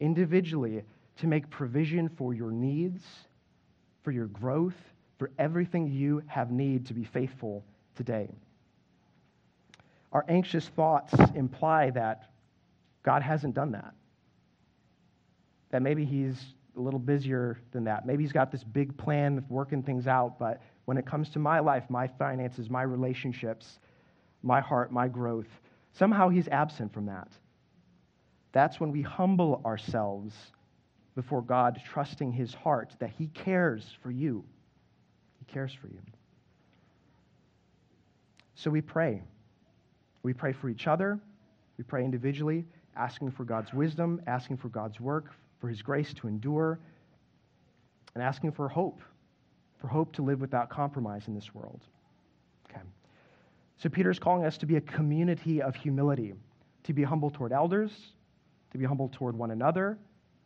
individually, 0.00 0.84
to 1.18 1.26
make 1.26 1.50
provision 1.50 2.08
for 2.08 2.32
your 2.32 2.50
needs, 2.50 3.04
for 4.02 4.10
your 4.10 4.28
growth, 4.28 4.72
for 5.22 5.30
everything 5.38 5.86
you 5.86 6.20
have 6.26 6.50
need 6.50 6.84
to 6.86 6.94
be 6.94 7.04
faithful 7.04 7.64
today. 7.94 8.28
Our 10.10 10.24
anxious 10.28 10.66
thoughts 10.66 11.14
imply 11.36 11.90
that 11.90 12.32
God 13.04 13.22
hasn't 13.22 13.54
done 13.54 13.70
that. 13.70 13.94
That 15.70 15.80
maybe 15.80 16.04
He's 16.04 16.42
a 16.76 16.80
little 16.80 16.98
busier 16.98 17.60
than 17.70 17.84
that. 17.84 18.04
Maybe 18.04 18.24
He's 18.24 18.32
got 18.32 18.50
this 18.50 18.64
big 18.64 18.96
plan 18.96 19.38
of 19.38 19.48
working 19.48 19.80
things 19.80 20.08
out, 20.08 20.40
but 20.40 20.60
when 20.86 20.96
it 20.96 21.06
comes 21.06 21.28
to 21.30 21.38
my 21.38 21.60
life, 21.60 21.84
my 21.88 22.08
finances, 22.08 22.68
my 22.68 22.82
relationships, 22.82 23.78
my 24.42 24.60
heart, 24.60 24.90
my 24.90 25.06
growth, 25.06 25.46
Somehow 25.92 26.30
he's 26.30 26.48
absent 26.48 26.92
from 26.92 27.06
that. 27.06 27.28
That's 28.52 28.80
when 28.80 28.92
we 28.92 29.02
humble 29.02 29.60
ourselves 29.64 30.34
before 31.14 31.42
God, 31.42 31.80
trusting 31.84 32.32
his 32.32 32.54
heart 32.54 32.94
that 32.98 33.10
he 33.10 33.26
cares 33.28 33.84
for 34.02 34.10
you. 34.10 34.44
He 35.44 35.52
cares 35.52 35.72
for 35.72 35.88
you. 35.88 35.98
So 38.54 38.70
we 38.70 38.80
pray. 38.80 39.22
We 40.22 40.32
pray 40.32 40.52
for 40.52 40.68
each 40.68 40.86
other. 40.86 41.18
We 41.78 41.84
pray 41.84 42.04
individually, 42.04 42.64
asking 42.96 43.32
for 43.32 43.44
God's 43.44 43.72
wisdom, 43.72 44.20
asking 44.28 44.58
for 44.58 44.68
God's 44.68 45.00
work, 45.00 45.32
for 45.60 45.68
his 45.68 45.82
grace 45.82 46.14
to 46.14 46.28
endure, 46.28 46.78
and 48.14 48.22
asking 48.22 48.52
for 48.52 48.68
hope, 48.68 49.00
for 49.80 49.88
hope 49.88 50.12
to 50.12 50.22
live 50.22 50.40
without 50.40 50.70
compromise 50.70 51.26
in 51.26 51.34
this 51.34 51.52
world. 51.52 51.80
Okay. 52.70 52.82
So 53.78 53.88
Peter's 53.88 54.20
calling 54.20 54.44
us 54.44 54.58
to 54.58 54.66
be 54.66 54.76
a 54.76 54.80
community 54.80 55.60
of 55.60 55.74
humility, 55.74 56.34
to 56.84 56.92
be 56.92 57.02
humble 57.02 57.30
toward 57.30 57.52
elders, 57.52 57.90
to 58.70 58.78
be 58.78 58.84
humble 58.84 59.08
toward 59.08 59.36
one 59.36 59.50
another, 59.50 59.98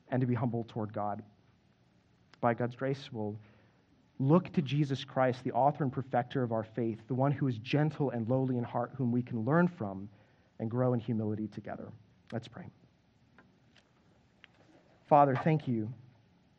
and 0.08 0.22
to 0.22 0.26
be 0.26 0.34
humble 0.34 0.64
toward 0.64 0.94
God. 0.94 1.22
By 2.40 2.54
God's 2.54 2.76
grace, 2.76 3.10
we'll 3.12 3.36
look 4.18 4.52
to 4.52 4.62
Jesus 4.62 5.04
Christ, 5.04 5.44
the 5.44 5.52
author 5.52 5.84
and 5.84 5.92
perfecter 5.92 6.42
of 6.42 6.52
our 6.52 6.64
faith, 6.64 6.98
the 7.08 7.14
one 7.14 7.32
who 7.32 7.48
is 7.48 7.58
gentle 7.58 8.10
and 8.10 8.28
lowly 8.28 8.56
in 8.56 8.64
heart, 8.64 8.92
whom 8.96 9.12
we 9.12 9.22
can 9.22 9.44
learn 9.44 9.68
from 9.68 10.08
and 10.58 10.70
grow 10.70 10.94
in 10.94 11.00
humility 11.00 11.48
together. 11.48 11.88
Let's 12.32 12.48
pray. 12.48 12.64
Father, 15.08 15.38
thank 15.44 15.68
you. 15.68 15.92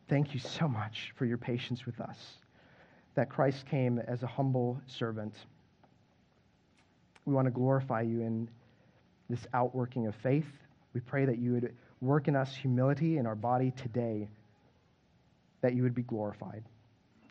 Thank 0.07 0.33
you 0.33 0.39
so 0.39 0.67
much 0.67 1.11
for 1.15 1.25
your 1.25 1.37
patience 1.37 1.85
with 1.85 1.99
us, 1.99 2.17
that 3.15 3.29
Christ 3.29 3.65
came 3.65 3.99
as 3.99 4.23
a 4.23 4.27
humble 4.27 4.79
servant. 4.85 5.33
We 7.25 7.33
want 7.33 7.45
to 7.45 7.51
glorify 7.51 8.03
you 8.03 8.21
in 8.21 8.49
this 9.29 9.45
outworking 9.53 10.07
of 10.07 10.15
faith. 10.15 10.47
We 10.93 11.01
pray 11.01 11.25
that 11.25 11.39
you 11.39 11.53
would 11.53 11.75
work 11.99 12.29
in 12.29 12.35
us 12.35 12.55
humility 12.55 13.17
in 13.17 13.25
our 13.25 13.35
body 13.35 13.71
today, 13.71 14.29
that 15.61 15.73
you 15.73 15.83
would 15.83 15.95
be 15.95 16.03
glorified. 16.03 16.63